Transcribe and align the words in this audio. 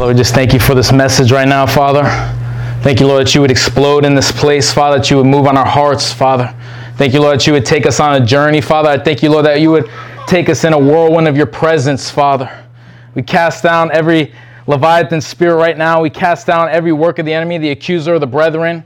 Father, 0.00 0.14
we 0.14 0.18
just 0.18 0.34
thank 0.34 0.54
you 0.54 0.58
for 0.58 0.74
this 0.74 0.92
message 0.92 1.30
right 1.30 1.46
now, 1.46 1.66
Father. 1.66 2.04
Thank 2.82 3.00
you, 3.00 3.06
Lord, 3.06 3.26
that 3.26 3.34
you 3.34 3.42
would 3.42 3.50
explode 3.50 4.06
in 4.06 4.14
this 4.14 4.32
place, 4.32 4.72
Father, 4.72 4.96
that 4.96 5.10
you 5.10 5.18
would 5.18 5.26
move 5.26 5.46
on 5.46 5.58
our 5.58 5.66
hearts, 5.66 6.10
Father. 6.10 6.56
Thank 6.96 7.12
you, 7.12 7.20
Lord, 7.20 7.38
that 7.38 7.46
you 7.46 7.52
would 7.52 7.66
take 7.66 7.84
us 7.84 8.00
on 8.00 8.14
a 8.14 8.24
journey, 8.24 8.62
Father. 8.62 8.88
I 8.88 8.98
thank 8.98 9.22
you, 9.22 9.28
Lord, 9.28 9.44
that 9.44 9.60
you 9.60 9.70
would 9.70 9.90
take 10.26 10.48
us 10.48 10.64
in 10.64 10.72
a 10.72 10.78
whirlwind 10.78 11.28
of 11.28 11.36
your 11.36 11.44
presence, 11.44 12.08
Father. 12.08 12.64
We 13.14 13.20
cast 13.20 13.62
down 13.62 13.92
every 13.92 14.32
Leviathan 14.66 15.20
spirit 15.20 15.56
right 15.56 15.76
now. 15.76 16.00
We 16.00 16.08
cast 16.08 16.46
down 16.46 16.70
every 16.70 16.92
work 16.92 17.18
of 17.18 17.26
the 17.26 17.34
enemy, 17.34 17.58
the 17.58 17.68
accuser 17.68 18.14
of 18.14 18.22
the 18.22 18.26
brethren. 18.26 18.82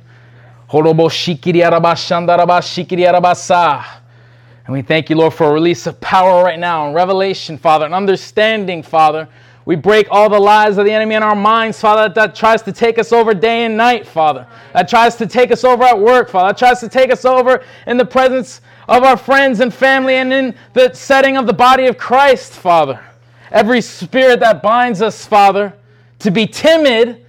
And 4.66 4.74
we 4.74 4.82
thank 4.82 5.10
you, 5.10 5.14
Lord, 5.14 5.32
for 5.32 5.48
a 5.48 5.52
release 5.52 5.86
of 5.86 6.00
power 6.00 6.42
right 6.42 6.58
now 6.58 6.86
and 6.86 6.94
revelation, 6.96 7.56
Father, 7.56 7.84
and 7.84 7.94
understanding, 7.94 8.82
Father. 8.82 9.28
We 9.66 9.76
break 9.76 10.08
all 10.10 10.28
the 10.28 10.38
lies 10.38 10.76
of 10.76 10.84
the 10.84 10.92
enemy 10.92 11.14
in 11.14 11.22
our 11.22 11.34
minds, 11.34 11.80
Father, 11.80 12.12
that, 12.14 12.34
tries 12.34 12.60
to 12.62 12.72
take 12.72 12.98
us 12.98 13.12
over 13.12 13.32
day 13.32 13.64
and 13.64 13.76
night, 13.76 14.06
Father. 14.06 14.46
That 14.74 14.88
tries 14.88 15.16
to 15.16 15.26
take 15.26 15.50
us 15.50 15.64
over 15.64 15.84
at 15.84 15.98
work, 15.98 16.28
Father. 16.28 16.48
That 16.48 16.58
tries 16.58 16.80
to 16.80 16.88
take 16.88 17.10
us 17.10 17.24
over 17.24 17.64
in 17.86 17.96
the 17.96 18.04
presence 18.04 18.60
of 18.88 19.04
our 19.04 19.16
friends 19.16 19.60
and 19.60 19.72
family 19.72 20.16
and 20.16 20.32
in 20.32 20.54
the 20.74 20.92
setting 20.92 21.38
of 21.38 21.46
the 21.46 21.52
body 21.52 21.86
of 21.86 21.96
Christ, 21.96 22.52
Father. 22.52 23.02
Every 23.50 23.80
spirit 23.80 24.40
that 24.40 24.62
binds 24.62 25.00
us, 25.00 25.24
Father, 25.24 25.72
to 26.18 26.30
be 26.30 26.46
timid, 26.46 27.24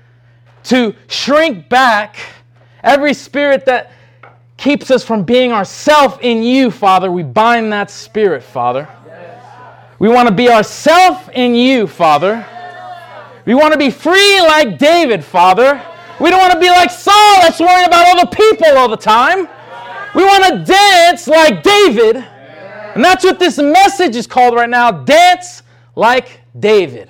to 0.63 0.93
shrink 1.07 1.69
back, 1.69 2.17
every 2.83 3.13
spirit 3.13 3.65
that 3.65 3.93
keeps 4.57 4.91
us 4.91 5.03
from 5.03 5.23
being 5.23 5.51
ourself 5.51 6.19
in 6.21 6.43
you, 6.43 6.71
Father, 6.71 7.11
we 7.11 7.23
bind 7.23 7.71
that 7.71 7.89
spirit, 7.91 8.43
Father. 8.43 8.89
We 9.99 10.09
want 10.09 10.27
to 10.27 10.33
be 10.33 10.49
ourself 10.49 11.29
in 11.33 11.55
you, 11.55 11.87
Father. 11.87 12.45
We 13.45 13.53
want 13.53 13.73
to 13.73 13.79
be 13.79 13.89
free 13.89 14.41
like 14.41 14.77
David, 14.77 15.23
Father. 15.23 15.81
We 16.19 16.29
don't 16.29 16.39
want 16.39 16.53
to 16.53 16.59
be 16.59 16.69
like 16.69 16.89
Saul 16.89 17.41
that's 17.41 17.59
worrying 17.59 17.87
about 17.87 18.19
the 18.19 18.35
people 18.35 18.77
all 18.77 18.89
the 18.89 18.97
time. 18.97 19.47
We 20.15 20.23
want 20.23 20.45
to 20.45 20.63
dance 20.63 21.27
like 21.27 21.61
David. 21.61 22.17
And 22.95 23.03
that's 23.03 23.23
what 23.23 23.39
this 23.39 23.57
message 23.57 24.15
is 24.15 24.25
called 24.25 24.55
right 24.55 24.69
now 24.69 24.91
dance 24.91 25.61
like 25.95 26.39
David. 26.57 27.09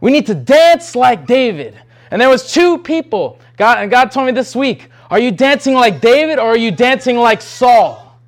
We 0.00 0.10
need 0.10 0.26
to 0.26 0.34
dance 0.34 0.96
like 0.96 1.26
David. 1.26 1.78
And 2.10 2.20
there 2.20 2.28
was 2.28 2.52
two 2.52 2.78
people. 2.78 3.38
God 3.56 3.78
and 3.78 3.90
God 3.90 4.10
told 4.10 4.26
me 4.26 4.32
this 4.32 4.56
week, 4.56 4.88
are 5.10 5.18
you 5.18 5.30
dancing 5.30 5.74
like 5.74 6.00
David 6.00 6.38
or 6.38 6.48
are 6.48 6.56
you 6.56 6.70
dancing 6.70 7.16
like 7.18 7.42
Saul? 7.42 8.18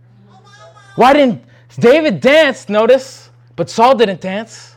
Why 0.96 1.12
didn't 1.12 1.42
David 1.78 2.20
dance, 2.20 2.68
notice, 2.68 3.23
but 3.56 3.70
Saul 3.70 3.94
didn't 3.96 4.20
dance? 4.20 4.76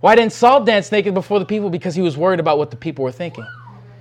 Why 0.00 0.14
didn't 0.14 0.32
Saul 0.32 0.64
dance 0.64 0.92
naked 0.92 1.14
before 1.14 1.38
the 1.38 1.46
people? 1.46 1.70
Because 1.70 1.94
he 1.94 2.02
was 2.02 2.16
worried 2.16 2.40
about 2.40 2.58
what 2.58 2.70
the 2.70 2.76
people 2.76 3.04
were 3.04 3.12
thinking. 3.12 3.46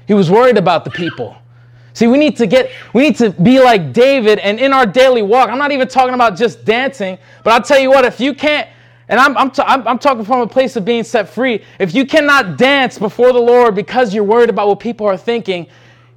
He 0.07 0.13
was 0.13 0.29
worried 0.29 0.57
about 0.57 0.83
the 0.83 0.91
people. 0.91 1.37
See, 1.93 2.07
we 2.07 2.17
need 2.17 2.35
to 2.37 2.47
get, 2.47 2.71
we 2.93 3.03
need 3.03 3.15
to 3.17 3.29
be 3.29 3.59
like 3.59 3.93
David 3.93 4.39
and 4.39 4.59
in 4.59 4.73
our 4.73 4.85
daily 4.85 5.21
walk. 5.21 5.49
I'm 5.49 5.59
not 5.59 5.71
even 5.71 5.87
talking 5.87 6.15
about 6.15 6.35
just 6.35 6.65
dancing, 6.65 7.17
but 7.43 7.53
I'll 7.53 7.61
tell 7.61 7.79
you 7.79 7.89
what, 7.89 8.03
if 8.03 8.19
you 8.19 8.33
can't, 8.33 8.67
and 9.09 9.19
I'm, 9.19 9.37
I'm, 9.37 9.51
I'm 9.87 9.99
talking 9.99 10.25
from 10.25 10.41
a 10.41 10.47
place 10.47 10.75
of 10.75 10.85
being 10.85 11.03
set 11.03 11.29
free, 11.29 11.63
if 11.79 11.93
you 11.93 12.05
cannot 12.05 12.57
dance 12.57 12.97
before 12.97 13.31
the 13.31 13.39
Lord 13.39 13.75
because 13.75 14.13
you're 14.13 14.23
worried 14.23 14.49
about 14.49 14.67
what 14.67 14.79
people 14.79 15.05
are 15.05 15.17
thinking, 15.17 15.67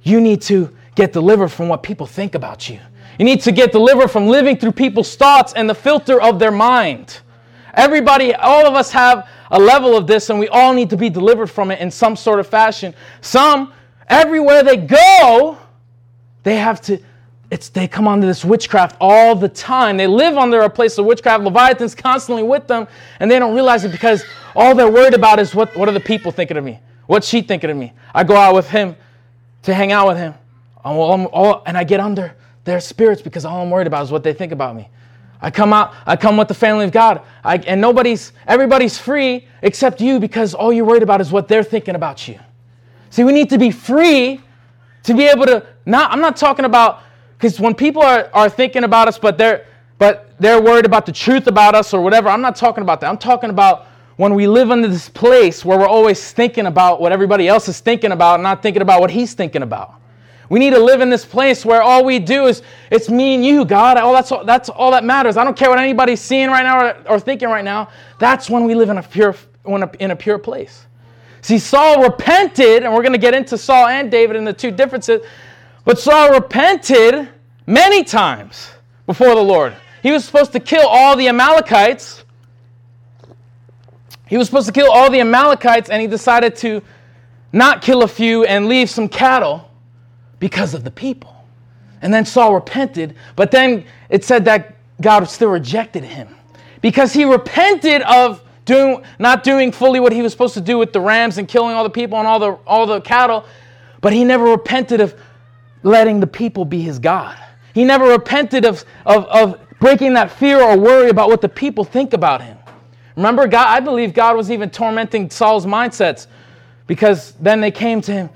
you 0.01 0.19
need 0.19 0.41
to 0.43 0.73
get 0.95 1.13
delivered 1.13 1.49
from 1.49 1.69
what 1.69 1.83
people 1.83 2.07
think 2.07 2.33
about 2.33 2.69
you. 2.69 2.79
You 3.19 3.25
need 3.25 3.41
to 3.41 3.51
get 3.51 3.71
delivered 3.71 4.09
from 4.09 4.27
living 4.27 4.57
through 4.57 4.71
people's 4.71 5.15
thoughts 5.15 5.53
and 5.53 5.69
the 5.69 5.75
filter 5.75 6.19
of 6.21 6.39
their 6.39 6.51
mind. 6.51 7.19
Everybody, 7.77 8.33
all 8.33 8.65
of 8.65 8.73
us 8.73 8.91
have 8.91 9.29
a 9.51 9.59
level 9.59 9.95
of 9.95 10.07
this, 10.07 10.31
and 10.31 10.39
we 10.39 10.47
all 10.47 10.73
need 10.73 10.89
to 10.89 10.97
be 10.97 11.09
delivered 11.11 11.47
from 11.47 11.69
it 11.69 11.79
in 11.79 11.91
some 11.91 12.15
sort 12.15 12.39
of 12.39 12.47
fashion. 12.47 12.93
Some, 13.21 13.71
everywhere 14.09 14.63
they 14.63 14.77
go, 14.77 15.57
they 16.41 16.55
have 16.55 16.81
to, 16.81 16.99
it's 17.51 17.69
they 17.69 17.87
come 17.87 18.07
under 18.07 18.25
this 18.25 18.43
witchcraft 18.43 18.97
all 18.99 19.35
the 19.35 19.47
time. 19.47 19.95
They 19.95 20.07
live 20.07 20.37
under 20.37 20.61
a 20.61 20.69
place 20.69 20.97
of 20.97 21.05
witchcraft. 21.05 21.43
Leviathan's 21.43 21.93
constantly 21.93 22.41
with 22.41 22.67
them, 22.67 22.87
and 23.19 23.29
they 23.29 23.37
don't 23.37 23.53
realize 23.53 23.85
it 23.85 23.91
because 23.91 24.25
all 24.55 24.73
they're 24.73 24.91
worried 24.91 25.13
about 25.13 25.39
is 25.39 25.53
what, 25.53 25.77
what 25.77 25.87
are 25.87 25.93
the 25.93 25.99
people 25.99 26.31
thinking 26.31 26.57
of 26.57 26.63
me? 26.63 26.79
What's 27.05 27.27
she 27.27 27.41
thinking 27.41 27.69
of 27.69 27.77
me? 27.77 27.93
I 28.13 28.23
go 28.23 28.35
out 28.35 28.55
with 28.55 28.67
him 28.67 28.95
to 29.61 29.73
hang 29.75 29.91
out 29.91 30.07
with 30.07 30.17
him. 30.17 30.33
and 30.83 31.77
I 31.77 31.83
get 31.83 31.99
under 31.99 32.35
their 32.63 32.79
spirits 32.79 33.21
because 33.21 33.45
all 33.45 33.61
I'm 33.61 33.69
worried 33.69 33.87
about 33.87 34.03
is 34.03 34.11
what 34.11 34.23
they 34.23 34.33
think 34.33 34.51
about 34.51 34.75
me. 34.75 34.89
I 35.41 35.51
come 35.51 35.71
out, 35.71 35.93
I 36.05 36.15
come 36.15 36.37
with 36.37 36.47
the 36.47 36.53
family 36.53 36.85
of 36.85 36.91
God, 36.91 37.21
I, 37.43 37.57
and 37.57 37.79
nobody's, 37.79 38.33
everybody's 38.47 38.97
free 38.97 39.47
except 39.61 40.01
you 40.01 40.19
because 40.19 40.53
all 40.53 40.73
you're 40.73 40.85
worried 40.85 41.03
about 41.03 41.21
is 41.21 41.31
what 41.31 41.47
they're 41.47 41.63
thinking 41.63 41.95
about 41.95 42.27
you. 42.27 42.39
See, 43.09 43.23
we 43.23 43.31
need 43.31 43.49
to 43.51 43.57
be 43.57 43.71
free 43.71 44.41
to 45.07 45.13
be 45.13 45.23
able 45.25 45.45
to 45.45 45.65
not 45.85 46.11
i'm 46.11 46.19
not 46.19 46.35
talking 46.35 46.65
about 46.65 47.01
because 47.37 47.59
when 47.59 47.73
people 47.73 48.01
are, 48.01 48.29
are 48.33 48.49
thinking 48.49 48.83
about 48.83 49.07
us 49.07 49.17
but 49.17 49.37
they're 49.37 49.65
but 49.97 50.31
they're 50.39 50.61
worried 50.61 50.85
about 50.85 51.05
the 51.05 51.11
truth 51.11 51.47
about 51.47 51.73
us 51.75 51.93
or 51.93 52.01
whatever 52.01 52.27
i'm 52.29 52.41
not 52.41 52.55
talking 52.55 52.81
about 52.81 52.99
that. 53.01 53.09
I'm 53.09 53.17
talking 53.17 53.49
about 53.49 53.87
when 54.17 54.35
we 54.35 54.47
live 54.47 54.69
in 54.69 54.81
this 54.81 55.07
place 55.07 55.63
where 55.63 55.77
we're 55.77 55.87
always 55.87 56.33
thinking 56.33 56.65
about 56.65 56.99
what 56.99 57.11
everybody 57.11 57.47
else 57.47 57.69
is 57.69 57.79
thinking 57.79 58.11
about 58.11 58.41
not 58.41 58.61
thinking 58.61 58.81
about 58.81 58.99
what 58.99 59.09
he's 59.09 59.33
thinking 59.33 59.63
about 59.63 59.95
we 60.49 60.59
need 60.59 60.69
to 60.69 60.79
live 60.79 61.01
in 61.01 61.09
this 61.09 61.25
place 61.25 61.65
where 61.65 61.81
all 61.81 62.05
we 62.05 62.19
do 62.19 62.45
is 62.45 62.61
it's 62.89 63.09
me 63.09 63.35
and 63.35 63.45
you 63.45 63.65
god. 63.65 63.97
All 63.97 64.13
that's 64.13 64.31
all, 64.31 64.45
that's 64.45 64.69
all 64.69 64.91
that 64.91 65.03
matters. 65.03 65.35
I 65.35 65.43
don't 65.43 65.57
care 65.57 65.69
what 65.69 65.79
anybody's 65.79 66.21
seeing 66.21 66.49
right 66.49 66.63
now 66.63 66.85
or, 66.85 67.15
or 67.15 67.19
thinking 67.19 67.49
right 67.49 67.65
now. 67.65 67.89
That's 68.19 68.49
when 68.49 68.63
we 68.65 68.75
live 68.75 68.89
in 68.89 68.97
a 68.97 69.03
pure 69.03 69.35
in 69.99 70.11
a 70.11 70.15
pure 70.15 70.37
place. 70.37 70.85
See, 71.41 71.59
Saul 71.59 72.01
repented, 72.01 72.83
and 72.83 72.93
we're 72.93 73.01
going 73.01 73.13
to 73.13 73.19
get 73.19 73.33
into 73.33 73.57
Saul 73.57 73.87
and 73.87 74.09
David 74.09 74.35
and 74.35 74.47
the 74.47 74.53
two 74.53 74.71
differences, 74.71 75.25
but 75.85 75.99
Saul 75.99 76.31
repented 76.31 77.29
many 77.65 78.03
times 78.03 78.69
before 79.05 79.35
the 79.35 79.43
Lord. 79.43 79.75
He 80.01 80.11
was 80.11 80.25
supposed 80.25 80.51
to 80.53 80.59
kill 80.59 80.87
all 80.87 81.15
the 81.15 81.27
Amalekites. 81.27 82.23
He 84.25 84.37
was 84.37 84.47
supposed 84.47 84.67
to 84.67 84.73
kill 84.73 84.91
all 84.91 85.09
the 85.09 85.19
Amalekites, 85.19 85.89
and 85.89 86.01
he 86.01 86.07
decided 86.07 86.55
to 86.57 86.81
not 87.53 87.81
kill 87.81 88.03
a 88.03 88.07
few 88.07 88.43
and 88.43 88.67
leave 88.67 88.89
some 88.89 89.07
cattle 89.07 89.66
because 90.39 90.73
of 90.73 90.83
the 90.83 90.91
people. 90.91 91.33
And 92.01 92.13
then 92.13 92.25
Saul 92.25 92.53
repented, 92.53 93.15
but 93.35 93.51
then 93.51 93.85
it 94.09 94.23
said 94.23 94.45
that 94.45 94.75
God 95.01 95.23
still 95.25 95.49
rejected 95.49 96.03
him 96.03 96.27
because 96.81 97.13
he 97.13 97.25
repented 97.25 98.01
of 98.03 98.43
doing, 98.65 99.03
not 99.17 99.43
doing 99.43 99.71
fully 99.71 99.99
what 99.99 100.11
he 100.11 100.21
was 100.21 100.31
supposed 100.31 100.53
to 100.53 100.61
do 100.61 100.77
with 100.77 100.93
the 100.93 101.01
rams 101.01 101.37
and 101.37 101.47
killing 101.47 101.75
all 101.75 101.83
the 101.83 101.89
people 101.89 102.19
and 102.19 102.27
all 102.27 102.39
the, 102.39 102.51
all 102.67 102.85
the 102.85 103.01
cattle, 103.01 103.45
but 104.01 104.13
he 104.13 104.23
never 104.23 104.45
repented 104.45 105.01
of 105.01 105.19
letting 105.83 106.19
the 106.19 106.27
people 106.27 106.65
be 106.65 106.81
his 106.81 106.99
God. 106.99 107.37
He 107.73 107.83
never 107.83 108.05
repented 108.05 108.65
of, 108.65 108.83
of, 109.05 109.25
of 109.25 109.59
breaking 109.79 110.13
that 110.13 110.31
fear 110.31 110.61
or 110.61 110.77
worry 110.77 111.09
about 111.09 111.29
what 111.29 111.41
the 111.41 111.49
people 111.49 111.83
think 111.83 112.13
about 112.13 112.41
him. 112.41 112.57
Remember, 113.15 113.47
God, 113.47 113.67
I 113.67 113.79
believe 113.79 114.13
God 114.13 114.35
was 114.35 114.51
even 114.51 114.69
tormenting 114.69 115.29
Saul's 115.29 115.65
mindsets 115.65 116.27
because 116.85 117.33
then 117.33 117.61
they 117.61 117.71
came 117.71 118.01
to 118.01 118.11
him. 118.11 118.29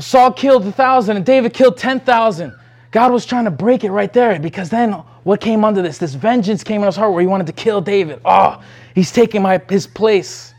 Saul 0.00 0.32
killed 0.32 0.66
a 0.66 0.72
thousand 0.72 1.16
and 1.16 1.24
David 1.24 1.54
killed 1.54 1.76
10,000. 1.76 2.54
God 2.90 3.12
was 3.12 3.26
trying 3.26 3.44
to 3.44 3.50
break 3.50 3.84
it 3.84 3.90
right 3.90 4.12
there 4.12 4.38
because 4.38 4.70
then 4.70 4.92
what 5.24 5.40
came 5.40 5.64
under 5.64 5.82
this? 5.82 5.98
This 5.98 6.14
vengeance 6.14 6.62
came 6.62 6.80
in 6.80 6.86
his 6.86 6.96
heart 6.96 7.12
where 7.12 7.20
he 7.20 7.26
wanted 7.26 7.46
to 7.48 7.52
kill 7.52 7.80
David. 7.80 8.20
Oh, 8.24 8.62
he's 8.94 9.10
taking 9.10 9.42
my, 9.42 9.60
his 9.68 9.86
place 9.86 10.54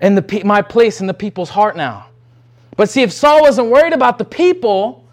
and 0.00 0.16
the, 0.16 0.42
my 0.44 0.60
place 0.60 1.00
in 1.00 1.06
the 1.06 1.14
people's 1.14 1.48
heart 1.48 1.76
now. 1.76 2.06
But 2.76 2.90
see, 2.90 3.02
if 3.02 3.12
Saul 3.12 3.40
wasn't 3.42 3.70
worried 3.70 3.94
about 3.94 4.18
the 4.18 4.24
people, 4.24 5.04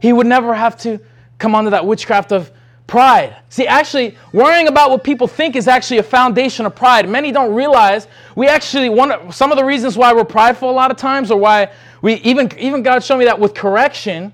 he 0.00 0.12
would 0.12 0.26
never 0.26 0.54
have 0.54 0.76
to 0.78 1.00
come 1.38 1.54
under 1.54 1.70
that 1.70 1.84
witchcraft 1.84 2.32
of 2.32 2.50
pride. 2.86 3.36
See, 3.50 3.66
actually, 3.66 4.16
worrying 4.32 4.68
about 4.68 4.90
what 4.90 5.04
people 5.04 5.28
think 5.28 5.54
is 5.54 5.68
actually 5.68 5.98
a 5.98 6.02
foundation 6.02 6.66
of 6.66 6.74
pride. 6.74 7.08
Many 7.08 7.30
don't 7.30 7.54
realize 7.54 8.08
we 8.34 8.48
actually, 8.48 8.88
one, 8.88 9.30
some 9.32 9.52
of 9.52 9.58
the 9.58 9.64
reasons 9.64 9.96
why 9.96 10.12
we're 10.12 10.24
prideful 10.24 10.70
a 10.70 10.72
lot 10.72 10.90
of 10.90 10.96
times, 10.96 11.30
or 11.30 11.38
why 11.38 11.70
we, 12.02 12.14
even, 12.14 12.50
even 12.58 12.82
God 12.82 13.04
showed 13.04 13.18
me 13.18 13.26
that 13.26 13.38
with 13.38 13.54
correction, 13.54 14.32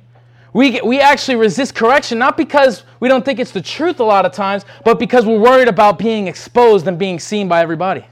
we, 0.53 0.81
we 0.81 1.01
actually 1.01 1.37
resist 1.37 1.75
correction, 1.75 2.19
not 2.19 2.37
because 2.37 2.85
we 3.01 3.09
don't 3.09 3.25
think 3.25 3.39
it's 3.39 3.51
the 3.51 3.61
truth 3.61 4.01
a 4.01 4.05
lot 4.05 4.25
of 4.25 4.33
times, 4.33 4.65
but 4.85 4.99
because 4.99 5.27
we're 5.27 5.39
worried 5.39 5.69
about 5.69 5.99
being 5.99 6.29
exposed 6.29 6.89
and 6.89 6.99
being 6.99 7.19
seen 7.19 7.49
by 7.49 7.61
everybody. 7.61 8.07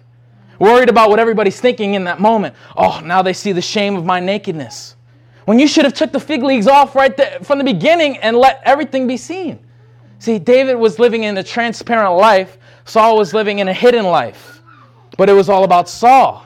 Worried 0.58 0.88
about 0.88 1.10
what 1.10 1.18
everybody's 1.18 1.60
thinking 1.60 1.94
in 1.94 2.04
that 2.04 2.20
moment. 2.20 2.54
Oh, 2.76 3.00
now 3.00 3.22
they 3.22 3.32
see 3.32 3.52
the 3.52 3.62
shame 3.62 3.96
of 3.96 4.04
my 4.04 4.20
nakedness. 4.20 4.96
When 5.46 5.58
you 5.58 5.66
should 5.66 5.84
have 5.84 5.94
took 5.94 6.12
the 6.12 6.20
fig 6.20 6.42
leaves 6.42 6.66
off 6.66 6.94
right 6.94 7.16
there 7.16 7.38
from 7.40 7.58
the 7.58 7.64
beginning 7.64 8.18
and 8.18 8.36
let 8.36 8.60
everything 8.64 9.06
be 9.06 9.16
seen. 9.16 9.58
See, 10.18 10.38
David 10.38 10.76
was 10.76 10.98
living 10.98 11.24
in 11.24 11.36
a 11.36 11.42
transparent 11.42 12.16
life. 12.16 12.56
Saul 12.84 13.18
was 13.18 13.34
living 13.34 13.58
in 13.58 13.68
a 13.68 13.74
hidden 13.74 14.04
life. 14.04 14.62
But 15.16 15.28
it 15.28 15.32
was 15.32 15.48
all 15.48 15.64
about 15.64 15.88
Saul. 15.88 16.44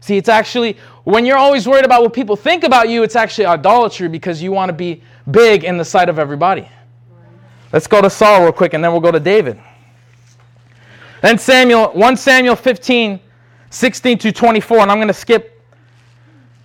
See, 0.00 0.16
it's 0.16 0.28
actually, 0.28 0.76
when 1.04 1.26
you're 1.26 1.36
always 1.36 1.68
worried 1.68 1.84
about 1.84 2.02
what 2.02 2.12
people 2.12 2.36
think 2.36 2.64
about 2.64 2.88
you, 2.88 3.02
it's 3.02 3.16
actually 3.16 3.46
idolatry 3.46 4.08
because 4.08 4.42
you 4.42 4.50
want 4.50 4.70
to 4.70 4.72
be 4.72 5.02
big 5.30 5.64
in 5.64 5.76
the 5.76 5.84
sight 5.84 6.08
of 6.08 6.18
everybody. 6.18 6.66
Let's 7.72 7.86
go 7.86 8.00
to 8.00 8.10
Saul 8.10 8.42
real 8.42 8.52
quick 8.52 8.74
and 8.74 8.82
then 8.82 8.92
we'll 8.92 9.00
go 9.00 9.12
to 9.12 9.20
David. 9.20 9.60
Then 11.22 11.38
Samuel, 11.38 11.90
1 11.92 12.16
Samuel 12.16 12.56
15, 12.56 13.20
16 13.68 14.18
to 14.18 14.32
24, 14.32 14.78
and 14.78 14.90
I'm 14.90 14.98
going 14.98 15.08
to 15.08 15.14
skip 15.14 15.62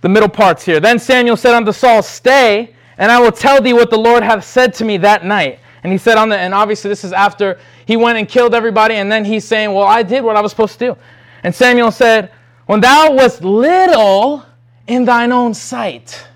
the 0.00 0.08
middle 0.08 0.28
parts 0.28 0.64
here. 0.64 0.80
Then 0.80 0.98
Samuel 0.98 1.36
said 1.36 1.54
unto 1.54 1.72
Saul, 1.72 2.02
Stay, 2.02 2.74
and 2.98 3.12
I 3.12 3.20
will 3.20 3.32
tell 3.32 3.60
thee 3.60 3.74
what 3.74 3.90
the 3.90 3.98
Lord 3.98 4.22
hath 4.22 4.44
said 4.44 4.72
to 4.74 4.84
me 4.84 4.96
that 4.98 5.24
night. 5.24 5.60
And 5.82 5.92
he 5.92 5.98
said 5.98 6.16
on 6.16 6.30
the, 6.30 6.38
and 6.38 6.54
obviously 6.54 6.88
this 6.88 7.04
is 7.04 7.12
after 7.12 7.60
he 7.86 7.96
went 7.96 8.18
and 8.18 8.28
killed 8.28 8.54
everybody, 8.54 8.94
and 8.94 9.12
then 9.12 9.24
he's 9.24 9.44
saying, 9.44 9.72
Well, 9.72 9.86
I 9.86 10.02
did 10.02 10.24
what 10.24 10.36
I 10.36 10.40
was 10.40 10.50
supposed 10.50 10.78
to 10.78 10.78
do. 10.78 10.96
And 11.42 11.54
Samuel 11.54 11.90
said, 11.92 12.32
When 12.66 12.80
thou 12.80 13.12
wast 13.12 13.42
little 13.42 14.44
in 14.86 15.04
thine 15.04 15.32
own 15.32 15.54
sight, 15.54 16.26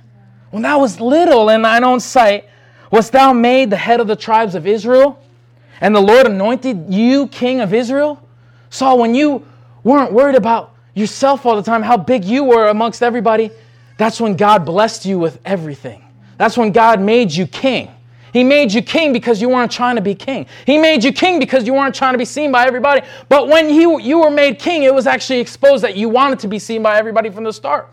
when 0.50 0.62
thou 0.62 0.80
wast 0.80 1.00
little 1.00 1.48
in 1.48 1.62
thine 1.62 1.84
own 1.84 2.00
sight, 2.00 2.48
wast 2.90 3.12
thou 3.12 3.32
made 3.32 3.70
the 3.70 3.76
head 3.76 4.00
of 4.00 4.06
the 4.06 4.16
tribes 4.16 4.54
of 4.54 4.66
Israel? 4.66 5.20
And 5.80 5.94
the 5.94 6.00
Lord 6.00 6.26
anointed 6.26 6.92
you 6.92 7.26
king 7.28 7.60
of 7.60 7.74
Israel? 7.74 8.22
Saul, 8.70 8.98
when 8.98 9.14
you 9.14 9.44
weren't 9.82 10.12
worried 10.12 10.36
about 10.36 10.74
yourself 10.94 11.46
all 11.46 11.56
the 11.56 11.62
time, 11.62 11.82
how 11.82 11.96
big 11.96 12.24
you 12.24 12.44
were 12.44 12.68
amongst 12.68 13.02
everybody, 13.02 13.50
that's 13.98 14.20
when 14.20 14.36
God 14.36 14.64
blessed 14.64 15.04
you 15.04 15.18
with 15.18 15.40
everything. 15.44 16.04
That's 16.38 16.56
when 16.56 16.70
God 16.70 17.00
made 17.00 17.32
you 17.32 17.46
king. 17.46 17.90
He 18.32 18.44
made 18.44 18.72
you 18.72 18.82
king 18.82 19.12
because 19.12 19.40
you 19.40 19.48
weren't 19.48 19.72
trying 19.72 19.96
to 19.96 20.02
be 20.02 20.14
king. 20.14 20.46
He 20.66 20.78
made 20.78 21.02
you 21.02 21.12
king 21.12 21.38
because 21.38 21.66
you 21.66 21.74
weren't 21.74 21.94
trying 21.94 22.14
to 22.14 22.18
be 22.18 22.24
seen 22.24 22.52
by 22.52 22.66
everybody. 22.66 23.02
But 23.28 23.48
when 23.48 23.70
you, 23.70 24.00
you 24.00 24.20
were 24.20 24.30
made 24.30 24.58
king, 24.58 24.84
it 24.84 24.94
was 24.94 25.06
actually 25.06 25.40
exposed 25.40 25.82
that 25.84 25.96
you 25.96 26.08
wanted 26.08 26.38
to 26.40 26.48
be 26.48 26.58
seen 26.58 26.82
by 26.82 26.98
everybody 26.98 27.30
from 27.30 27.44
the 27.44 27.52
start. 27.52 27.88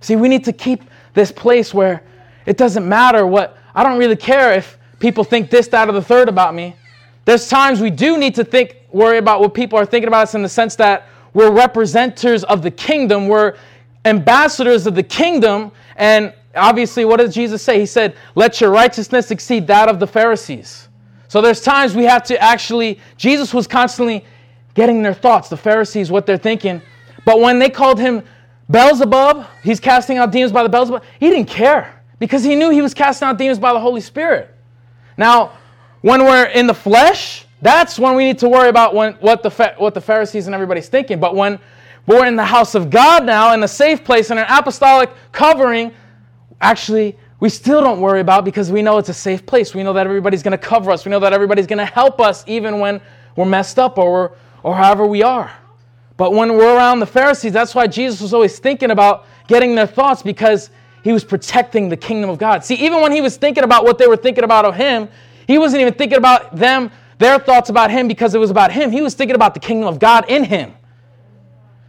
See, 0.00 0.16
we 0.16 0.28
need 0.28 0.44
to 0.44 0.52
keep 0.52 0.84
this 1.14 1.32
place 1.32 1.74
where 1.74 2.02
it 2.46 2.56
doesn't 2.56 2.88
matter 2.88 3.26
what, 3.26 3.56
I 3.74 3.82
don't 3.82 3.98
really 3.98 4.16
care 4.16 4.52
if 4.52 4.78
people 4.98 5.24
think 5.24 5.50
this, 5.50 5.68
that, 5.68 5.88
or 5.88 5.92
the 5.92 6.02
third 6.02 6.28
about 6.28 6.54
me. 6.54 6.76
There's 7.24 7.48
times 7.48 7.80
we 7.80 7.90
do 7.90 8.16
need 8.18 8.36
to 8.36 8.44
think, 8.44 8.76
worry 8.92 9.18
about 9.18 9.40
what 9.40 9.52
people 9.52 9.78
are 9.78 9.84
thinking 9.84 10.06
about 10.06 10.22
us 10.22 10.34
in 10.34 10.42
the 10.42 10.48
sense 10.48 10.76
that 10.76 11.08
we're 11.34 11.50
representatives 11.50 12.44
of 12.44 12.62
the 12.62 12.70
kingdom, 12.70 13.28
we're 13.28 13.56
ambassadors 14.04 14.86
of 14.86 14.94
the 14.94 15.02
kingdom, 15.02 15.72
and 15.96 16.32
obviously, 16.56 17.04
what 17.04 17.18
does 17.18 17.34
Jesus 17.34 17.62
say? 17.62 17.78
He 17.78 17.86
said, 17.86 18.16
Let 18.34 18.60
your 18.60 18.70
righteousness 18.70 19.30
exceed 19.30 19.66
that 19.66 19.88
of 19.88 20.00
the 20.00 20.06
Pharisees. 20.06 20.88
So 21.28 21.40
there's 21.40 21.60
times 21.60 21.94
we 21.94 22.04
have 22.04 22.22
to 22.24 22.40
actually, 22.40 23.00
Jesus 23.16 23.52
was 23.52 23.66
constantly 23.66 24.24
getting 24.74 25.02
their 25.02 25.14
thoughts, 25.14 25.48
the 25.48 25.56
Pharisees, 25.56 26.10
what 26.10 26.26
they're 26.26 26.38
thinking. 26.38 26.80
But 27.24 27.40
when 27.40 27.58
they 27.58 27.68
called 27.68 27.98
him 27.98 28.22
Beelzebub, 28.70 29.46
he's 29.62 29.80
casting 29.80 30.18
out 30.18 30.32
demons 30.32 30.52
by 30.52 30.62
the 30.62 30.68
Beelzebub, 30.68 31.02
he 31.18 31.30
didn't 31.30 31.48
care 31.48 32.02
because 32.18 32.44
he 32.44 32.54
knew 32.54 32.70
he 32.70 32.82
was 32.82 32.94
casting 32.94 33.28
out 33.28 33.38
demons 33.38 33.58
by 33.58 33.72
the 33.72 33.80
Holy 33.80 34.00
Spirit. 34.00 34.54
Now, 35.16 35.52
when 36.02 36.24
we're 36.24 36.44
in 36.46 36.66
the 36.66 36.74
flesh, 36.74 37.46
that's 37.62 37.98
when 37.98 38.14
we 38.14 38.24
need 38.24 38.38
to 38.38 38.48
worry 38.48 38.68
about 38.68 38.94
when, 38.94 39.14
what, 39.14 39.42
the, 39.42 39.74
what 39.78 39.94
the 39.94 40.00
Pharisees 40.00 40.46
and 40.46 40.54
everybody's 40.54 40.88
thinking. 40.88 41.18
But 41.18 41.34
when 41.34 41.58
we're 42.06 42.26
in 42.26 42.36
the 42.36 42.44
house 42.44 42.74
of 42.74 42.90
God 42.90 43.24
now, 43.24 43.52
in 43.54 43.62
a 43.62 43.68
safe 43.68 44.04
place, 44.04 44.30
in 44.30 44.38
an 44.38 44.46
apostolic 44.48 45.10
covering, 45.32 45.92
actually, 46.60 47.16
we 47.40 47.48
still 47.48 47.82
don't 47.82 48.00
worry 48.00 48.20
about 48.20 48.44
because 48.44 48.72
we 48.72 48.82
know 48.82 48.98
it's 48.98 49.08
a 49.08 49.14
safe 49.14 49.44
place. 49.44 49.74
We 49.74 49.82
know 49.82 49.92
that 49.92 50.06
everybody's 50.06 50.42
going 50.42 50.52
to 50.52 50.58
cover 50.58 50.90
us. 50.90 51.04
We 51.04 51.10
know 51.10 51.20
that 51.20 51.32
everybody's 51.32 51.66
going 51.66 51.78
to 51.78 51.84
help 51.84 52.20
us 52.20 52.44
even 52.46 52.78
when 52.80 53.00
we're 53.36 53.44
messed 53.44 53.78
up 53.78 53.98
or, 53.98 54.10
we're, 54.12 54.30
or 54.62 54.74
however 54.74 55.06
we 55.06 55.22
are. 55.22 55.50
But 56.16 56.32
when 56.32 56.56
we're 56.56 56.74
around 56.74 57.00
the 57.00 57.06
Pharisees, 57.06 57.52
that's 57.52 57.74
why 57.74 57.86
Jesus 57.86 58.20
was 58.20 58.32
always 58.32 58.58
thinking 58.58 58.90
about 58.90 59.26
getting 59.48 59.74
their 59.74 59.86
thoughts 59.86 60.22
because 60.22 60.70
he 61.04 61.12
was 61.12 61.24
protecting 61.24 61.88
the 61.88 61.96
kingdom 61.96 62.30
of 62.30 62.38
God. 62.38 62.64
See, 62.64 62.74
even 62.76 63.02
when 63.02 63.12
he 63.12 63.20
was 63.20 63.36
thinking 63.36 63.64
about 63.64 63.84
what 63.84 63.98
they 63.98 64.06
were 64.06 64.16
thinking 64.16 64.44
about 64.44 64.64
of 64.64 64.74
him, 64.74 65.08
he 65.46 65.58
wasn't 65.58 65.82
even 65.82 65.94
thinking 65.94 66.18
about 66.18 66.56
them, 66.56 66.90
their 67.18 67.38
thoughts 67.38 67.70
about 67.70 67.90
him 67.90 68.08
because 68.08 68.34
it 68.34 68.38
was 68.38 68.50
about 68.50 68.72
him. 68.72 68.90
He 68.90 69.02
was 69.02 69.14
thinking 69.14 69.36
about 69.36 69.54
the 69.54 69.60
kingdom 69.60 69.88
of 69.88 69.98
God 69.98 70.24
in 70.28 70.42
him. 70.44 70.72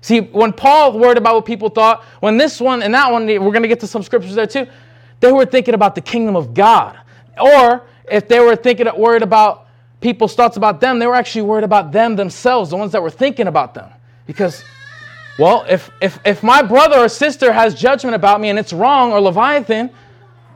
See, 0.01 0.21
when 0.21 0.53
Paul 0.53 0.97
worried 0.97 1.17
about 1.17 1.35
what 1.35 1.45
people 1.45 1.69
thought, 1.69 2.03
when 2.19 2.37
this 2.37 2.61
one 2.61 2.83
and 2.83 2.93
that 2.93 3.11
one, 3.11 3.25
we're 3.25 3.39
going 3.39 3.63
to 3.63 3.67
get 3.67 3.79
to 3.81 3.87
some 3.87 4.03
scriptures 4.03 4.35
there 4.35 4.47
too, 4.47 4.67
they 5.19 5.31
were 5.31 5.45
thinking 5.45 5.73
about 5.73 5.95
the 5.95 6.01
kingdom 6.01 6.35
of 6.35 6.53
God. 6.53 6.99
Or 7.39 7.83
if 8.09 8.27
they 8.27 8.39
were 8.39 8.55
thinking, 8.55 8.87
worried 8.97 9.23
about 9.23 9.67
people's 9.99 10.35
thoughts 10.35 10.57
about 10.57 10.79
them, 10.79 10.99
they 10.99 11.07
were 11.07 11.15
actually 11.15 11.41
worried 11.41 11.63
about 11.63 11.91
them 11.91 12.15
themselves, 12.15 12.69
the 12.69 12.77
ones 12.77 12.91
that 12.91 13.01
were 13.01 13.09
thinking 13.09 13.47
about 13.47 13.73
them. 13.73 13.89
Because, 14.25 14.63
well, 15.39 15.65
if, 15.67 15.89
if, 16.01 16.19
if 16.25 16.43
my 16.43 16.61
brother 16.61 16.99
or 16.99 17.09
sister 17.09 17.51
has 17.51 17.73
judgment 17.73 18.15
about 18.15 18.39
me 18.39 18.49
and 18.49 18.59
it's 18.59 18.73
wrong 18.73 19.11
or 19.11 19.19
Leviathan, 19.19 19.89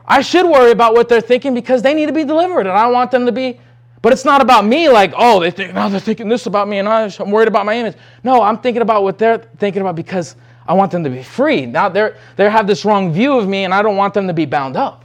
I 0.06 0.20
should 0.20 0.46
worry 0.46 0.70
about 0.70 0.94
what 0.94 1.08
they're 1.08 1.20
thinking 1.20 1.54
because 1.54 1.82
they 1.82 1.94
need 1.94 2.06
to 2.06 2.12
be 2.12 2.24
delivered 2.24 2.66
and 2.66 2.70
I 2.70 2.86
want 2.88 3.10
them 3.10 3.26
to 3.26 3.32
be 3.32 3.60
but 4.02 4.12
it's 4.12 4.24
not 4.24 4.40
about 4.40 4.66
me, 4.66 4.88
like, 4.88 5.14
oh, 5.16 5.38
they 5.40 5.52
think 5.52 5.74
now 5.74 5.88
they're 5.88 6.00
thinking 6.00 6.28
this 6.28 6.46
about 6.46 6.68
me, 6.68 6.78
and 6.78 6.88
I'm 6.88 7.30
worried 7.30 7.46
about 7.48 7.64
my 7.64 7.76
image. 7.76 7.96
No, 8.24 8.42
I'm 8.42 8.58
thinking 8.58 8.82
about 8.82 9.04
what 9.04 9.16
they're 9.16 9.38
thinking 9.58 9.80
about 9.80 9.94
because 9.94 10.34
I 10.66 10.74
want 10.74 10.90
them 10.90 11.04
to 11.04 11.10
be 11.10 11.22
free. 11.22 11.66
Now 11.66 11.88
they're 11.88 12.16
they 12.36 12.50
have 12.50 12.66
this 12.66 12.84
wrong 12.84 13.12
view 13.12 13.38
of 13.38 13.48
me, 13.48 13.64
and 13.64 13.72
I 13.72 13.80
don't 13.80 13.96
want 13.96 14.12
them 14.12 14.26
to 14.26 14.32
be 14.32 14.44
bound 14.44 14.76
up. 14.76 15.04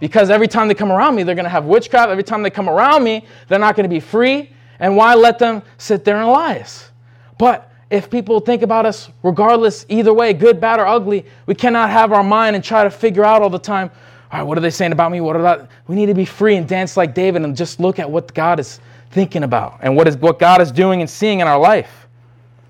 Because 0.00 0.30
every 0.30 0.48
time 0.48 0.68
they 0.68 0.74
come 0.74 0.90
around 0.90 1.14
me, 1.14 1.24
they're 1.24 1.34
gonna 1.34 1.48
have 1.48 1.66
witchcraft. 1.66 2.10
Every 2.10 2.24
time 2.24 2.42
they 2.42 2.50
come 2.50 2.68
around 2.68 3.04
me, 3.04 3.26
they're 3.48 3.58
not 3.58 3.76
gonna 3.76 3.88
be 3.88 4.00
free. 4.00 4.50
And 4.80 4.96
why 4.96 5.14
let 5.14 5.38
them 5.38 5.62
sit 5.76 6.04
there 6.04 6.16
and 6.16 6.28
lies? 6.28 6.90
But 7.36 7.70
if 7.90 8.08
people 8.08 8.40
think 8.40 8.62
about 8.62 8.86
us, 8.86 9.10
regardless, 9.22 9.84
either 9.88 10.12
way, 10.12 10.32
good, 10.32 10.60
bad, 10.60 10.78
or 10.78 10.86
ugly, 10.86 11.26
we 11.46 11.54
cannot 11.54 11.90
have 11.90 12.12
our 12.12 12.22
mind 12.22 12.54
and 12.54 12.64
try 12.64 12.84
to 12.84 12.90
figure 12.90 13.24
out 13.24 13.42
all 13.42 13.50
the 13.50 13.58
time 13.58 13.90
all 14.30 14.40
right, 14.40 14.42
what 14.42 14.58
are 14.58 14.60
they 14.60 14.70
saying 14.70 14.92
about 14.92 15.10
me? 15.10 15.20
What 15.20 15.36
about 15.36 15.68
we 15.86 15.96
need 15.96 16.06
to 16.06 16.14
be 16.14 16.26
free 16.26 16.56
and 16.56 16.68
dance 16.68 16.96
like 16.96 17.14
David 17.14 17.42
and 17.42 17.56
just 17.56 17.80
look 17.80 17.98
at 17.98 18.10
what 18.10 18.34
God 18.34 18.60
is 18.60 18.78
thinking 19.10 19.42
about 19.42 19.78
and 19.80 19.96
what 19.96 20.06
is 20.06 20.16
what 20.16 20.38
God 20.38 20.60
is 20.60 20.70
doing 20.70 21.00
and 21.00 21.08
seeing 21.08 21.40
in 21.40 21.46
our 21.46 21.58
life. 21.58 22.06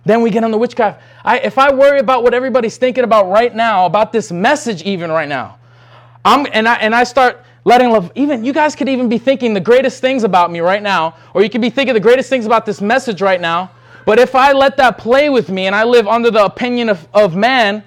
Then 0.04 0.22
we 0.22 0.30
get 0.30 0.44
on 0.44 0.50
the 0.50 0.58
witchcraft. 0.58 1.02
I, 1.24 1.38
if 1.40 1.58
I 1.58 1.72
worry 1.72 1.98
about 1.98 2.22
what 2.22 2.32
everybody's 2.32 2.76
thinking 2.76 3.04
about 3.04 3.28
right 3.28 3.54
now, 3.54 3.86
about 3.86 4.12
this 4.12 4.30
message, 4.30 4.82
even 4.82 5.10
right 5.10 5.28
now, 5.28 5.58
I'm 6.24 6.46
and 6.52 6.68
I 6.68 6.76
and 6.76 6.94
I 6.94 7.04
start 7.04 7.44
letting 7.64 7.90
love. 7.90 8.12
Even 8.14 8.44
you 8.44 8.52
guys 8.52 8.74
could 8.74 8.88
even 8.88 9.08
be 9.08 9.18
thinking 9.18 9.52
the 9.52 9.60
greatest 9.60 10.00
things 10.00 10.22
about 10.22 10.50
me 10.50 10.60
right 10.60 10.82
now, 10.82 11.16
or 11.34 11.42
you 11.42 11.50
could 11.50 11.60
be 11.60 11.70
thinking 11.70 11.94
the 11.94 12.00
greatest 12.00 12.30
things 12.30 12.46
about 12.46 12.66
this 12.66 12.80
message 12.80 13.20
right 13.20 13.40
now. 13.40 13.70
But 14.06 14.18
if 14.18 14.34
I 14.34 14.52
let 14.52 14.76
that 14.78 14.96
play 14.96 15.28
with 15.28 15.50
me 15.50 15.66
and 15.66 15.74
I 15.74 15.84
live 15.84 16.06
under 16.06 16.30
the 16.30 16.44
opinion 16.44 16.88
of, 16.88 17.06
of 17.12 17.36
man, 17.36 17.84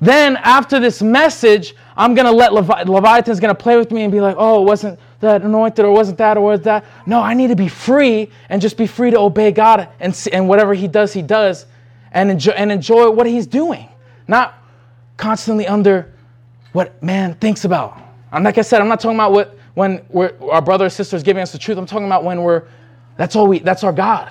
then 0.00 0.36
after 0.38 0.80
this 0.80 1.02
message, 1.02 1.74
I'm 1.96 2.14
to 2.26 2.32
let 2.32 2.54
Levi- 2.54 2.84
Leviathan's 2.84 3.40
to 3.54 3.60
play 3.62 3.76
with 3.76 3.90
me 3.90 4.02
and 4.02 4.10
be 4.10 4.20
like, 4.20 4.36
oh, 4.38 4.62
it 4.62 4.64
wasn't 4.64 4.98
that 5.20 5.42
anointed 5.42 5.84
or 5.84 5.92
wasn't 5.92 6.16
that 6.18 6.38
or 6.38 6.40
was 6.40 6.62
that. 6.62 6.84
No, 7.06 7.20
I 7.20 7.34
need 7.34 7.48
to 7.48 7.56
be 7.56 7.68
free 7.68 8.30
and 8.48 8.62
just 8.62 8.76
be 8.78 8.86
free 8.86 9.10
to 9.10 9.18
obey 9.18 9.52
God 9.52 9.88
and, 10.00 10.28
and 10.32 10.48
whatever 10.48 10.72
he 10.72 10.88
does, 10.88 11.12
he 11.12 11.20
does 11.22 11.66
and 12.12 12.30
enjoy, 12.30 12.52
and 12.52 12.72
enjoy 12.72 13.10
what 13.10 13.26
he's 13.26 13.46
doing. 13.46 13.88
Not 14.26 14.54
constantly 15.16 15.66
under 15.66 16.12
what 16.72 17.02
man 17.02 17.34
thinks 17.34 17.64
about. 17.64 18.00
And 18.32 18.44
like 18.44 18.56
I 18.56 18.62
said, 18.62 18.80
I'm 18.80 18.88
not 18.88 19.00
talking 19.00 19.16
about 19.16 19.32
what 19.32 19.58
when 19.74 20.04
our 20.50 20.62
brother 20.62 20.86
or 20.86 20.90
sister 20.90 21.16
is 21.16 21.22
giving 21.22 21.42
us 21.42 21.52
the 21.52 21.58
truth. 21.58 21.78
I'm 21.78 21.86
talking 21.86 22.06
about 22.06 22.24
when 22.24 22.42
we're, 22.42 22.64
that's 23.16 23.36
all 23.36 23.46
we, 23.46 23.60
that's 23.60 23.84
our 23.84 23.92
God. 23.92 24.30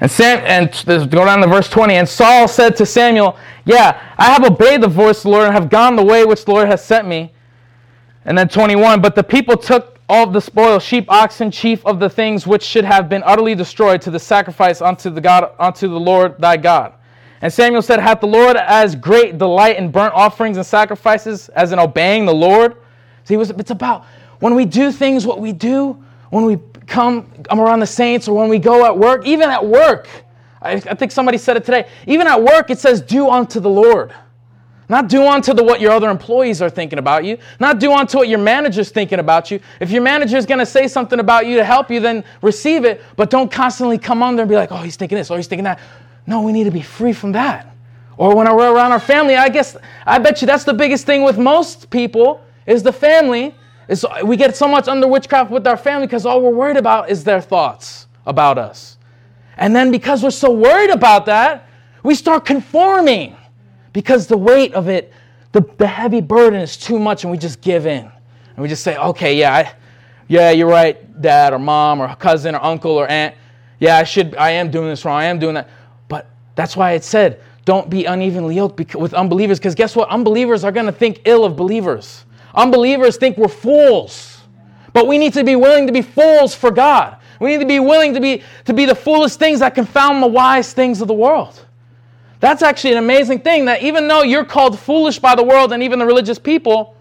And 0.00 0.10
Sam 0.10 0.40
and 0.44 0.70
go 1.10 1.24
down 1.24 1.40
to 1.40 1.48
verse 1.48 1.68
20. 1.68 1.94
And 1.94 2.08
Saul 2.08 2.46
said 2.46 2.76
to 2.76 2.86
Samuel, 2.86 3.36
Yeah, 3.64 4.00
I 4.16 4.26
have 4.26 4.44
obeyed 4.44 4.80
the 4.80 4.88
voice 4.88 5.18
of 5.18 5.22
the 5.24 5.30
Lord 5.30 5.44
and 5.46 5.54
have 5.54 5.68
gone 5.68 5.96
the 5.96 6.04
way 6.04 6.24
which 6.24 6.44
the 6.44 6.52
Lord 6.52 6.68
has 6.68 6.84
sent 6.84 7.08
me. 7.08 7.32
And 8.24 8.36
then 8.36 8.48
21, 8.48 9.00
but 9.00 9.14
the 9.14 9.24
people 9.24 9.56
took 9.56 9.98
all 10.08 10.26
the 10.26 10.40
spoil, 10.40 10.78
sheep, 10.78 11.06
oxen, 11.08 11.50
chief 11.50 11.84
of 11.84 12.00
the 12.00 12.08
things 12.08 12.46
which 12.46 12.62
should 12.62 12.84
have 12.84 13.08
been 13.08 13.22
utterly 13.24 13.54
destroyed 13.54 14.00
to 14.02 14.10
the 14.10 14.18
sacrifice 14.18 14.80
unto 14.80 15.10
the 15.10 15.20
God 15.20 15.52
unto 15.58 15.88
the 15.88 16.00
Lord 16.00 16.38
thy 16.38 16.56
God. 16.56 16.94
And 17.40 17.52
Samuel 17.52 17.82
said, 17.82 18.00
Hath 18.00 18.20
the 18.20 18.26
Lord 18.26 18.56
as 18.56 18.96
great 18.96 19.38
delight 19.38 19.76
in 19.76 19.90
burnt 19.90 20.14
offerings 20.14 20.56
and 20.56 20.66
sacrifices 20.66 21.48
as 21.50 21.72
in 21.72 21.78
obeying 21.78 22.24
the 22.24 22.34
Lord? 22.34 22.76
See, 23.24 23.34
it 23.34 23.38
was, 23.38 23.50
it's 23.50 23.70
about 23.70 24.04
when 24.40 24.54
we 24.54 24.64
do 24.64 24.92
things, 24.92 25.26
what 25.26 25.40
we 25.40 25.52
do, 25.52 26.02
when 26.30 26.44
we 26.44 26.58
come 26.86 27.30
around 27.50 27.80
the 27.80 27.86
saints 27.86 28.28
or 28.28 28.36
when 28.36 28.48
we 28.48 28.58
go 28.58 28.84
at 28.84 28.96
work, 28.96 29.26
even 29.26 29.50
at 29.50 29.64
work. 29.64 30.08
I, 30.60 30.72
I 30.72 30.94
think 30.94 31.12
somebody 31.12 31.38
said 31.38 31.56
it 31.56 31.64
today. 31.64 31.88
Even 32.06 32.26
at 32.26 32.42
work, 32.42 32.70
it 32.70 32.78
says, 32.78 33.00
do 33.00 33.28
unto 33.28 33.60
the 33.60 33.70
Lord. 33.70 34.12
Not 34.90 35.08
do 35.08 35.26
unto 35.26 35.52
the, 35.52 35.62
what 35.62 35.80
your 35.82 35.92
other 35.92 36.08
employees 36.08 36.62
are 36.62 36.70
thinking 36.70 36.98
about 36.98 37.24
you. 37.24 37.36
Not 37.60 37.78
do 37.78 37.92
unto 37.92 38.16
what 38.16 38.28
your 38.28 38.38
manager's 38.38 38.90
thinking 38.90 39.18
about 39.18 39.50
you. 39.50 39.60
If 39.80 39.90
your 39.90 40.00
manager's 40.00 40.46
going 40.46 40.60
to 40.60 40.66
say 40.66 40.88
something 40.88 41.20
about 41.20 41.46
you 41.46 41.56
to 41.56 41.64
help 41.64 41.90
you, 41.90 42.00
then 42.00 42.24
receive 42.40 42.86
it. 42.86 43.02
But 43.14 43.28
don't 43.28 43.52
constantly 43.52 43.98
come 43.98 44.22
on 44.22 44.34
there 44.34 44.44
and 44.44 44.50
be 44.50 44.56
like, 44.56 44.72
oh, 44.72 44.78
he's 44.78 44.96
thinking 44.96 45.18
this, 45.18 45.30
or 45.30 45.36
he's 45.36 45.46
thinking 45.46 45.64
that. 45.64 45.78
No, 46.26 46.40
we 46.40 46.52
need 46.52 46.64
to 46.64 46.70
be 46.70 46.82
free 46.82 47.12
from 47.12 47.32
that. 47.32 47.74
Or 48.16 48.34
when 48.34 48.46
we're 48.56 48.74
around 48.74 48.92
our 48.92 49.00
family, 49.00 49.36
I 49.36 49.50
guess, 49.50 49.76
I 50.06 50.18
bet 50.18 50.40
you 50.40 50.46
that's 50.46 50.64
the 50.64 50.74
biggest 50.74 51.04
thing 51.04 51.22
with 51.22 51.38
most 51.38 51.90
people 51.90 52.42
is 52.66 52.82
the 52.82 52.92
family 52.92 53.54
it's, 53.88 54.04
we 54.22 54.36
get 54.36 54.56
so 54.56 54.68
much 54.68 54.86
under 54.86 55.08
witchcraft 55.08 55.50
with 55.50 55.66
our 55.66 55.76
family 55.76 56.06
because 56.06 56.26
all 56.26 56.42
we're 56.42 56.50
worried 56.50 56.76
about 56.76 57.10
is 57.10 57.24
their 57.24 57.40
thoughts 57.40 58.06
about 58.26 58.58
us. 58.58 58.98
And 59.56 59.74
then 59.74 59.90
because 59.90 60.22
we're 60.22 60.30
so 60.30 60.52
worried 60.52 60.90
about 60.90 61.26
that, 61.26 61.68
we 62.02 62.14
start 62.14 62.44
conforming 62.44 63.36
because 63.92 64.26
the 64.26 64.36
weight 64.36 64.74
of 64.74 64.88
it, 64.88 65.12
the, 65.52 65.62
the 65.78 65.86
heavy 65.86 66.20
burden 66.20 66.60
is 66.60 66.76
too 66.76 66.98
much, 66.98 67.24
and 67.24 67.30
we 67.30 67.38
just 67.38 67.60
give 67.60 67.86
in. 67.86 68.04
And 68.04 68.58
we 68.58 68.68
just 68.68 68.84
say, 68.84 68.96
okay, 68.96 69.34
yeah, 69.34 69.54
I, 69.54 69.72
yeah, 70.28 70.50
you're 70.50 70.68
right, 70.68 71.20
dad 71.20 71.52
or 71.54 71.58
mom 71.58 72.00
or 72.00 72.14
cousin 72.16 72.54
or 72.54 72.62
uncle 72.62 72.92
or 72.92 73.08
aunt. 73.08 73.34
Yeah, 73.80 73.96
I 73.96 74.04
should, 74.04 74.36
I 74.36 74.50
am 74.50 74.70
doing 74.70 74.88
this 74.88 75.04
wrong, 75.04 75.16
I 75.16 75.24
am 75.24 75.38
doing 75.38 75.54
that. 75.54 75.70
But 76.08 76.28
That's 76.54 76.76
why 76.76 76.92
it 76.92 77.04
said, 77.04 77.40
don't 77.64 77.88
be 77.88 78.04
unevenly 78.04 78.56
yoked 78.56 78.94
with 78.94 79.14
unbelievers, 79.14 79.58
because 79.58 79.74
guess 79.74 79.96
what? 79.96 80.08
Unbelievers 80.08 80.64
are 80.64 80.72
going 80.72 80.86
to 80.86 80.92
think 80.92 81.22
ill 81.24 81.44
of 81.44 81.56
believers. 81.56 82.24
Unbelievers 82.54 83.16
think 83.16 83.36
we're 83.36 83.48
fools. 83.48 84.42
But 84.92 85.06
we 85.06 85.18
need 85.18 85.34
to 85.34 85.44
be 85.44 85.56
willing 85.56 85.86
to 85.86 85.92
be 85.92 86.02
fools 86.02 86.54
for 86.54 86.70
God. 86.70 87.16
We 87.40 87.50
need 87.50 87.60
to 87.60 87.66
be 87.66 87.78
willing 87.78 88.14
to 88.14 88.20
be, 88.20 88.42
to 88.64 88.74
be 88.74 88.84
the 88.84 88.94
foolish 88.94 89.36
things 89.36 89.60
that 89.60 89.74
confound 89.74 90.22
the 90.22 90.26
wise 90.26 90.72
things 90.72 91.00
of 91.00 91.08
the 91.08 91.14
world. 91.14 91.64
That's 92.40 92.62
actually 92.62 92.92
an 92.92 92.98
amazing 92.98 93.40
thing 93.40 93.64
that 93.66 93.82
even 93.82 94.08
though 94.08 94.22
you're 94.22 94.44
called 94.44 94.78
foolish 94.78 95.18
by 95.18 95.34
the 95.34 95.42
world 95.42 95.72
and 95.72 95.82
even 95.82 95.98
the 95.98 96.06
religious 96.06 96.38
people, 96.38 96.94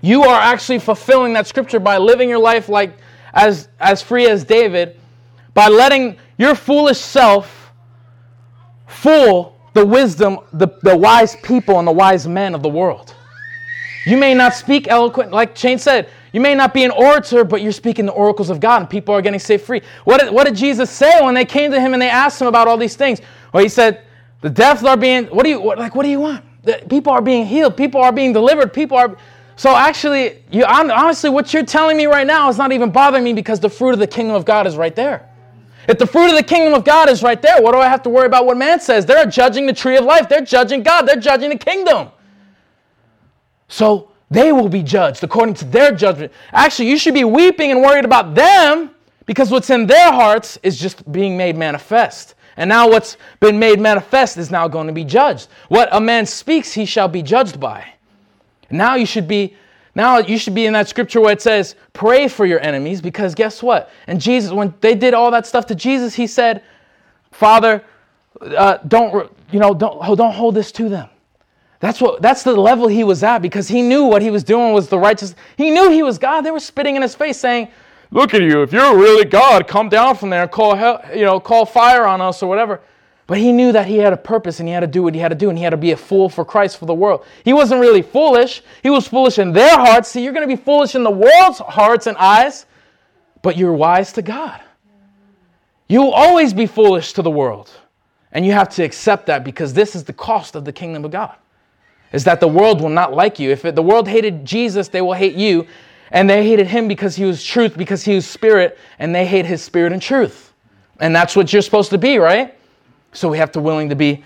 you 0.00 0.22
are 0.22 0.40
actually 0.40 0.78
fulfilling 0.78 1.32
that 1.34 1.46
scripture 1.46 1.80
by 1.80 1.98
living 1.98 2.28
your 2.28 2.38
life 2.38 2.68
like 2.68 2.96
as, 3.34 3.68
as 3.80 4.00
free 4.02 4.28
as 4.28 4.44
David, 4.44 4.98
by 5.52 5.68
letting 5.68 6.16
your 6.38 6.54
foolish 6.54 6.98
self 6.98 7.72
fool 8.86 9.56
the 9.72 9.84
wisdom, 9.84 10.38
the, 10.52 10.68
the 10.82 10.96
wise 10.96 11.36
people 11.36 11.78
and 11.78 11.88
the 11.88 11.92
wise 11.92 12.26
men 12.26 12.54
of 12.54 12.62
the 12.62 12.68
world. 12.68 13.15
You 14.06 14.16
may 14.16 14.34
not 14.34 14.54
speak 14.54 14.86
eloquent, 14.86 15.32
like 15.32 15.56
Shane 15.56 15.78
said, 15.78 16.08
you 16.32 16.40
may 16.40 16.54
not 16.54 16.72
be 16.72 16.84
an 16.84 16.92
orator, 16.92 17.42
but 17.42 17.60
you're 17.60 17.72
speaking 17.72 18.06
the 18.06 18.12
oracles 18.12 18.50
of 18.50 18.60
God 18.60 18.82
and 18.82 18.88
people 18.88 19.12
are 19.12 19.20
getting 19.20 19.40
set 19.40 19.60
free. 19.60 19.82
What 20.04 20.20
did, 20.20 20.32
what 20.32 20.46
did 20.46 20.54
Jesus 20.54 20.90
say 20.90 21.20
when 21.22 21.34
they 21.34 21.44
came 21.44 21.72
to 21.72 21.80
him 21.80 21.92
and 21.92 22.00
they 22.00 22.08
asked 22.08 22.40
him 22.40 22.46
about 22.46 22.68
all 22.68 22.76
these 22.76 22.94
things? 22.94 23.20
Well, 23.52 23.64
he 23.64 23.68
said, 23.68 24.02
the 24.42 24.50
deaf 24.50 24.84
are 24.84 24.96
being, 24.96 25.24
what 25.26 25.42
do 25.42 25.50
you, 25.50 25.60
what, 25.60 25.76
like, 25.76 25.96
what 25.96 26.04
do 26.04 26.08
you 26.08 26.20
want? 26.20 26.44
The, 26.62 26.84
people 26.88 27.12
are 27.12 27.20
being 27.20 27.46
healed. 27.46 27.76
People 27.76 28.00
are 28.00 28.12
being 28.12 28.32
delivered. 28.32 28.72
People 28.72 28.96
are, 28.96 29.16
so 29.56 29.74
actually, 29.74 30.40
you, 30.52 30.64
honestly, 30.64 31.28
what 31.28 31.52
you're 31.52 31.64
telling 31.64 31.96
me 31.96 32.06
right 32.06 32.28
now 32.28 32.48
is 32.48 32.58
not 32.58 32.70
even 32.70 32.90
bothering 32.90 33.24
me 33.24 33.32
because 33.32 33.58
the 33.58 33.70
fruit 33.70 33.90
of 33.90 33.98
the 33.98 34.06
kingdom 34.06 34.36
of 34.36 34.44
God 34.44 34.68
is 34.68 34.76
right 34.76 34.94
there. 34.94 35.28
If 35.88 35.98
the 35.98 36.06
fruit 36.06 36.30
of 36.30 36.36
the 36.36 36.44
kingdom 36.44 36.74
of 36.74 36.84
God 36.84 37.08
is 37.08 37.24
right 37.24 37.42
there, 37.42 37.60
what 37.60 37.72
do 37.72 37.78
I 37.78 37.88
have 37.88 38.04
to 38.04 38.10
worry 38.10 38.26
about 38.26 38.46
what 38.46 38.56
man 38.56 38.78
says? 38.78 39.04
They're 39.04 39.26
judging 39.26 39.66
the 39.66 39.72
tree 39.72 39.96
of 39.96 40.04
life. 40.04 40.28
They're 40.28 40.42
judging 40.42 40.84
God. 40.84 41.08
They're 41.08 41.16
judging 41.16 41.50
the 41.50 41.58
kingdom. 41.58 42.10
So 43.68 44.10
they 44.30 44.52
will 44.52 44.68
be 44.68 44.82
judged 44.82 45.22
according 45.22 45.54
to 45.56 45.64
their 45.64 45.92
judgment. 45.92 46.32
Actually, 46.52 46.90
you 46.90 46.98
should 46.98 47.14
be 47.14 47.24
weeping 47.24 47.70
and 47.70 47.80
worried 47.80 48.04
about 48.04 48.34
them 48.34 48.90
because 49.24 49.50
what's 49.50 49.70
in 49.70 49.86
their 49.86 50.12
hearts 50.12 50.58
is 50.62 50.78
just 50.78 51.10
being 51.12 51.36
made 51.36 51.56
manifest. 51.56 52.34
And 52.56 52.68
now 52.68 52.88
what's 52.88 53.16
been 53.40 53.58
made 53.58 53.78
manifest 53.78 54.36
is 54.38 54.50
now 54.50 54.66
going 54.66 54.86
to 54.86 54.92
be 54.92 55.04
judged. 55.04 55.48
What 55.68 55.88
a 55.92 56.00
man 56.00 56.26
speaks, 56.26 56.72
he 56.72 56.86
shall 56.86 57.08
be 57.08 57.22
judged 57.22 57.60
by. 57.60 57.86
Now 58.70 58.94
you 58.94 59.06
should 59.06 59.28
be 59.28 59.56
now 59.94 60.18
you 60.18 60.36
should 60.36 60.54
be 60.54 60.66
in 60.66 60.74
that 60.74 60.88
scripture 60.88 61.22
where 61.22 61.32
it 61.32 61.40
says, 61.40 61.74
pray 61.94 62.28
for 62.28 62.44
your 62.44 62.60
enemies, 62.60 63.00
because 63.00 63.34
guess 63.34 63.62
what? 63.62 63.90
And 64.06 64.20
Jesus, 64.20 64.52
when 64.52 64.74
they 64.82 64.94
did 64.94 65.14
all 65.14 65.30
that 65.30 65.46
stuff 65.46 65.64
to 65.66 65.74
Jesus, 65.74 66.14
he 66.14 66.26
said, 66.26 66.62
Father, 67.30 67.82
uh, 68.42 68.76
don't 68.88 69.32
you 69.50 69.58
know, 69.58 69.72
don't 69.72 70.16
don't 70.16 70.34
hold 70.34 70.54
this 70.54 70.70
to 70.72 70.88
them. 70.88 71.08
That's 71.86 72.00
what 72.00 72.20
that's 72.20 72.42
the 72.42 72.50
level 72.50 72.88
he 72.88 73.04
was 73.04 73.22
at 73.22 73.38
because 73.38 73.68
he 73.68 73.80
knew 73.80 74.02
what 74.02 74.20
he 74.20 74.28
was 74.28 74.42
doing 74.42 74.72
was 74.72 74.88
the 74.88 74.98
righteous. 74.98 75.36
He 75.56 75.70
knew 75.70 75.88
he 75.88 76.02
was 76.02 76.18
God. 76.18 76.40
They 76.40 76.50
were 76.50 76.58
spitting 76.58 76.96
in 76.96 77.02
his 77.02 77.14
face 77.14 77.38
saying, 77.38 77.68
"Look 78.10 78.34
at 78.34 78.42
you! 78.42 78.62
If 78.62 78.72
you're 78.72 78.98
really 78.98 79.24
God, 79.24 79.68
come 79.68 79.88
down 79.88 80.16
from 80.16 80.30
there 80.30 80.42
and 80.42 80.50
call 80.50 80.74
hell, 80.74 81.00
you 81.14 81.24
know, 81.24 81.38
call 81.38 81.64
fire 81.64 82.04
on 82.04 82.20
us 82.20 82.42
or 82.42 82.48
whatever." 82.48 82.80
But 83.28 83.38
he 83.38 83.52
knew 83.52 83.70
that 83.70 83.86
he 83.86 83.98
had 83.98 84.12
a 84.12 84.16
purpose 84.16 84.58
and 84.58 84.68
he 84.68 84.74
had 84.74 84.80
to 84.80 84.88
do 84.88 85.04
what 85.04 85.14
he 85.14 85.20
had 85.20 85.28
to 85.28 85.36
do 85.36 85.48
and 85.48 85.56
he 85.56 85.62
had 85.62 85.70
to 85.70 85.76
be 85.76 85.92
a 85.92 85.96
fool 85.96 86.28
for 86.28 86.44
Christ 86.44 86.76
for 86.76 86.86
the 86.86 86.94
world. 86.94 87.24
He 87.44 87.52
wasn't 87.52 87.80
really 87.80 88.02
foolish. 88.02 88.64
He 88.82 88.90
was 88.90 89.06
foolish 89.06 89.38
in 89.38 89.52
their 89.52 89.76
hearts. 89.76 90.08
See, 90.08 90.24
you're 90.24 90.32
going 90.32 90.48
to 90.48 90.56
be 90.56 90.60
foolish 90.60 90.96
in 90.96 91.04
the 91.04 91.10
world's 91.12 91.60
hearts 91.60 92.08
and 92.08 92.16
eyes, 92.16 92.66
but 93.42 93.56
you're 93.56 93.74
wise 93.74 94.12
to 94.14 94.22
God. 94.22 94.60
You'll 95.86 96.10
always 96.10 96.52
be 96.52 96.66
foolish 96.66 97.12
to 97.12 97.22
the 97.22 97.30
world. 97.30 97.70
And 98.32 98.44
you 98.44 98.50
have 98.50 98.70
to 98.70 98.82
accept 98.82 99.26
that 99.26 99.44
because 99.44 99.72
this 99.72 99.94
is 99.94 100.02
the 100.02 100.12
cost 100.12 100.56
of 100.56 100.64
the 100.64 100.72
kingdom 100.72 101.04
of 101.04 101.12
God. 101.12 101.36
Is 102.16 102.24
that 102.24 102.40
the 102.40 102.48
world 102.48 102.80
will 102.80 102.88
not 102.88 103.12
like 103.12 103.38
you. 103.38 103.50
If 103.50 103.60
the 103.60 103.82
world 103.82 104.08
hated 104.08 104.42
Jesus, 104.42 104.88
they 104.88 105.02
will 105.02 105.12
hate 105.12 105.34
you. 105.34 105.66
And 106.12 106.30
they 106.30 106.46
hated 106.46 106.66
him 106.66 106.88
because 106.88 107.14
he 107.14 107.26
was 107.26 107.44
truth, 107.44 107.76
because 107.76 108.02
he 108.02 108.14
was 108.14 108.26
spirit, 108.26 108.78
and 108.98 109.14
they 109.14 109.26
hate 109.26 109.44
his 109.44 109.62
spirit 109.62 109.92
and 109.92 110.00
truth. 110.00 110.54
And 110.98 111.14
that's 111.14 111.36
what 111.36 111.52
you're 111.52 111.60
supposed 111.60 111.90
to 111.90 111.98
be, 111.98 112.16
right? 112.16 112.54
So 113.12 113.28
we 113.28 113.36
have 113.36 113.52
to 113.52 113.60
willing 113.60 113.90
to 113.90 113.94
be 113.94 114.24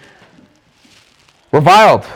reviled. 1.51 2.07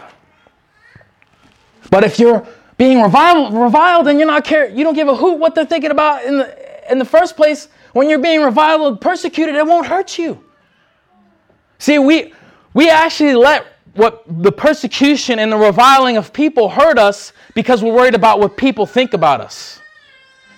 But 1.90 2.04
if 2.04 2.20
you're 2.20 2.46
being 2.76 3.02
reviled, 3.02 3.52
reviled 3.52 4.06
and 4.06 4.16
you're 4.16 4.28
not 4.28 4.44
care, 4.44 4.68
you 4.68 4.84
don't 4.84 4.94
give 4.94 5.08
a 5.08 5.16
hoot 5.16 5.40
what 5.40 5.56
they're 5.56 5.66
thinking 5.66 5.90
about 5.90 6.24
in 6.24 6.38
the 6.38 6.92
in 6.92 7.00
the 7.00 7.04
first 7.04 7.34
place. 7.34 7.66
When 7.94 8.08
you're 8.08 8.20
being 8.20 8.42
reviled, 8.42 9.00
persecuted, 9.00 9.56
it 9.56 9.66
won't 9.66 9.88
hurt 9.88 10.18
you. 10.18 10.44
See, 11.78 11.98
we 11.98 12.32
we 12.74 12.88
actually 12.90 13.34
let 13.34 13.73
what 13.94 14.24
the 14.26 14.52
persecution 14.52 15.38
and 15.38 15.52
the 15.52 15.56
reviling 15.56 16.16
of 16.16 16.32
people 16.32 16.68
hurt 16.68 16.98
us 16.98 17.32
because 17.54 17.82
we're 17.82 17.92
worried 17.92 18.14
about 18.14 18.40
what 18.40 18.56
people 18.56 18.86
think 18.86 19.14
about 19.14 19.40
us. 19.40 19.80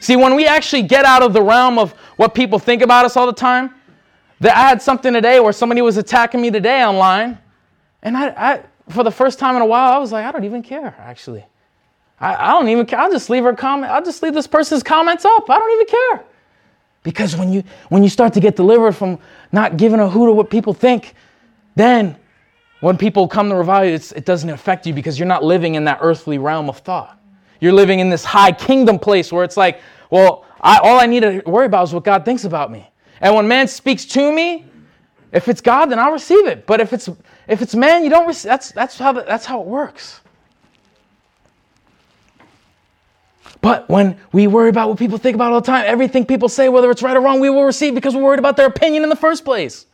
See, 0.00 0.16
when 0.16 0.34
we 0.34 0.46
actually 0.46 0.82
get 0.82 1.04
out 1.04 1.22
of 1.22 1.32
the 1.32 1.42
realm 1.42 1.78
of 1.78 1.92
what 2.16 2.34
people 2.34 2.58
think 2.58 2.82
about 2.82 3.04
us 3.04 3.16
all 3.16 3.26
the 3.26 3.32
time, 3.32 3.74
that 4.40 4.56
I 4.56 4.68
had 4.68 4.82
something 4.82 5.12
today 5.12 5.40
where 5.40 5.52
somebody 5.52 5.82
was 5.82 5.96
attacking 5.96 6.40
me 6.40 6.50
today 6.50 6.84
online, 6.84 7.38
and 8.02 8.16
I, 8.16 8.28
I 8.28 8.62
for 8.90 9.02
the 9.02 9.10
first 9.10 9.38
time 9.38 9.56
in 9.56 9.62
a 9.62 9.66
while, 9.66 9.92
I 9.92 9.98
was 9.98 10.12
like, 10.12 10.24
I 10.24 10.32
don't 10.32 10.44
even 10.44 10.62
care, 10.62 10.94
actually. 10.98 11.44
I, 12.20 12.34
I 12.34 12.52
don't 12.52 12.68
even 12.68 12.86
care. 12.86 12.98
I'll 12.98 13.10
just 13.10 13.28
leave 13.30 13.44
her 13.44 13.54
comment. 13.54 13.92
I'll 13.92 14.04
just 14.04 14.22
leave 14.22 14.34
this 14.34 14.46
person's 14.46 14.82
comments 14.82 15.24
up. 15.24 15.50
I 15.50 15.58
don't 15.58 15.72
even 15.72 15.86
care. 15.86 16.24
Because 17.02 17.36
when 17.36 17.52
you 17.52 17.62
when 17.88 18.02
you 18.02 18.08
start 18.08 18.32
to 18.32 18.40
get 18.40 18.56
delivered 18.56 18.92
from 18.92 19.18
not 19.52 19.76
giving 19.76 20.00
a 20.00 20.08
hoot 20.08 20.30
of 20.30 20.36
what 20.36 20.50
people 20.50 20.74
think, 20.74 21.14
then 21.76 22.16
when 22.86 22.96
people 22.96 23.26
come 23.26 23.50
to 23.50 23.56
you, 23.56 23.94
it 23.94 24.24
doesn't 24.24 24.48
affect 24.48 24.86
you 24.86 24.94
because 24.94 25.18
you're 25.18 25.26
not 25.26 25.42
living 25.42 25.74
in 25.74 25.86
that 25.86 25.98
earthly 26.00 26.38
realm 26.38 26.68
of 26.68 26.78
thought. 26.78 27.18
You're 27.58 27.72
living 27.72 27.98
in 27.98 28.10
this 28.10 28.24
high 28.24 28.52
kingdom 28.52 29.00
place 29.00 29.32
where 29.32 29.42
it's 29.42 29.56
like, 29.56 29.80
well, 30.08 30.44
I, 30.60 30.78
all 30.78 31.00
I 31.00 31.06
need 31.06 31.24
to 31.24 31.42
worry 31.46 31.66
about 31.66 31.88
is 31.88 31.92
what 31.92 32.04
God 32.04 32.24
thinks 32.24 32.44
about 32.44 32.70
me. 32.70 32.88
And 33.20 33.34
when 33.34 33.48
man 33.48 33.66
speaks 33.66 34.04
to 34.04 34.30
me, 34.30 34.66
if 35.32 35.48
it's 35.48 35.60
God, 35.60 35.86
then 35.86 35.98
I'll 35.98 36.12
receive 36.12 36.46
it. 36.46 36.64
But 36.64 36.80
if 36.80 36.92
it's 36.92 37.08
if 37.48 37.60
it's 37.60 37.74
man, 37.74 38.04
you 38.04 38.08
don't 38.08 38.24
receive. 38.24 38.50
That's 38.50 38.70
that's 38.70 38.96
how 38.96 39.10
that's 39.14 39.46
how 39.46 39.62
it 39.62 39.66
works. 39.66 40.20
But 43.60 43.88
when 43.88 44.16
we 44.30 44.46
worry 44.46 44.68
about 44.68 44.90
what 44.90 44.96
people 44.96 45.18
think 45.18 45.34
about 45.34 45.50
all 45.50 45.60
the 45.60 45.66
time, 45.66 45.82
everything 45.88 46.24
people 46.24 46.48
say, 46.48 46.68
whether 46.68 46.88
it's 46.92 47.02
right 47.02 47.16
or 47.16 47.20
wrong, 47.20 47.40
we 47.40 47.50
will 47.50 47.64
receive 47.64 47.96
because 47.96 48.14
we're 48.14 48.22
worried 48.22 48.38
about 48.38 48.56
their 48.56 48.68
opinion 48.68 49.02
in 49.02 49.08
the 49.08 49.16
first 49.16 49.44
place. 49.44 49.86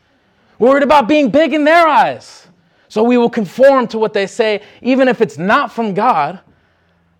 We're 0.58 0.68
worried 0.68 0.82
about 0.82 1.08
being 1.08 1.30
big 1.30 1.54
in 1.54 1.64
their 1.64 1.88
eyes. 1.88 2.41
So 2.92 3.02
we 3.02 3.16
will 3.16 3.30
conform 3.30 3.86
to 3.86 3.98
what 3.98 4.12
they 4.12 4.26
say, 4.26 4.60
even 4.82 5.08
if 5.08 5.22
it's 5.22 5.38
not 5.38 5.72
from 5.72 5.94
God. 5.94 6.40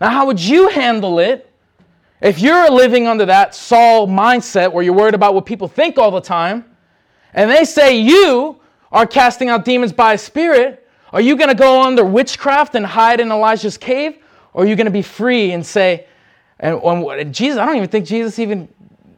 Now, 0.03 0.11
how 0.11 0.27
would 0.27 0.39
you 0.39 0.69
handle 0.69 1.19
it 1.19 1.51
if 2.21 2.41
you're 2.41 2.71
living 2.71 3.07
under 3.07 3.25
that 3.25 3.55
Saul 3.55 4.07
mindset 4.07 4.71
where 4.71 4.85
you're 4.85 4.93
worried 4.93 5.15
about 5.15 5.33
what 5.33 5.47
people 5.47 5.69
think 5.69 5.97
all 5.97 6.11
the 6.11 6.21
time, 6.21 6.67
and 7.33 7.51
they 7.51 7.65
say 7.65 7.97
you 7.97 8.61
are 8.93 9.07
casting 9.07 9.49
out 9.49 9.65
demons 9.65 9.95
by 9.95 10.13
a 10.13 10.19
spirit, 10.19 10.87
are 11.11 11.23
you 11.23 11.37
going 11.37 11.49
to 11.49 11.55
go 11.55 11.81
under 11.81 12.05
witchcraft 12.05 12.75
and 12.75 12.85
hide 12.85 13.19
in 13.19 13.33
Elijah's 13.33 13.79
cave? 13.79 14.19
Or 14.53 14.65
are 14.65 14.67
you 14.67 14.77
going 14.77 14.85
to 14.85 14.91
be 14.91 15.01
free 15.01 15.53
and 15.53 15.65
say, 15.65 16.07
and, 16.61 16.83
and 16.83 17.35
Jesus, 17.35 17.59
I 17.59 17.65
don't 17.65 17.77
even 17.77 17.89
think 17.89 18.05
Jesus 18.05 18.39
even, 18.39 18.69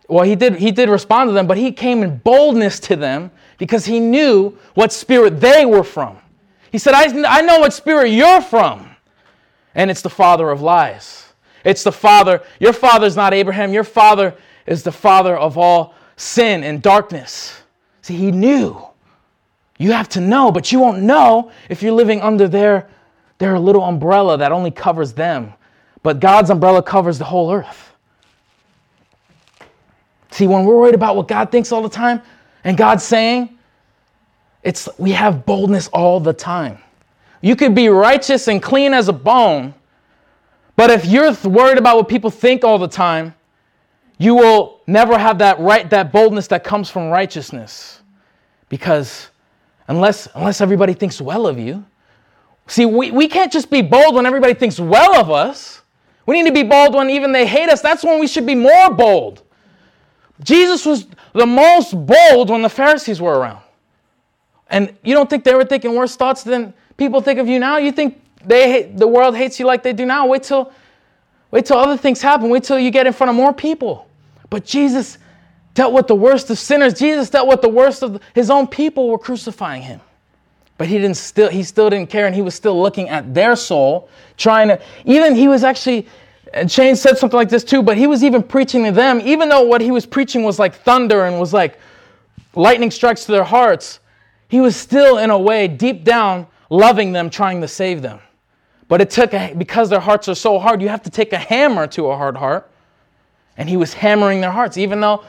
well, 0.07 0.23
he 0.23 0.37
did, 0.37 0.55
he 0.55 0.71
did 0.71 0.89
respond 0.89 1.31
to 1.31 1.33
them, 1.33 1.49
but 1.49 1.57
he 1.57 1.73
came 1.73 2.05
in 2.05 2.19
boldness 2.19 2.79
to 2.79 2.95
them 2.95 3.33
because 3.59 3.85
he 3.85 3.99
knew 3.99 4.57
what 4.75 4.93
spirit 4.93 5.41
they 5.41 5.67
were 5.67 5.83
from. 5.83 6.21
He 6.75 6.79
said, 6.79 6.93
I, 6.93 7.39
I 7.39 7.41
know 7.43 7.61
what 7.61 7.73
spirit 7.73 8.09
you're 8.09 8.41
from, 8.41 8.97
and 9.77 9.93
it's 9.93 10.03
the 10.03 10.11
father 10.11 10.51
of 10.51 10.61
lies. 10.61 11.33
It's 11.65 11.85
the 11.85 11.93
father. 11.93 12.43
Your 12.59 12.73
father 12.73 13.07
is 13.07 13.15
not 13.15 13.33
Abraham. 13.33 13.73
Your 13.73 13.85
father 13.85 14.35
is 14.67 14.83
the 14.83 14.91
father 14.91 15.37
of 15.37 15.57
all 15.57 15.95
sin 16.17 16.65
and 16.65 16.83
darkness. 16.83 17.63
See, 18.03 18.17
he 18.17 18.33
knew. 18.33 18.85
You 19.79 19.93
have 19.93 20.09
to 20.09 20.21
know, 20.21 20.51
but 20.51 20.73
you 20.73 20.81
won't 20.81 21.01
know 21.01 21.53
if 21.69 21.81
you're 21.81 21.93
living 21.93 22.21
under 22.21 22.49
their, 22.49 22.89
their 23.39 23.57
little 23.57 23.85
umbrella 23.85 24.37
that 24.39 24.51
only 24.51 24.73
covers 24.73 25.13
them. 25.13 25.53
But 26.03 26.19
God's 26.19 26.51
umbrella 26.51 26.83
covers 26.83 27.19
the 27.19 27.25
whole 27.25 27.53
earth. 27.53 27.93
See, 30.33 30.49
when 30.49 30.65
we're 30.65 30.77
worried 30.77 30.97
about 30.97 31.15
what 31.15 31.29
God 31.29 31.53
thinks 31.53 31.71
all 31.71 31.83
the 31.83 31.89
time, 31.89 32.21
and 32.65 32.77
God's 32.77 33.05
saying, 33.05 33.57
it's 34.65 34.89
we 34.99 35.13
have 35.13 35.45
boldness 35.45 35.89
all 35.89 36.19
the 36.19 36.33
time. 36.33 36.79
You 37.43 37.55
could 37.55 37.75
be 37.75 37.89
righteous 37.89 38.49
and 38.49 38.63
clean 38.63 38.95
as 38.95 39.09
a 39.09 39.13
bone, 39.13 39.75
but 40.75 40.91
if 40.91 41.05
you're 41.05 41.33
worried 41.45 41.79
about 41.79 41.97
what 41.97 42.09
people 42.09 42.31
think 42.31 42.65
all 42.65 42.79
the 42.79 42.89
time, 42.89 43.35
you 44.17 44.35
will 44.35 44.81
never 44.87 45.19
have 45.19 45.39
that 45.39 45.61
right 45.61 45.89
that 45.91 46.11
boldness 46.11 46.47
that 46.49 46.65
comes 46.65 46.91
from 46.91 47.11
righteousness. 47.11 48.01
Because 48.71 49.29
unless 49.87 50.29
unless 50.35 50.63
everybody 50.63 50.95
thinks 50.95 51.21
well 51.21 51.47
of 51.47 51.59
you. 51.59 51.85
See, 52.67 52.87
we, 52.87 53.11
we 53.11 53.29
can't 53.29 53.53
just 53.53 53.71
be 53.71 53.83
bold 53.83 54.15
when 54.15 54.25
everybody 54.25 54.55
thinks 54.55 54.81
well 54.81 55.15
of 55.17 55.31
us. 55.31 55.83
We 56.25 56.41
need 56.41 56.49
to 56.49 56.55
be 56.55 56.67
bold 56.67 56.95
when 56.95 57.11
even 57.11 57.31
they 57.31 57.47
hate 57.47 57.69
us. 57.69 57.83
That's 57.83 58.03
when 58.03 58.19
we 58.19 58.27
should 58.27 58.47
be 58.47 58.55
more 58.55 58.91
bold. 58.91 59.43
Jesus 60.43 60.87
was 60.87 61.07
the 61.35 61.45
most 61.45 61.93
bold 62.07 62.49
when 62.49 62.63
the 62.63 62.71
Pharisees 62.71 63.21
were 63.21 63.39
around. 63.39 63.64
And 64.69 64.97
you 65.03 65.15
don't 65.15 65.29
think 65.29 65.45
they 65.45 65.55
were 65.55 65.65
thinking 65.65 65.95
worse 65.95 66.17
thoughts 66.17 66.43
than 66.43 66.75
people 66.97 67.21
think 67.21 67.39
of 67.39 67.49
you 67.49 67.59
now? 67.59 67.77
You 67.77 67.93
think 67.93 68.21
they 68.45 68.71
hate, 68.71 68.97
the 68.97 69.07
world 69.07 69.37
hates 69.37 69.59
you 69.59 69.67
like 69.67 69.83
they 69.83 69.93
do 69.93 70.07
now? 70.07 70.27
Wait 70.27 70.43
till, 70.43 70.73
wait 71.51 71.67
till 71.67 71.79
other 71.79 71.97
things 71.97 72.23
happen. 72.23 72.49
Wait 72.49 72.65
till 72.65 72.79
you 72.79 72.91
get 72.91 73.07
in 73.07 73.13
front 73.13 73.31
of 73.31 73.37
more 73.37 73.53
people. 73.53 74.09
But 74.51 74.65
Jesus 74.65 75.19
dealt 75.75 75.93
with 75.93 76.07
the 76.07 76.15
worst 76.15 76.51
of 76.51 76.59
sinners. 76.59 76.95
Jesus 76.95 77.31
dealt 77.31 77.49
with 77.49 77.61
the 77.61 77.69
worst 77.69 78.03
of 78.03 78.21
his 78.35 78.51
own 78.51 78.67
people 78.67 79.09
were 79.09 79.19
crucifying 79.19 79.83
him. 79.83 80.01
But 80.77 80.89
he 80.89 80.99
didn't 80.99 81.17
still 81.17 81.51
he 81.51 81.63
still 81.63 81.91
didn't 81.91 82.11
care 82.11 82.27
and 82.27 82.35
he 82.35 82.43
was 82.43 82.55
still 82.55 82.81
looking 82.81 83.09
at 83.09 83.33
their 83.33 83.55
soul, 83.55 84.09
trying 84.37 84.69
to 84.69 84.81
even 85.05 85.35
he 85.35 85.47
was 85.47 85.63
actually 85.63 86.07
and 86.53 86.71
Shane 86.71 86.95
said 86.95 87.19
something 87.19 87.37
like 87.37 87.49
this 87.49 87.65
too, 87.65 87.83
but 87.83 87.97
he 87.97 88.07
was 88.07 88.23
even 88.23 88.43
preaching 88.43 88.85
to 88.85 88.93
them, 88.93 89.21
even 89.25 89.49
though 89.49 89.63
what 89.63 89.81
he 89.81 89.91
was 89.91 90.07
preaching 90.07 90.45
was 90.45 90.59
like 90.59 90.75
thunder 90.75 91.25
and 91.25 91.39
was 91.39 91.53
like 91.53 91.79
lightning 92.55 92.93
strikes 92.93 93.25
to 93.27 93.33
their 93.33 93.45
hearts, 93.45 93.99
he 94.55 94.61
was 94.61 94.77
still, 94.77 95.19
in 95.19 95.31
a 95.31 95.37
way, 95.37 95.67
deep 95.67 96.05
down, 96.05 96.47
loving 96.71 97.11
them, 97.11 97.29
trying 97.29 97.61
to 97.61 97.67
save 97.67 98.03
them. 98.03 98.21
But 98.87 99.01
it 99.01 99.11
took, 99.11 99.35
a, 99.35 99.53
because 99.53 99.91
their 99.91 99.99
hearts 99.99 100.29
are 100.29 100.37
so 100.37 100.61
hard, 100.61 100.81
you 100.81 100.89
have 100.89 101.03
to 101.03 101.11
take 101.11 101.33
a 101.33 101.39
hammer 101.39 101.89
to 101.89 102.07
a 102.07 102.17
hard 102.17 102.37
heart. 102.37 102.71
And 103.57 103.69
he 103.69 103.77
was 103.77 103.93
hammering 103.95 104.41
their 104.41 104.53
hearts, 104.53 104.77
even 104.77 105.01
though 105.01 105.25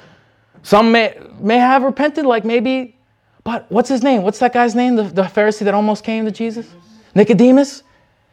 some 0.61 0.91
may, 0.91 1.19
may 1.39 1.57
have 1.57 1.81
repented, 1.81 2.23
like 2.23 2.45
maybe, 2.45 2.99
but 3.43 3.65
what's 3.69 3.89
his 3.89 4.03
name? 4.03 4.21
What's 4.21 4.37
that 4.37 4.53
guy's 4.53 4.75
name? 4.75 4.95
The, 4.95 5.05
the 5.05 5.23
Pharisee 5.23 5.61
that 5.61 5.73
almost 5.73 6.03
came 6.03 6.25
to 6.25 6.31
Jesus? 6.31 6.67
Nicodemus? 7.15 7.81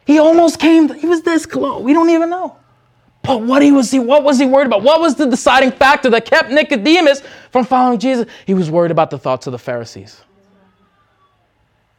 He 0.05 0.19
almost 0.19 0.59
came, 0.59 0.93
he 0.93 1.07
was 1.07 1.23
this 1.23 1.47
close. 1.47 1.81
We 1.81 1.93
don't 1.93 2.11
even 2.11 2.29
know. 2.29 2.55
But 3.23 3.41
what 3.41 3.63
he 3.63 3.71
was 3.71 3.89
he 3.89 3.97
what 3.97 4.23
was 4.23 4.37
he 4.37 4.45
worried 4.45 4.67
about? 4.67 4.83
What 4.83 5.01
was 5.01 5.15
the 5.15 5.25
deciding 5.25 5.71
factor 5.71 6.11
that 6.11 6.25
kept 6.25 6.51
Nicodemus 6.51 7.23
from 7.49 7.65
following 7.65 7.97
Jesus? 7.97 8.27
He 8.45 8.53
was 8.53 8.69
worried 8.69 8.91
about 8.91 9.09
the 9.09 9.17
thoughts 9.17 9.47
of 9.47 9.53
the 9.53 9.57
Pharisees. 9.57 10.21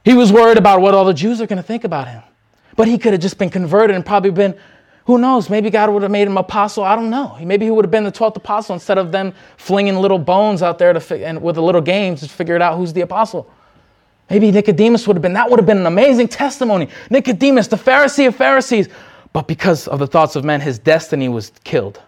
He 0.04 0.14
was 0.14 0.30
worried 0.30 0.58
about 0.58 0.80
what 0.80 0.94
all 0.94 1.04
the 1.04 1.14
Jews 1.14 1.40
are 1.40 1.46
going 1.46 1.56
to 1.56 1.62
think 1.62 1.84
about 1.84 2.08
him. 2.08 2.22
But 2.76 2.88
he 2.88 2.98
could 2.98 3.12
have 3.12 3.22
just 3.22 3.38
been 3.38 3.50
converted 3.50 3.96
and 3.96 4.04
probably 4.04 4.30
been 4.30 4.58
who 5.06 5.18
knows? 5.18 5.50
Maybe 5.50 5.68
God 5.68 5.90
would 5.90 6.02
have 6.02 6.10
made 6.10 6.26
him 6.26 6.38
apostle. 6.38 6.82
I 6.82 6.96
don't 6.96 7.10
know. 7.10 7.36
Maybe 7.40 7.66
he 7.66 7.70
would 7.70 7.84
have 7.84 7.90
been 7.90 8.04
the 8.04 8.12
12th 8.12 8.36
apostle 8.36 8.74
instead 8.74 8.96
of 8.96 9.12
them 9.12 9.34
flinging 9.58 9.96
little 9.96 10.18
bones 10.18 10.62
out 10.62 10.78
there 10.78 10.94
to 10.94 11.00
fi- 11.00 11.24
and 11.24 11.42
with 11.42 11.58
a 11.58 11.60
little 11.60 11.82
games 11.82 12.20
to 12.20 12.28
figure 12.28 12.60
out 12.62 12.78
who's 12.78 12.94
the 12.94 13.02
apostle. 13.02 13.50
Maybe 14.30 14.50
Nicodemus 14.50 15.06
would 15.06 15.16
have 15.16 15.22
been, 15.22 15.34
that 15.34 15.50
would 15.50 15.58
have 15.58 15.66
been 15.66 15.76
an 15.76 15.86
amazing 15.86 16.28
testimony. 16.28 16.88
Nicodemus, 17.10 17.66
the 17.66 17.76
Pharisee 17.76 18.26
of 18.26 18.34
Pharisees, 18.34 18.88
but 19.34 19.46
because 19.46 19.86
of 19.88 19.98
the 19.98 20.06
thoughts 20.06 20.36
of 20.36 20.44
men, 20.44 20.62
his 20.62 20.78
destiny 20.78 21.28
was 21.28 21.52
killed. 21.64 22.00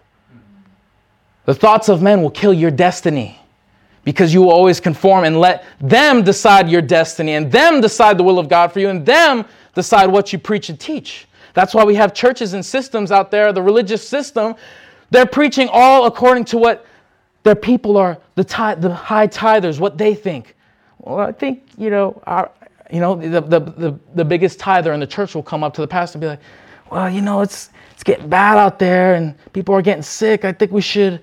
The 1.45 1.53
thoughts 1.53 1.89
of 1.89 2.01
men 2.01 2.23
will 2.23 2.31
kill 2.31 2.53
your 2.53 2.71
destiny 2.71 3.39
because 4.07 4.33
you 4.33 4.41
will 4.41 4.51
always 4.51 4.79
conform 4.79 5.25
and 5.25 5.37
let 5.37 5.65
them 5.81 6.23
decide 6.23 6.69
your 6.69 6.81
destiny 6.81 7.33
and 7.33 7.51
them 7.51 7.81
decide 7.81 8.17
the 8.17 8.23
will 8.23 8.39
of 8.39 8.47
God 8.47 8.71
for 8.71 8.79
you 8.79 8.87
and 8.87 9.05
them 9.05 9.43
decide 9.75 10.05
what 10.05 10.31
you 10.31 10.39
preach 10.39 10.69
and 10.69 10.79
teach. 10.79 11.27
That's 11.53 11.75
why 11.75 11.83
we 11.83 11.93
have 11.95 12.13
churches 12.13 12.53
and 12.53 12.65
systems 12.65 13.11
out 13.11 13.31
there, 13.31 13.51
the 13.51 13.61
religious 13.61 14.07
system. 14.07 14.55
They're 15.09 15.25
preaching 15.25 15.67
all 15.73 16.05
according 16.05 16.45
to 16.45 16.57
what 16.57 16.85
their 17.43 17.53
people 17.53 17.97
are, 17.97 18.17
the, 18.35 18.45
tithe, 18.45 18.81
the 18.81 18.95
high 18.95 19.27
tithers, 19.27 19.77
what 19.77 19.97
they 19.97 20.15
think. 20.15 20.55
Well, 20.99 21.19
I 21.19 21.33
think, 21.33 21.63
you 21.77 21.89
know, 21.89 22.21
our, 22.25 22.49
you 22.89 23.01
know, 23.01 23.17
the, 23.17 23.41
the, 23.41 23.59
the, 23.59 23.99
the 24.15 24.23
biggest 24.23 24.57
tither 24.57 24.93
in 24.93 25.01
the 25.01 25.07
church 25.07 25.35
will 25.35 25.43
come 25.43 25.65
up 25.65 25.73
to 25.73 25.81
the 25.81 25.87
pastor 25.87 26.15
and 26.15 26.21
be 26.21 26.27
like, 26.27 26.39
well, 26.89 27.09
you 27.09 27.19
know, 27.19 27.41
it's 27.41 27.71
it's 27.91 28.05
getting 28.05 28.29
bad 28.29 28.57
out 28.57 28.79
there 28.79 29.15
and 29.15 29.35
people 29.51 29.75
are 29.75 29.81
getting 29.81 30.01
sick. 30.01 30.45
I 30.45 30.53
think 30.53 30.71
we 30.71 30.79
should, 30.79 31.19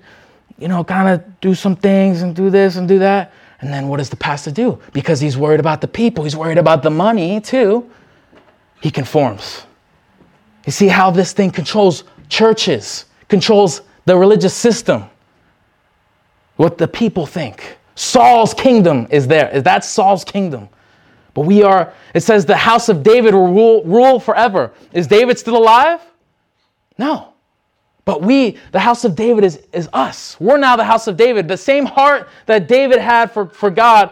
you 0.57 0.67
know, 0.67 0.83
kind 0.83 1.09
of 1.09 1.41
do 1.41 1.53
some 1.53 1.75
things 1.75 2.21
and 2.21 2.35
do 2.35 2.49
this 2.49 2.77
and 2.77 2.87
do 2.87 2.99
that. 2.99 3.33
And 3.61 3.73
then 3.73 3.87
what 3.87 3.97
does 3.97 4.09
the 4.09 4.15
pastor 4.15 4.51
do? 4.51 4.79
Because 4.93 5.19
he's 5.19 5.37
worried 5.37 5.59
about 5.59 5.81
the 5.81 5.87
people, 5.87 6.23
he's 6.23 6.35
worried 6.35 6.57
about 6.57 6.83
the 6.83 6.89
money 6.89 7.41
too. 7.41 7.89
He 8.81 8.91
conforms. 8.91 9.65
You 10.65 10.71
see 10.71 10.87
how 10.87 11.11
this 11.11 11.33
thing 11.33 11.51
controls 11.51 12.03
churches, 12.29 13.05
controls 13.27 13.81
the 14.05 14.17
religious 14.17 14.53
system, 14.53 15.05
what 16.57 16.77
the 16.77 16.87
people 16.87 17.25
think. 17.25 17.77
Saul's 17.95 18.53
kingdom 18.53 19.07
is 19.09 19.27
there. 19.27 19.49
Is 19.49 19.63
that 19.63 19.85
Saul's 19.85 20.23
kingdom. 20.23 20.69
But 21.33 21.41
we 21.41 21.63
are, 21.63 21.93
it 22.13 22.21
says 22.21 22.45
the 22.45 22.55
house 22.55 22.89
of 22.89 23.03
David 23.03 23.33
will 23.33 23.53
rule, 23.53 23.83
rule 23.83 24.19
forever. 24.19 24.71
Is 24.93 25.07
David 25.07 25.37
still 25.37 25.57
alive? 25.57 25.99
No. 26.97 27.33
But 28.05 28.21
we, 28.21 28.57
the 28.71 28.79
house 28.79 29.03
of 29.03 29.15
David 29.15 29.43
is, 29.43 29.61
is 29.73 29.89
us. 29.91 30.39
We're 30.39 30.57
now 30.57 30.75
the 30.75 30.83
house 30.83 31.07
of 31.07 31.17
David. 31.17 31.47
The 31.47 31.57
same 31.57 31.85
heart 31.85 32.29
that 32.45 32.67
David 32.67 32.99
had 32.99 33.31
for, 33.31 33.47
for 33.47 33.71
God. 33.71 34.11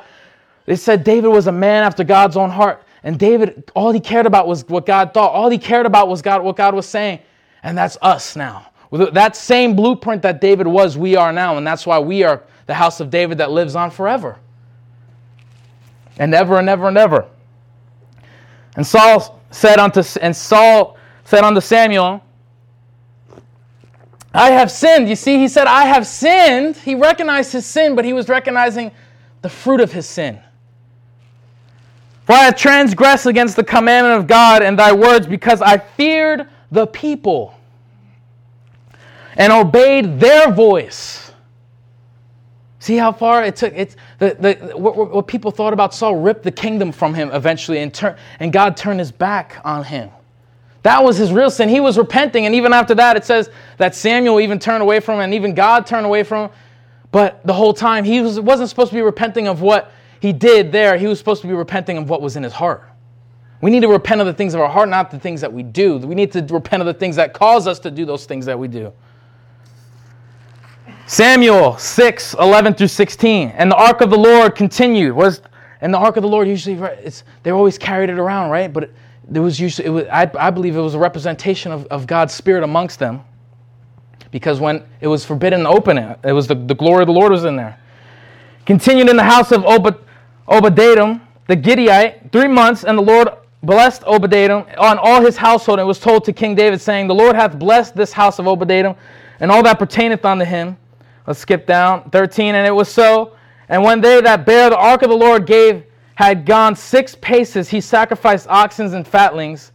They 0.66 0.76
said 0.76 1.04
David 1.04 1.28
was 1.28 1.46
a 1.46 1.52
man 1.52 1.84
after 1.84 2.04
God's 2.04 2.36
own 2.36 2.50
heart. 2.50 2.84
And 3.04 3.20
David, 3.20 3.72
all 3.76 3.92
he 3.92 4.00
cared 4.00 4.26
about 4.26 4.48
was 4.48 4.68
what 4.68 4.88
God 4.88 5.14
thought. 5.14 5.32
All 5.32 5.50
he 5.50 5.60
cared 5.60 5.86
about 5.86 6.08
was 6.08 6.22
God, 6.22 6.42
what 6.44 6.56
God 6.56 6.74
was 6.74 6.88
saying. 6.88 7.20
And 7.62 7.78
that's 7.78 7.98
us 8.02 8.36
now. 8.36 8.72
With 8.90 9.14
that 9.14 9.36
same 9.36 9.76
blueprint 9.76 10.22
that 10.24 10.42
David 10.42 10.66
was, 10.66 10.98
we 10.98 11.16
are 11.16 11.32
now. 11.32 11.58
And 11.58 11.68
that's 11.68 11.86
why 11.86 12.00
we 12.00 12.24
are 12.24 12.42
the 12.66 12.74
house 12.74 13.00
of 13.00 13.10
David 13.10 13.38
that 13.38 13.52
lives 13.52 13.76
on 13.76 13.92
forever 13.92 14.40
and 16.18 16.34
ever 16.34 16.58
and 16.58 16.70
ever 16.70 16.88
and 16.88 16.98
ever. 16.98 17.28
And 18.76 18.86
Saul 18.86 19.42
said 19.52 19.80
unto 19.80 20.04
and 20.20 20.36
Saul 20.36 20.98
said 21.26 21.44
unto 21.44 21.62
Samuel, 21.62 22.23
I 24.34 24.52
have 24.52 24.72
sinned. 24.72 25.08
You 25.08 25.16
see, 25.16 25.38
he 25.38 25.48
said, 25.48 25.68
I 25.68 25.86
have 25.86 26.08
sinned. 26.08 26.78
He 26.78 26.96
recognized 26.96 27.52
his 27.52 27.66
sin, 27.66 27.96
but 27.96 28.04
he 28.04 28.14
was 28.14 28.30
recognizing 28.30 28.92
the 29.42 29.50
fruit 29.50 29.80
of 29.80 29.92
his 29.92 30.08
sin. 30.08 30.40
For 32.26 32.34
I 32.34 32.44
have 32.46 32.56
transgressed 32.56 33.26
against 33.26 33.56
the 33.56 33.64
commandment 33.64 34.18
of 34.18 34.28
God 34.28 34.64
and 34.64 34.80
thy 34.80 34.94
words 34.94 35.28
because 35.28 35.62
I 35.62 35.78
feared 35.78 36.48
the 36.72 36.88
people 36.88 37.54
and 39.36 39.52
obeyed 39.52 40.20
their 40.20 40.52
voice. 40.52 41.32
See 42.80 42.98
how 42.98 43.12
far 43.12 43.44
it 43.44 43.56
took? 43.56 43.74
It's 43.76 43.96
the, 44.20 44.36
the, 44.40 44.78
what, 44.78 44.96
what 44.96 45.28
people 45.28 45.52
thought 45.52 45.74
about 45.74 45.94
Saul 45.94 46.16
ripped 46.16 46.44
the 46.44 46.52
kingdom 46.52 46.92
from 46.92 47.14
him 47.14 47.32
eventually, 47.32 47.80
and, 47.80 47.94
turn, 47.94 48.18
and 48.40 48.52
God 48.52 48.76
turned 48.76 49.00
his 49.00 49.12
back 49.12 49.62
on 49.64 49.84
him. 49.84 50.10
That 50.84 51.04
was 51.04 51.18
his 51.18 51.32
real 51.32 51.50
sin. 51.50 51.70
He 51.70 51.80
was 51.80 51.98
repenting, 51.98 52.46
and 52.46 52.54
even 52.54 52.74
after 52.74 52.94
that, 52.96 53.18
it 53.18 53.26
says 53.26 53.50
that 53.78 53.96
Samuel 53.96 54.40
even 54.40 54.60
turned 54.60 54.84
away 54.84 55.00
from 55.00 55.16
him, 55.16 55.22
and 55.22 55.34
even 55.34 55.54
God 55.54 55.86
turned 55.88 56.06
away 56.06 56.24
from 56.24 56.50
him. 56.50 56.56
But 57.12 57.46
the 57.46 57.54
whole 57.54 57.74
time, 57.74 58.04
he 58.04 58.22
was, 58.22 58.40
wasn't 58.40 58.70
supposed 58.70 58.90
to 58.90 58.96
be 58.96 59.02
repenting 59.02 59.48
of 59.48 59.62
what 59.62 59.92
he 60.20 60.34
did 60.34 60.72
there. 60.72 60.98
He 60.98 61.08
was 61.08 61.20
supposed 61.20 61.42
to 61.42 61.48
be 61.48 61.54
repenting 61.54 61.98
of 61.98 62.10
what 62.10 62.22
was 62.22 62.36
in 62.36 62.44
his 62.44 62.54
heart. 62.54 62.84
We 63.62 63.72
need 63.72 63.82
to 63.82 63.88
repent 63.88 64.20
of 64.20 64.28
the 64.28 64.34
things 64.34 64.54
of 64.54 64.60
our 64.60 64.68
heart, 64.68 64.90
not 64.90 65.10
the 65.10 65.20
things 65.20 65.40
that 65.40 65.54
we 65.54 65.64
do. 65.64 65.98
We 66.00 66.16
need 66.16 66.34
to 66.34 66.42
repent 66.50 66.82
of 66.82 66.88
the 66.88 66.94
things 66.94 67.16
that 67.16 67.34
cause 67.34 67.66
us 67.66 67.80
to 67.80 67.92
do 67.92 68.06
those 68.06 68.26
things 68.26 68.46
that 68.46 68.60
we 68.60 68.68
do. 68.68 68.92
Samuel 71.06 71.78
6, 71.78 72.34
11 72.34 72.74
through 72.74 72.88
16. 72.88 73.50
And 73.50 73.72
the 73.72 73.76
ark 73.78 74.02
of 74.02 74.10
the 74.10 74.18
Lord 74.18 74.56
continued. 74.56 75.16
Was 75.16 75.42
and 75.80 75.94
the 75.94 75.98
ark 75.98 76.18
of 76.18 76.24
the 76.24 76.30
Lord 76.30 76.48
usually 76.48 76.76
it's 77.04 77.24
they 77.44 77.52
always 77.52 77.78
carried 77.78 78.10
it 78.10 78.18
around, 78.18 78.50
right? 78.50 78.72
But 78.72 78.84
it, 78.84 78.94
there 79.28 79.42
was 79.42 79.60
usually 79.60 79.88
it 79.88 79.92
was, 79.92 80.06
I, 80.12 80.30
I 80.38 80.50
believe 80.50 80.76
it 80.76 80.82
was 80.82 80.96
a 80.96 81.00
representation 81.00 81.72
of, 81.72 81.86
of 81.88 82.08
God's 82.08 82.34
spirit 82.34 82.64
amongst 82.64 83.00
them. 83.00 83.24
Because 84.32 84.60
when 84.60 84.84
it 85.00 85.08
was 85.08 85.24
forbidden 85.24 85.62
to 85.62 85.70
open 85.70 85.98
it, 85.98 86.20
it 86.24 86.32
was 86.32 86.48
the, 86.48 86.56
the 86.56 86.74
glory 86.74 87.04
of 87.04 87.08
the 87.08 87.14
Lord 87.14 87.32
was 87.32 87.46
in 87.46 87.56
there. 87.56 87.80
Continued 88.66 89.10
in 89.10 89.16
the 89.16 89.24
house 89.24 89.52
of 89.52 89.64
Obed, 89.66 89.96
Obadiah, 90.48 91.20
the 91.48 91.56
Gittite, 91.56 92.32
three 92.32 92.48
months, 92.48 92.84
and 92.84 92.98
the 92.98 93.02
Lord 93.02 93.30
blessed 93.62 94.04
Obadiah 94.06 94.66
on 94.78 94.98
all 94.98 95.22
his 95.22 95.38
household. 95.38 95.80
And 95.80 95.86
it 95.86 95.88
was 95.88 96.00
told 96.00 96.26
to 96.26 96.34
King 96.34 96.56
David, 96.56 96.82
saying, 96.82 97.08
The 97.08 97.16
Lord 97.16 97.36
hath 97.36 97.60
blessed 97.60 97.96
this 97.96 98.12
house 98.12 98.40
of 98.40 98.48
Obadiah, 98.48 98.96
and 99.40 99.52
all 99.52 99.62
that 99.64 99.78
pertaineth 99.78 100.26
unto 100.26 100.46
him. 100.46 100.78
Let's 101.28 101.40
skip 101.40 101.66
down. 101.66 102.10
13. 102.10 102.56
And 102.56 102.66
it 102.68 102.72
was 102.72 102.90
so. 102.90 103.36
And 103.70 103.84
when 103.84 104.02
they 104.02 104.20
that 104.22 104.46
bear 104.46 104.70
the 104.70 104.78
ark 104.78 105.04
of 105.04 105.10
the 105.10 105.16
Lord 105.16 105.46
gave 105.46 105.84
had 106.16 106.46
gone 106.46 106.76
six 106.76 107.16
paces, 107.16 107.70
he 107.70 107.82
sacrificed 107.82 108.48
oxen 108.48 108.94
and 108.94 109.08
fatlings. 109.08 109.72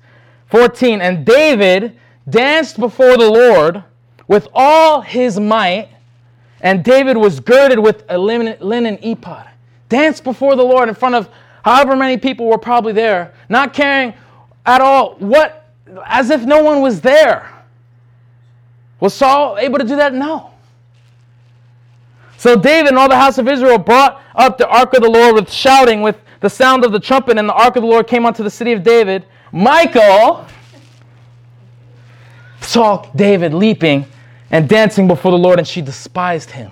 14. 0.50 1.00
And 1.00 1.24
David 1.24 1.98
danced 2.28 2.78
before 2.78 3.16
the 3.16 3.30
Lord 3.30 3.82
with 4.26 4.48
all 4.54 5.00
his 5.00 5.40
might, 5.40 5.88
and 6.60 6.84
David 6.84 7.16
was 7.16 7.40
girded 7.40 7.78
with 7.78 8.04
a 8.08 8.18
linen 8.18 8.98
ephod. 9.02 9.48
Danced 9.88 10.24
before 10.24 10.54
the 10.54 10.62
Lord 10.62 10.88
in 10.88 10.94
front 10.94 11.14
of 11.14 11.28
however 11.64 11.96
many 11.96 12.16
people 12.18 12.46
were 12.46 12.58
probably 12.58 12.92
there, 12.92 13.34
not 13.48 13.72
caring 13.72 14.14
at 14.66 14.80
all 14.80 15.14
what, 15.16 15.72
as 16.04 16.30
if 16.30 16.44
no 16.44 16.62
one 16.62 16.80
was 16.82 17.00
there. 17.00 17.50
Was 19.00 19.14
Saul 19.14 19.56
able 19.58 19.78
to 19.78 19.84
do 19.84 19.96
that? 19.96 20.12
No. 20.12 20.50
So 22.36 22.56
David 22.56 22.90
and 22.90 22.98
all 22.98 23.08
the 23.08 23.16
house 23.16 23.38
of 23.38 23.48
Israel 23.48 23.78
brought 23.78 24.20
up 24.34 24.58
the 24.58 24.68
ark 24.68 24.94
of 24.94 25.02
the 25.02 25.10
Lord 25.10 25.34
with 25.34 25.50
shouting, 25.50 26.02
with 26.02 26.16
the 26.40 26.50
sound 26.50 26.84
of 26.84 26.92
the 26.92 27.00
trumpet, 27.00 27.38
and 27.38 27.48
the 27.48 27.54
ark 27.54 27.76
of 27.76 27.82
the 27.82 27.88
Lord 27.88 28.06
came 28.06 28.26
unto 28.26 28.42
the 28.42 28.50
city 28.50 28.72
of 28.72 28.82
David. 28.82 29.24
Michael 29.52 30.46
saw 32.60 33.06
David 33.16 33.54
leaping 33.54 34.06
and 34.50 34.68
dancing 34.68 35.08
before 35.08 35.30
the 35.30 35.38
Lord, 35.38 35.58
and 35.58 35.66
she 35.66 35.80
despised 35.80 36.50
him. 36.50 36.70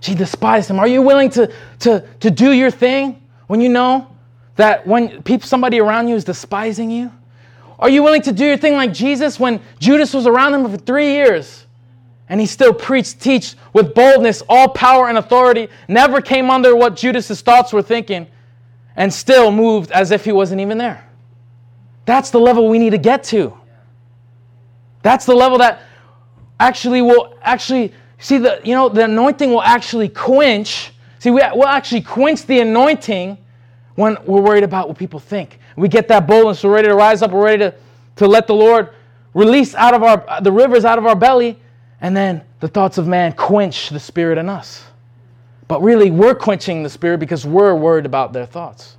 She 0.00 0.14
despised 0.14 0.68
him. 0.68 0.78
Are 0.78 0.86
you 0.86 1.02
willing 1.02 1.30
to, 1.30 1.52
to, 1.80 2.06
to 2.20 2.30
do 2.30 2.52
your 2.52 2.70
thing 2.70 3.22
when 3.46 3.60
you 3.60 3.68
know 3.68 4.08
that 4.56 4.86
when 4.86 5.22
people, 5.22 5.48
somebody 5.48 5.80
around 5.80 6.08
you 6.08 6.14
is 6.14 6.24
despising 6.24 6.90
you? 6.90 7.10
Are 7.78 7.88
you 7.88 8.02
willing 8.02 8.22
to 8.22 8.32
do 8.32 8.44
your 8.44 8.56
thing 8.56 8.74
like 8.74 8.92
Jesus 8.92 9.40
when 9.40 9.60
Judas 9.78 10.14
was 10.14 10.26
around 10.26 10.54
him 10.54 10.70
for 10.70 10.76
three 10.76 11.12
years 11.12 11.66
and 12.28 12.40
he 12.40 12.46
still 12.46 12.72
preached, 12.72 13.20
teach 13.20 13.54
with 13.72 13.94
boldness, 13.94 14.42
all 14.48 14.68
power 14.68 15.08
and 15.08 15.18
authority, 15.18 15.68
never 15.88 16.20
came 16.20 16.50
under 16.50 16.74
what 16.76 16.96
Judas's 16.96 17.40
thoughts 17.40 17.72
were 17.72 17.82
thinking, 17.82 18.26
and 18.96 19.12
still 19.12 19.50
moved 19.50 19.90
as 19.90 20.10
if 20.10 20.24
he 20.24 20.32
wasn't 20.32 20.60
even 20.60 20.78
there? 20.78 21.08
That's 22.04 22.30
the 22.30 22.40
level 22.40 22.68
we 22.68 22.78
need 22.78 22.90
to 22.90 22.98
get 22.98 23.24
to. 23.24 23.56
That's 25.02 25.26
the 25.26 25.34
level 25.34 25.58
that 25.58 25.82
actually 26.60 27.02
will 27.02 27.36
actually 27.42 27.92
see 28.18 28.38
the 28.38 28.60
you 28.64 28.74
know 28.74 28.88
the 28.88 29.04
anointing 29.04 29.50
will 29.50 29.62
actually 29.62 30.08
quench. 30.08 30.92
See, 31.18 31.30
we 31.30 31.42
will 31.54 31.66
actually 31.66 32.02
quench 32.02 32.46
the 32.46 32.60
anointing 32.60 33.38
when 33.94 34.16
we're 34.26 34.40
worried 34.40 34.64
about 34.64 34.88
what 34.88 34.98
people 34.98 35.20
think. 35.20 35.58
We 35.76 35.88
get 35.88 36.08
that 36.08 36.26
boldness, 36.26 36.62
we're 36.62 36.72
ready 36.72 36.88
to 36.88 36.94
rise 36.94 37.22
up, 37.22 37.30
we're 37.30 37.44
ready 37.44 37.58
to, 37.58 37.74
to 38.16 38.26
let 38.26 38.46
the 38.46 38.54
Lord 38.54 38.90
release 39.32 39.74
out 39.74 39.94
of 39.94 40.02
our 40.02 40.40
the 40.40 40.52
rivers 40.52 40.84
out 40.84 40.98
of 40.98 41.06
our 41.06 41.16
belly, 41.16 41.58
and 42.00 42.16
then 42.16 42.42
the 42.60 42.68
thoughts 42.68 42.98
of 42.98 43.06
man 43.06 43.32
quench 43.32 43.90
the 43.90 44.00
spirit 44.00 44.38
in 44.38 44.48
us. 44.48 44.84
But 45.66 45.82
really, 45.82 46.10
we're 46.10 46.34
quenching 46.34 46.82
the 46.82 46.90
spirit 46.90 47.18
because 47.18 47.46
we're 47.46 47.74
worried 47.74 48.06
about 48.06 48.32
their 48.32 48.46
thoughts. 48.46 48.96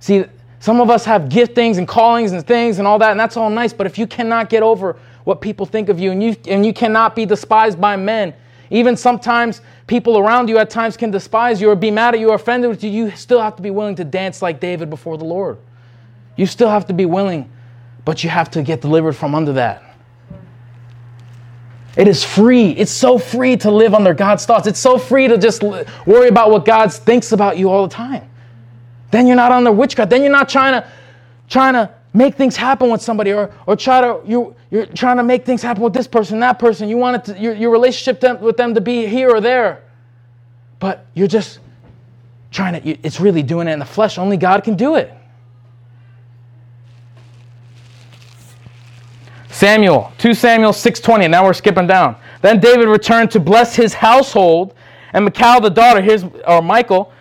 See, 0.00 0.24
some 0.60 0.80
of 0.80 0.90
us 0.90 1.04
have 1.04 1.22
giftings 1.22 1.78
and 1.78 1.86
callings 1.86 2.32
and 2.32 2.46
things 2.46 2.78
and 2.78 2.86
all 2.86 2.98
that, 2.98 3.12
and 3.12 3.20
that's 3.20 3.36
all 3.36 3.50
nice, 3.50 3.72
but 3.72 3.86
if 3.86 3.98
you 3.98 4.06
cannot 4.06 4.48
get 4.48 4.62
over 4.62 4.96
what 5.24 5.40
people 5.40 5.66
think 5.66 5.88
of 5.88 5.98
you 5.98 6.12
and 6.12 6.22
you 6.22 6.36
and 6.46 6.64
you 6.64 6.72
cannot 6.72 7.16
be 7.16 7.26
despised 7.26 7.80
by 7.80 7.96
men, 7.96 8.34
even 8.70 8.96
sometimes 8.96 9.60
people 9.86 10.18
around 10.18 10.48
you 10.48 10.58
at 10.58 10.70
times 10.70 10.96
can 10.96 11.10
despise 11.10 11.60
you 11.60 11.70
or 11.70 11.76
be 11.76 11.90
mad 11.90 12.14
at 12.14 12.20
you 12.20 12.30
or 12.30 12.34
offended 12.34 12.70
with 12.70 12.82
you, 12.82 12.90
you 12.90 13.10
still 13.12 13.40
have 13.40 13.56
to 13.56 13.62
be 13.62 13.70
willing 13.70 13.94
to 13.96 14.04
dance 14.04 14.42
like 14.42 14.60
David 14.60 14.90
before 14.90 15.18
the 15.18 15.24
Lord. 15.24 15.58
You 16.36 16.46
still 16.46 16.68
have 16.68 16.86
to 16.86 16.92
be 16.92 17.06
willing, 17.06 17.50
but 18.04 18.22
you 18.24 18.30
have 18.30 18.50
to 18.50 18.62
get 18.62 18.80
delivered 18.80 19.14
from 19.14 19.34
under 19.34 19.52
that. 19.54 19.85
It 21.96 22.08
is 22.08 22.22
free. 22.22 22.70
It's 22.72 22.92
so 22.92 23.18
free 23.18 23.56
to 23.58 23.70
live 23.70 23.94
under 23.94 24.12
God's 24.12 24.44
thoughts. 24.44 24.66
It's 24.66 24.78
so 24.78 24.98
free 24.98 25.28
to 25.28 25.38
just 25.38 25.62
worry 25.62 26.28
about 26.28 26.50
what 26.50 26.64
God 26.64 26.92
thinks 26.92 27.32
about 27.32 27.56
you 27.56 27.70
all 27.70 27.88
the 27.88 27.94
time. 27.94 28.28
Then 29.10 29.26
you're 29.26 29.36
not 29.36 29.50
under 29.50 29.72
witchcraft. 29.72 30.10
Then 30.10 30.22
you're 30.22 30.30
not 30.30 30.48
trying 30.48 30.80
to 30.80 30.88
trying 31.48 31.74
to 31.74 31.90
make 32.12 32.34
things 32.34 32.56
happen 32.56 32.90
with 32.90 33.02
somebody 33.02 33.32
or, 33.32 33.52
or 33.66 33.76
try 33.76 34.00
to 34.00 34.20
you 34.26 34.54
you're 34.70 34.86
trying 34.86 35.18
to 35.18 35.22
make 35.22 35.44
things 35.44 35.62
happen 35.62 35.82
with 35.82 35.92
this 35.92 36.06
person 36.06 36.40
that 36.40 36.58
person 36.58 36.88
you 36.88 36.96
want 36.96 37.24
to, 37.24 37.38
your, 37.38 37.54
your 37.54 37.70
relationship 37.70 38.20
to, 38.20 38.34
with 38.40 38.56
them 38.56 38.74
to 38.74 38.80
be 38.80 39.06
here 39.06 39.30
or 39.30 39.40
there 39.40 39.82
but 40.80 41.06
you're 41.14 41.28
just 41.28 41.60
trying 42.50 42.80
to 42.80 43.06
it's 43.06 43.20
really 43.20 43.42
doing 43.42 43.68
it 43.68 43.72
in 43.72 43.78
the 43.78 43.84
flesh 43.84 44.18
only 44.18 44.36
god 44.36 44.64
can 44.64 44.76
do 44.76 44.96
it 44.96 45.12
samuel 49.56 50.12
2 50.18 50.34
samuel 50.34 50.72
6.20 50.72 51.30
now 51.30 51.44
we're 51.44 51.52
skipping 51.52 51.86
down 51.86 52.16
then 52.42 52.60
david 52.60 52.88
returned 52.88 53.30
to 53.30 53.40
bless 53.40 53.74
his 53.74 53.94
household 53.94 54.74
and 55.12 55.24
michal 55.24 55.60
the 55.60 55.70
daughter 55.70 56.00
here's 56.00 56.24
or 56.46 56.60
michal 56.62 57.12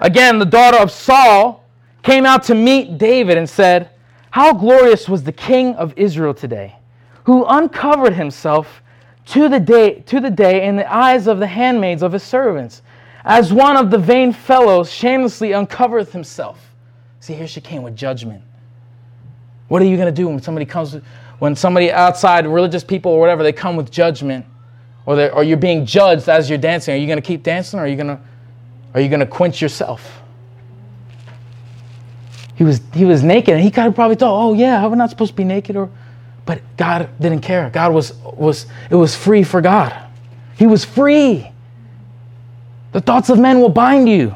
again 0.00 0.38
the 0.38 0.44
daughter 0.44 0.78
of 0.78 0.90
saul 0.90 1.64
came 2.02 2.26
out 2.26 2.42
to 2.42 2.54
meet 2.54 2.98
david 2.98 3.38
and 3.38 3.48
said 3.48 3.90
how 4.30 4.52
glorious 4.52 5.08
was 5.08 5.22
the 5.22 5.32
king 5.32 5.74
of 5.76 5.94
Israel 5.96 6.34
today, 6.34 6.76
who 7.24 7.44
uncovered 7.46 8.12
himself 8.12 8.82
to 9.26 9.48
the 9.48 9.60
day, 9.60 10.00
to 10.00 10.20
the 10.20 10.30
day 10.30 10.66
in 10.66 10.76
the 10.76 10.92
eyes 10.92 11.26
of 11.26 11.38
the 11.38 11.46
handmaids 11.46 12.02
of 12.02 12.12
his 12.12 12.22
servants, 12.22 12.82
as 13.24 13.52
one 13.52 13.76
of 13.76 13.90
the 13.90 13.98
vain 13.98 14.32
fellows 14.32 14.90
shamelessly 14.90 15.50
uncovereth 15.50 16.12
himself. 16.12 16.74
See, 17.20 17.34
here 17.34 17.46
she 17.46 17.60
came 17.60 17.82
with 17.82 17.96
judgment. 17.96 18.42
What 19.68 19.82
are 19.82 19.86
you 19.86 19.96
going 19.96 20.06
to 20.06 20.12
do 20.12 20.28
when 20.28 20.40
somebody 20.40 20.64
comes, 20.64 20.96
when 21.38 21.54
somebody 21.54 21.92
outside, 21.92 22.46
religious 22.46 22.82
people 22.82 23.12
or 23.12 23.20
whatever, 23.20 23.42
they 23.42 23.52
come 23.52 23.76
with 23.76 23.90
judgment, 23.90 24.44
or, 25.06 25.30
or 25.30 25.44
you're 25.44 25.56
being 25.56 25.86
judged 25.86 26.28
as 26.28 26.48
you're 26.48 26.58
dancing? 26.58 26.94
Are 26.94 26.98
you 26.98 27.06
going 27.06 27.18
to 27.18 27.26
keep 27.26 27.42
dancing, 27.42 27.78
or 27.78 27.84
are 27.84 27.88
you 27.88 27.96
going 27.96 28.08
to, 28.08 28.20
are 28.94 29.00
you 29.00 29.08
going 29.08 29.20
to 29.20 29.26
quench 29.26 29.62
yourself? 29.62 30.20
He 32.56 32.64
was, 32.64 32.80
he 32.92 33.04
was 33.04 33.22
naked, 33.22 33.54
and 33.54 33.62
he 33.62 33.70
kind 33.70 33.86
of 33.86 33.94
probably 33.94 34.16
thought, 34.16 34.36
oh, 34.36 34.52
yeah, 34.52 34.84
we're 34.86 34.96
not 34.96 35.10
supposed 35.10 35.30
to 35.30 35.36
be 35.36 35.44
naked. 35.44 35.76
Or, 35.76 35.88
but 36.44 36.60
God 36.76 37.08
didn't 37.20 37.42
care. 37.42 37.70
God 37.70 37.92
was, 37.92 38.14
was, 38.24 38.66
it 38.90 38.96
was 38.96 39.14
free 39.14 39.44
for 39.44 39.60
God. 39.60 39.96
He 40.56 40.66
was 40.66 40.84
free. 40.84 41.48
The 42.90 43.00
thoughts 43.00 43.30
of 43.30 43.38
men 43.38 43.60
will 43.60 43.68
bind 43.68 44.08
you. 44.08 44.34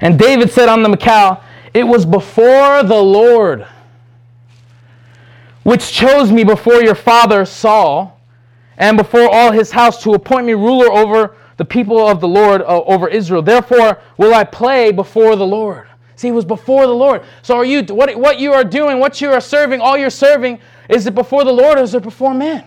And 0.00 0.18
David 0.18 0.50
said 0.50 0.68
on 0.68 0.82
the 0.82 0.88
Michal, 0.88 1.40
It 1.74 1.84
was 1.84 2.04
before 2.04 2.82
the 2.82 3.00
Lord, 3.00 3.66
which 5.68 5.92
chose 5.92 6.32
me 6.32 6.44
before 6.44 6.82
your 6.82 6.94
father 6.94 7.44
Saul, 7.44 8.18
and 8.78 8.96
before 8.96 9.28
all 9.28 9.52
his 9.52 9.70
house 9.70 10.02
to 10.02 10.14
appoint 10.14 10.46
me 10.46 10.54
ruler 10.54 10.90
over 10.90 11.36
the 11.58 11.64
people 11.64 12.08
of 12.08 12.22
the 12.22 12.28
Lord, 12.28 12.62
uh, 12.62 12.82
over 12.84 13.06
Israel. 13.06 13.42
Therefore 13.42 14.00
will 14.16 14.32
I 14.32 14.44
play 14.44 14.92
before 14.92 15.36
the 15.36 15.46
Lord. 15.46 15.86
See, 16.16 16.28
it 16.28 16.32
was 16.32 16.46
before 16.46 16.86
the 16.86 16.94
Lord. 16.94 17.22
So 17.42 17.54
are 17.54 17.66
you 17.66 17.82
what, 17.82 18.16
what 18.16 18.38
you 18.38 18.54
are 18.54 18.64
doing, 18.64 18.98
what 18.98 19.20
you 19.20 19.30
are 19.30 19.42
serving, 19.42 19.82
all 19.82 19.98
you're 19.98 20.08
serving, 20.08 20.58
is 20.88 21.06
it 21.06 21.14
before 21.14 21.44
the 21.44 21.52
Lord 21.52 21.78
or 21.78 21.82
is 21.82 21.94
it 21.94 22.02
before 22.02 22.32
man? 22.32 22.64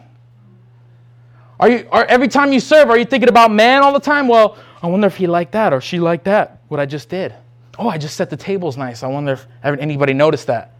Are 1.59 1.71
you 1.71 1.87
are 1.91 2.05
every 2.05 2.27
time 2.27 2.53
you 2.53 2.59
serve, 2.59 2.91
are 2.91 2.99
you 2.99 3.05
thinking 3.05 3.29
about 3.29 3.51
man 3.51 3.81
all 3.81 3.93
the 3.93 3.99
time? 3.99 4.27
Well, 4.27 4.57
I 4.83 4.85
wonder 4.85 5.07
if 5.07 5.15
he 5.15 5.25
liked 5.25 5.53
that 5.53 5.73
or 5.73 5.81
she 5.81 5.99
liked 5.99 6.25
that, 6.25 6.61
what 6.67 6.79
I 6.79 6.85
just 6.85 7.09
did. 7.09 7.33
Oh, 7.79 7.89
I 7.89 7.97
just 7.97 8.15
set 8.15 8.29
the 8.29 8.37
tables 8.37 8.77
nice. 8.77 9.01
I 9.01 9.07
wonder 9.07 9.33
if 9.33 9.47
anybody 9.63 10.13
noticed 10.13 10.45
that. 10.45 10.75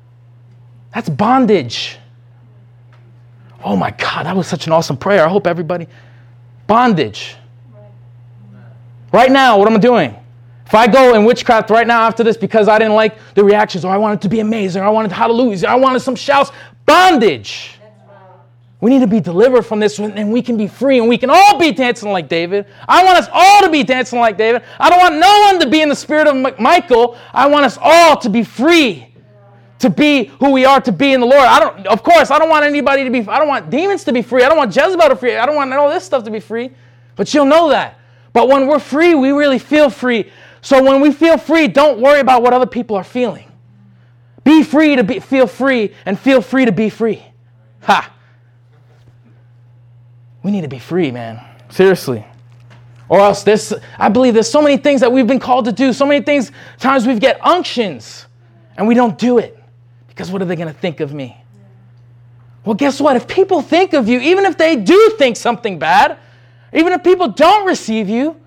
That's 0.94 1.10
bondage. 1.10 1.98
Oh 3.64 3.76
my 3.76 3.92
God, 3.92 4.26
that 4.26 4.36
was 4.36 4.48
such 4.48 4.68
an 4.68 4.74
awesome 4.74 4.98
prayer. 4.98 5.26
I 5.26 5.30
hope 5.30 5.48
everybody. 5.48 5.88
Bondage. 6.68 7.36
Right 9.12 9.32
now, 9.32 9.58
what 9.58 9.68
am 9.68 9.76
I 9.76 9.80
doing? 9.80 10.16
If 10.66 10.76
I 10.76 10.88
go 10.88 11.16
in 11.16 11.26
witchcraft 11.26 11.70
right 11.70 11.86
now 11.86 12.04
after 12.04 12.24
this 12.24 12.38
because 12.38 12.70
I 12.70 12.80
didn't 12.80 12.94
like 12.94 13.18
the 13.36 13.44
reactions, 13.44 13.84
or 13.84 13.92
I 13.92 13.98
wanted 13.98 14.22
to 14.22 14.30
be 14.30 14.40
amazing, 14.40 14.82
or 14.82 14.86
I 14.86 14.90
wanted 14.90 15.12
hallelujahs, 15.12 15.66
or 15.66 15.68
I 15.68 15.76
wanted 15.76 16.00
some 16.00 16.16
shouts, 16.16 16.52
bondage. 16.86 17.78
We 18.80 18.90
need 18.90 19.02
to 19.02 19.08
be 19.08 19.20
delivered 19.20 19.62
from 19.62 19.80
this 19.80 20.00
and 20.00 20.32
we 20.32 20.42
can 20.42 20.58
be 20.58 20.68
free 20.68 20.98
and 20.98 21.08
we 21.08 21.18
can 21.18 21.30
all 21.30 21.60
be 21.60 21.72
dancing 21.72 22.12
like 22.12 22.28
David. 22.28 22.66
I 22.88 23.04
want 23.04 23.20
us 23.20 23.28
all 23.32 23.62
to 23.62 23.70
be 23.70 23.84
dancing 23.84 24.20
like 24.20 24.38
David. 24.38 24.64
I 24.80 24.90
don't 24.90 24.98
want 24.98 25.16
no 25.18 25.42
one 25.42 25.60
to 25.60 25.70
be 25.70 25.82
in 25.82 25.90
the 25.90 25.96
spirit 25.96 26.28
of 26.28 26.60
Michael. 26.60 27.16
I 27.32 27.46
want 27.46 27.66
us 27.66 27.78
all 27.80 28.18
to 28.18 28.30
be 28.30 28.44
free, 28.44 29.11
to 29.82 29.90
be 29.90 30.26
who 30.40 30.52
we 30.52 30.66
are 30.66 30.80
to 30.82 30.92
be 30.92 31.14
in 31.14 31.20
the 31.20 31.26
Lord. 31.26 31.44
I 31.44 31.60
don't, 31.60 31.88
of 31.88 32.04
course, 32.04 32.32
I 32.32 32.40
don't 32.40 32.50
want 32.50 32.66
anybody 32.66 33.04
to 33.04 33.10
be, 33.10 33.20
I 33.28 33.38
don't 33.38 33.48
want 33.48 33.70
demons 33.70 34.04
to 34.06 34.14
be 34.14 34.22
free. 34.22 34.44
I 34.44 34.50
don't 34.50 34.58
want 34.58 34.76
Jezebel 34.76 35.10
to 35.10 35.16
be 35.16 35.20
free. 35.20 35.38
I 35.38 35.46
don't 35.46 35.56
want 35.56 35.74
all 35.74 35.90
this 35.90 36.04
stuff 36.04 36.24
to 36.24 36.32
be 36.32 36.40
free. 36.40 36.72
But 37.16 37.34
you'll 37.34 37.46
know 37.46 37.70
that. 37.70 38.00
But 38.34 38.48
when 38.48 38.68
we're 38.68 38.80
free, 38.80 39.14
we 39.16 39.32
really 39.32 39.60
feel 39.60 39.90
free. 39.90 40.32
So 40.62 40.84
when 40.84 41.02
we 41.02 41.12
feel 41.12 41.38
free, 41.38 41.68
don't 41.68 42.00
worry 42.00 42.20
about 42.20 42.42
what 42.42 42.54
other 42.54 42.66
people 42.66 42.96
are 42.96 43.04
feeling. 43.04 43.52
Be 44.44 44.64
free 44.64 44.96
to 44.96 45.04
be, 45.04 45.20
feel 45.20 45.48
free 45.48 45.94
and 46.06 46.20
feel 46.20 46.42
free 46.42 46.66
to 46.66 46.72
be 46.72 46.90
free. 46.90 47.24
Ha! 47.84 48.12
We 50.44 50.52
need 50.52 50.62
to 50.62 50.68
be 50.68 50.80
free, 50.80 51.12
man. 51.12 51.44
Seriously. 51.70 52.26
Or 53.10 53.20
else 53.20 53.44
this 53.44 53.74
I 53.98 54.10
believe 54.10 54.34
there's 54.34 54.50
so 54.50 54.62
many 54.62 54.78
things 54.78 55.02
that 55.02 55.12
we've 55.12 55.28
been 55.28 55.40
called 55.40 55.66
to 55.66 55.72
do, 55.72 55.92
so 55.92 56.06
many 56.06 56.24
things, 56.24 56.52
times 56.80 57.06
we 57.06 57.20
get 57.20 57.44
unctions 57.46 58.26
and 58.78 58.88
we 58.88 58.96
don't 58.96 59.18
do 59.18 59.38
it. 59.38 59.61
Because 60.12 60.30
what 60.30 60.42
are 60.42 60.46
they 60.46 60.58
going 60.58 60.68
to 60.68 60.80
think 60.80 61.00
of 61.00 61.14
me? 61.14 61.38
Well, 62.66 62.76
guess 62.76 63.00
what? 63.00 63.16
If 63.16 63.28
people 63.28 63.62
think 63.62 63.94
of 63.94 64.10
you, 64.10 64.20
even 64.20 64.46
if 64.46 64.58
they 64.58 64.76
do 64.76 65.16
think 65.18 65.38
something 65.38 65.80
bad, 65.80 66.18
even 66.74 66.92
if 66.92 67.02
people 67.02 67.30
don't 67.30 67.66
receive 67.66 68.10
you, 68.10 68.40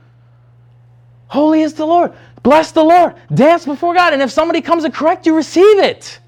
Holy 1.26 1.62
is 1.62 1.72
the 1.72 1.86
Lord. 1.86 2.12
Bless 2.42 2.70
the 2.70 2.84
Lord. 2.84 3.14
Dance 3.34 3.64
before 3.64 3.94
God. 3.94 4.12
And 4.12 4.20
if 4.20 4.30
somebody 4.30 4.60
comes 4.60 4.84
to 4.84 4.90
correct 4.90 5.24
you, 5.24 5.34
receive 5.34 5.78
it. 5.78 6.20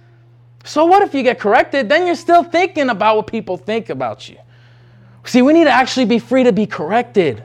So 0.64 0.86
what 0.86 1.02
if 1.02 1.14
you 1.14 1.22
get 1.22 1.38
corrected? 1.38 1.88
Then 1.88 2.06
you're 2.06 2.16
still 2.16 2.42
thinking 2.42 2.88
about 2.88 3.16
what 3.16 3.26
people 3.26 3.58
think 3.58 3.90
about 3.90 4.28
you. 4.28 4.38
See, 5.24 5.42
we 5.42 5.52
need 5.52 5.64
to 5.64 5.70
actually 5.70 6.06
be 6.06 6.18
free 6.18 6.44
to 6.44 6.52
be 6.52 6.66
corrected. 6.66 7.44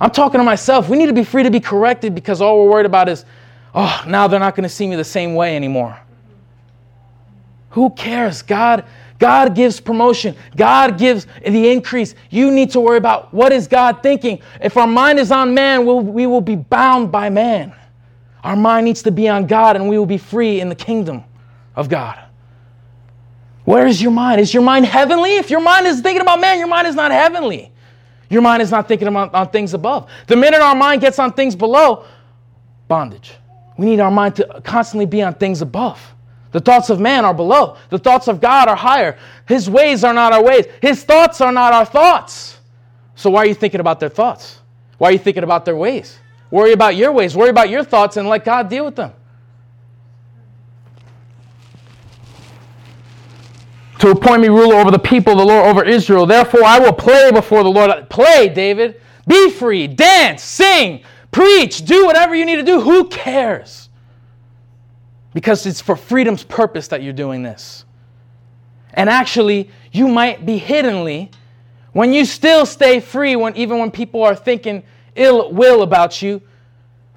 I'm 0.00 0.10
talking 0.10 0.40
to 0.40 0.44
myself. 0.44 0.88
We 0.88 0.96
need 0.96 1.06
to 1.06 1.12
be 1.12 1.22
free 1.22 1.42
to 1.42 1.50
be 1.50 1.60
corrected 1.60 2.14
because 2.14 2.40
all 2.40 2.64
we're 2.64 2.70
worried 2.70 2.86
about 2.86 3.08
is, 3.08 3.24
oh, 3.74 4.02
now 4.08 4.26
they're 4.26 4.40
not 4.40 4.56
going 4.56 4.64
to 4.64 4.74
see 4.74 4.88
me 4.88 4.96
the 4.96 5.04
same 5.04 5.34
way 5.34 5.54
anymore. 5.54 5.96
Who 7.72 7.90
cares? 7.90 8.42
God 8.42 8.84
God 9.22 9.54
gives 9.54 9.78
promotion. 9.78 10.34
God 10.56 10.98
gives 10.98 11.28
the 11.46 11.70
increase. 11.70 12.16
You 12.30 12.50
need 12.50 12.72
to 12.72 12.80
worry 12.80 12.98
about 12.98 13.32
what 13.32 13.52
is 13.52 13.68
God 13.68 14.02
thinking. 14.02 14.40
If 14.60 14.76
our 14.76 14.88
mind 14.88 15.20
is 15.20 15.30
on 15.30 15.54
man, 15.54 15.86
we'll, 15.86 16.00
we 16.00 16.26
will 16.26 16.40
be 16.40 16.56
bound 16.56 17.12
by 17.12 17.30
man. 17.30 17.72
Our 18.42 18.56
mind 18.56 18.86
needs 18.86 19.00
to 19.04 19.12
be 19.12 19.28
on 19.28 19.46
God 19.46 19.76
and 19.76 19.88
we 19.88 19.96
will 19.96 20.06
be 20.06 20.18
free 20.18 20.60
in 20.60 20.68
the 20.68 20.74
kingdom 20.74 21.22
of 21.76 21.88
God. 21.88 22.18
Where 23.64 23.86
is 23.86 24.02
your 24.02 24.10
mind? 24.10 24.40
Is 24.40 24.52
your 24.52 24.64
mind 24.64 24.86
heavenly? 24.86 25.36
If 25.36 25.50
your 25.50 25.60
mind 25.60 25.86
is 25.86 26.00
thinking 26.00 26.20
about 26.20 26.40
man, 26.40 26.58
your 26.58 26.66
mind 26.66 26.88
is 26.88 26.96
not 26.96 27.12
heavenly. 27.12 27.70
Your 28.28 28.42
mind 28.42 28.60
is 28.60 28.72
not 28.72 28.88
thinking 28.88 29.06
about 29.06 29.32
on 29.34 29.50
things 29.50 29.72
above. 29.72 30.10
The 30.26 30.34
minute 30.34 30.60
our 30.60 30.74
mind 30.74 31.00
gets 31.00 31.20
on 31.20 31.32
things 31.32 31.54
below, 31.54 32.06
bondage. 32.88 33.34
We 33.78 33.86
need 33.86 34.00
our 34.00 34.10
mind 34.10 34.34
to 34.36 34.62
constantly 34.64 35.06
be 35.06 35.22
on 35.22 35.34
things 35.34 35.62
above. 35.62 36.00
The 36.52 36.60
thoughts 36.60 36.90
of 36.90 37.00
man 37.00 37.24
are 37.24 37.34
below. 37.34 37.76
The 37.88 37.98
thoughts 37.98 38.28
of 38.28 38.40
God 38.40 38.68
are 38.68 38.76
higher. 38.76 39.18
His 39.48 39.68
ways 39.68 40.04
are 40.04 40.12
not 40.12 40.32
our 40.32 40.42
ways. 40.42 40.66
His 40.80 41.02
thoughts 41.02 41.40
are 41.40 41.52
not 41.52 41.72
our 41.72 41.86
thoughts. 41.86 42.58
So 43.16 43.30
why 43.30 43.40
are 43.40 43.46
you 43.46 43.54
thinking 43.54 43.80
about 43.80 44.00
their 44.00 44.10
thoughts? 44.10 44.60
Why 44.98 45.08
are 45.08 45.12
you 45.12 45.18
thinking 45.18 45.44
about 45.44 45.64
their 45.64 45.76
ways? 45.76 46.18
Worry 46.50 46.72
about 46.72 46.96
your 46.96 47.10
ways. 47.12 47.34
Worry 47.34 47.48
about 47.48 47.70
your 47.70 47.82
thoughts 47.82 48.18
and 48.18 48.28
let 48.28 48.44
God 48.44 48.68
deal 48.68 48.84
with 48.84 48.96
them. 48.96 49.12
To 54.00 54.10
appoint 54.10 54.42
me 54.42 54.48
ruler 54.48 54.74
over 54.74 54.90
the 54.90 54.98
people, 54.98 55.36
the 55.36 55.44
Lord 55.44 55.64
over 55.64 55.84
Israel. 55.84 56.26
Therefore, 56.26 56.64
I 56.64 56.78
will 56.78 56.92
play 56.92 57.30
before 57.30 57.62
the 57.62 57.70
Lord. 57.70 58.10
Play, 58.10 58.48
David. 58.48 59.00
Be 59.26 59.48
free. 59.50 59.86
Dance. 59.86 60.42
Sing. 60.42 61.02
Preach. 61.30 61.84
Do 61.84 62.04
whatever 62.04 62.34
you 62.34 62.44
need 62.44 62.56
to 62.56 62.64
do. 62.64 62.80
Who 62.80 63.08
cares? 63.08 63.88
Because 65.34 65.66
it's 65.66 65.80
for 65.80 65.96
freedom's 65.96 66.44
purpose 66.44 66.88
that 66.88 67.02
you're 67.02 67.12
doing 67.12 67.42
this. 67.42 67.84
And 68.94 69.08
actually, 69.08 69.70
you 69.90 70.08
might 70.08 70.44
be 70.44 70.58
hiddenly, 70.58 71.30
when 71.92 72.12
you 72.12 72.24
still 72.24 72.66
stay 72.66 73.00
free, 73.00 73.36
when, 73.36 73.56
even 73.56 73.78
when 73.78 73.90
people 73.90 74.22
are 74.22 74.34
thinking 74.34 74.82
ill 75.14 75.52
will 75.52 75.82
about 75.82 76.20
you, 76.20 76.42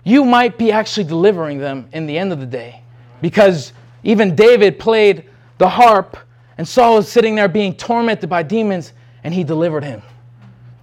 you 0.03 0.23
might 0.23 0.57
be 0.57 0.71
actually 0.71 1.05
delivering 1.05 1.57
them 1.57 1.89
in 1.91 2.05
the 2.05 2.17
end 2.17 2.31
of 2.31 2.39
the 2.39 2.45
day. 2.45 2.81
Because 3.21 3.73
even 4.03 4.35
David 4.35 4.79
played 4.79 5.29
the 5.57 5.67
harp, 5.67 6.17
and 6.57 6.67
Saul 6.67 6.95
was 6.95 7.11
sitting 7.11 7.35
there 7.35 7.47
being 7.47 7.73
tormented 7.75 8.29
by 8.29 8.43
demons, 8.43 8.93
and 9.23 9.33
he 9.33 9.43
delivered 9.43 9.83
him 9.83 10.01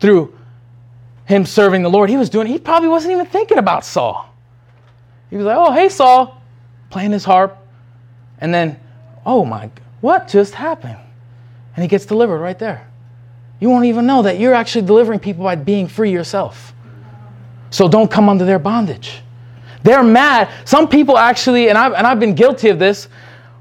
through 0.01 0.37
him 1.25 1.47
serving 1.47 1.83
the 1.83 1.89
Lord. 1.89 2.11
He 2.11 2.17
was 2.17 2.29
doing, 2.29 2.47
he 2.49 2.59
probably 2.59 2.89
wasn't 2.89 3.13
even 3.13 3.27
thinking 3.27 3.59
about 3.59 3.85
Saul. 3.85 4.29
He 5.31 5.37
was 5.37 5.47
like, 5.47 5.57
oh, 5.57 5.73
hey, 5.73 5.89
Saul, 5.89 6.42
playing 6.93 7.11
his 7.11 7.25
harp. 7.25 7.59
And 8.39 8.55
then, 8.55 8.79
oh 9.27 9.45
my, 9.45 9.71
what 10.01 10.29
just 10.29 10.55
happened? 10.55 10.99
And 11.75 11.83
he 11.83 11.89
gets 11.89 12.07
delivered 12.07 12.39
right 12.39 12.59
there. 12.59 12.87
You 13.59 13.71
won't 13.71 13.87
even 13.87 14.07
know 14.07 14.23
that 14.23 14.39
you're 14.39 14.55
actually 14.55 14.87
delivering 14.87 15.19
people 15.19 15.43
by 15.43 15.57
being 15.57 15.89
free 15.89 16.13
yourself. 16.13 16.75
So 17.71 17.89
don't 17.89 18.11
come 18.11 18.29
under 18.29 18.45
their 18.45 18.59
bondage. 18.59 19.23
They're 19.83 20.03
mad. 20.03 20.51
Some 20.65 20.89
people 20.89 21.17
actually, 21.17 21.69
and 21.69 21.79
I've, 21.79 21.93
and 21.95 22.07
I've 22.07 22.21
been 22.21 22.35
guilty 22.35 22.69
of 22.69 22.79
this, 22.79 23.09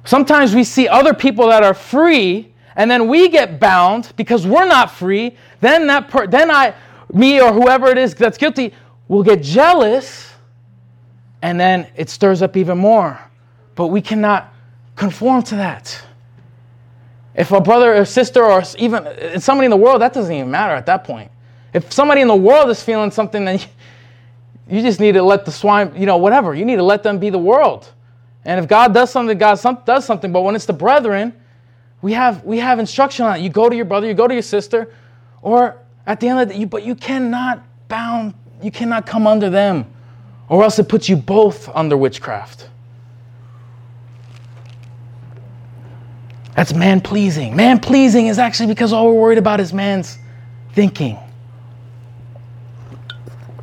sometimes 0.03 0.53
we 0.53 0.63
see 0.63 0.87
other 0.87 1.13
people 1.13 1.47
that 1.47 1.63
are 1.63 1.73
free, 1.73 2.51
and 2.75 2.89
then 2.89 3.07
we 3.07 3.29
get 3.29 3.59
bound 3.59 4.11
because 4.17 4.45
we're 4.45 4.67
not 4.67 4.91
free. 4.91 5.37
Then 5.61 5.87
that 5.87 6.09
per, 6.09 6.27
then 6.27 6.51
I, 6.51 6.73
me 7.13 7.41
or 7.41 7.53
whoever 7.53 7.87
it 7.87 7.97
is 7.97 8.13
that's 8.15 8.37
guilty, 8.37 8.73
will 9.07 9.23
get 9.23 9.41
jealous 9.41 10.30
and 11.41 11.59
then 11.59 11.87
it 11.95 12.09
stirs 12.09 12.41
up 12.41 12.55
even 12.55 12.77
more. 12.77 13.19
But 13.75 13.87
we 13.87 14.01
cannot 14.01 14.53
conform 14.95 15.43
to 15.43 15.55
that. 15.55 16.01
If 17.33 17.51
a 17.51 17.61
brother 17.61 17.95
or 17.95 18.05
sister 18.05 18.43
or 18.43 18.63
even 18.77 19.07
uh, 19.07 19.39
somebody 19.39 19.65
in 19.65 19.71
the 19.71 19.77
world, 19.77 20.01
that 20.01 20.13
doesn't 20.13 20.33
even 20.33 20.51
matter 20.51 20.73
at 20.73 20.85
that 20.87 21.03
point. 21.03 21.31
If 21.73 21.91
somebody 21.93 22.21
in 22.21 22.27
the 22.27 22.35
world 22.35 22.69
is 22.69 22.83
feeling 22.83 23.11
something, 23.11 23.45
then 23.45 23.59
you 24.69 24.81
just 24.81 24.99
need 24.99 25.13
to 25.13 25.23
let 25.23 25.45
the 25.45 25.51
swine, 25.51 25.93
you 25.95 26.05
know, 26.05 26.17
whatever. 26.17 26.53
You 26.53 26.65
need 26.65 26.75
to 26.75 26.83
let 26.83 27.03
them 27.03 27.19
be 27.19 27.29
the 27.29 27.39
world. 27.39 27.89
And 28.43 28.59
if 28.59 28.67
God 28.67 28.93
does 28.93 29.11
something, 29.11 29.37
God 29.37 29.59
does 29.85 30.05
something. 30.05 30.31
But 30.31 30.41
when 30.41 30.55
it's 30.55 30.65
the 30.65 30.73
brethren, 30.73 31.33
we 32.01 32.13
have 32.13 32.43
we 32.43 32.57
have 32.57 32.79
instruction 32.79 33.25
on 33.25 33.37
it. 33.37 33.41
You 33.41 33.49
go 33.49 33.69
to 33.69 33.75
your 33.75 33.85
brother, 33.85 34.07
you 34.07 34.13
go 34.13 34.27
to 34.27 34.33
your 34.33 34.41
sister, 34.41 34.93
or 35.41 35.77
at 36.05 36.19
the 36.19 36.27
end 36.27 36.39
of 36.39 36.47
the 36.49 36.55
day, 36.55 36.65
but 36.65 36.83
you 36.83 36.95
cannot 36.95 37.63
bound, 37.87 38.33
you 38.61 38.71
cannot 38.71 39.05
come 39.05 39.27
under 39.27 39.49
them 39.49 39.90
or 40.51 40.65
else 40.65 40.77
it 40.79 40.89
puts 40.89 41.07
you 41.07 41.15
both 41.15 41.69
under 41.69 41.95
witchcraft. 41.95 42.67
That's 46.57 46.73
man 46.73 46.99
pleasing. 46.99 47.55
Man 47.55 47.79
pleasing 47.79 48.27
is 48.27 48.37
actually 48.37 48.67
because 48.67 48.91
all 48.91 49.07
we're 49.07 49.21
worried 49.21 49.37
about 49.37 49.61
is 49.61 49.71
man's 49.71 50.17
thinking. 50.73 51.17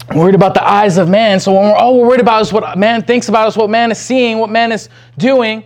We're 0.09 0.23
worried 0.23 0.35
about 0.35 0.55
the 0.55 0.67
eyes 0.67 0.97
of 0.97 1.11
man. 1.11 1.41
So 1.41 1.53
when 1.53 1.65
we're 1.65 1.77
all 1.77 2.01
we're 2.01 2.09
worried 2.09 2.23
about 2.23 2.41
is 2.41 2.55
what 2.55 2.79
man 2.79 3.03
thinks 3.03 3.29
about 3.29 3.47
us, 3.49 3.55
what 3.55 3.69
man 3.69 3.93
is 3.93 3.99
seeing, 3.99 4.39
what 4.39 4.49
man 4.49 4.73
is 4.73 4.89
doing, 5.19 5.65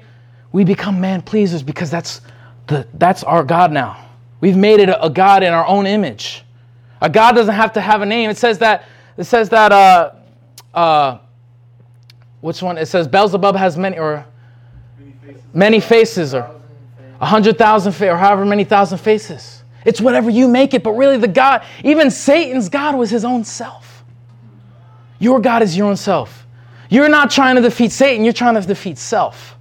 we 0.51 0.65
become 0.65 1.01
man 1.01 1.23
pleasers 1.23 1.63
because 1.63 1.89
that's 1.89 2.21
the 2.67 2.85
that's 2.95 3.23
our 3.23 3.45
God 3.45 3.71
now. 3.71 4.09
We've 4.41 4.57
made 4.57 4.81
it 4.81 4.89
a, 4.89 5.05
a 5.05 5.09
God 5.09 5.45
in 5.45 5.53
our 5.53 5.67
own 5.67 5.87
image. 5.87 6.43
A 7.01 7.09
God 7.09 7.37
doesn't 7.37 7.55
have 7.55 7.73
to 7.75 7.81
have 7.81 8.03
a 8.03 8.07
name. 8.07 8.29
It 8.29 8.39
says 8.39 8.59
that 8.59 8.89
it 9.17 9.25
says 9.25 9.49
that 9.51 9.71
uh, 9.71 10.15
uh, 10.75 11.19
which 12.41 12.63
one? 12.63 12.79
It 12.79 12.87
says 12.87 13.07
Beelzebub 13.09 13.57
has 13.57 13.77
many 13.77 13.99
or 13.99 14.27
many 15.53 15.81
faces, 15.81 16.35
or 16.35 16.51
a 17.21 17.27
hundred 17.27 17.59
thousand 17.59 17.95
or 18.07 18.17
however 18.17 18.45
many 18.45 18.65
thousand 18.65 18.99
faces. 18.99 19.63
It's 19.85 20.01
whatever 20.01 20.31
you 20.31 20.49
make 20.49 20.75
it, 20.75 20.83
but 20.83 20.93
really 20.93 21.17
the 21.17 21.29
God, 21.29 21.65
even 21.83 22.11
Satan's 22.11 22.69
God 22.69 22.97
was 22.97 23.11
his 23.11 23.25
own 23.25 23.45
self. 23.45 24.05
Your 25.19 25.41
God 25.41 25.63
is 25.63 25.77
your 25.77 25.89
own 25.89 25.97
self. 25.97 26.47
You're 26.89 27.09
not 27.09 27.31
trying 27.31 27.57
to 27.57 27.63
defeat 27.63 27.93
Satan, 27.93 28.25
you're 28.25 28.33
trying 28.33 28.55
to 28.55 28.61
defeat 28.61 28.99
self. 28.99 29.57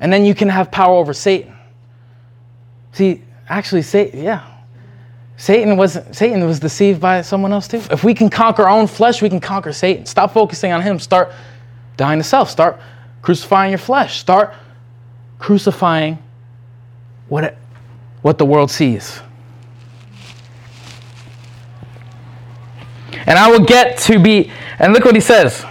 And 0.00 0.12
then 0.12 0.24
you 0.24 0.34
can 0.34 0.48
have 0.48 0.70
power 0.70 0.96
over 0.96 1.12
Satan. 1.12 1.54
See, 2.92 3.22
actually, 3.48 3.82
Satan, 3.82 4.22
yeah. 4.22 4.55
Satan 5.36 5.76
was 5.76 5.98
Satan 6.12 6.44
was 6.46 6.60
deceived 6.60 7.00
by 7.00 7.20
someone 7.22 7.52
else 7.52 7.68
too. 7.68 7.82
If 7.90 8.02
we 8.02 8.14
can 8.14 8.30
conquer 8.30 8.62
our 8.62 8.70
own 8.70 8.86
flesh, 8.86 9.20
we 9.20 9.28
can 9.28 9.40
conquer 9.40 9.72
Satan. 9.72 10.06
Stop 10.06 10.32
focusing 10.32 10.72
on 10.72 10.80
him. 10.82 10.98
Start 10.98 11.32
dying 11.96 12.18
to 12.18 12.24
self. 12.24 12.50
Start 12.50 12.80
crucifying 13.22 13.70
your 13.70 13.78
flesh. 13.78 14.18
Start 14.18 14.54
crucifying 15.38 16.18
what, 17.28 17.44
it, 17.44 17.58
what 18.22 18.38
the 18.38 18.44
world 18.44 18.70
sees. 18.70 19.20
And 23.26 23.38
I 23.38 23.50
will 23.50 23.64
get 23.64 23.98
to 23.98 24.18
be, 24.18 24.50
and 24.78 24.92
look 24.92 25.04
what 25.04 25.14
he 25.14 25.20
says. 25.20 25.64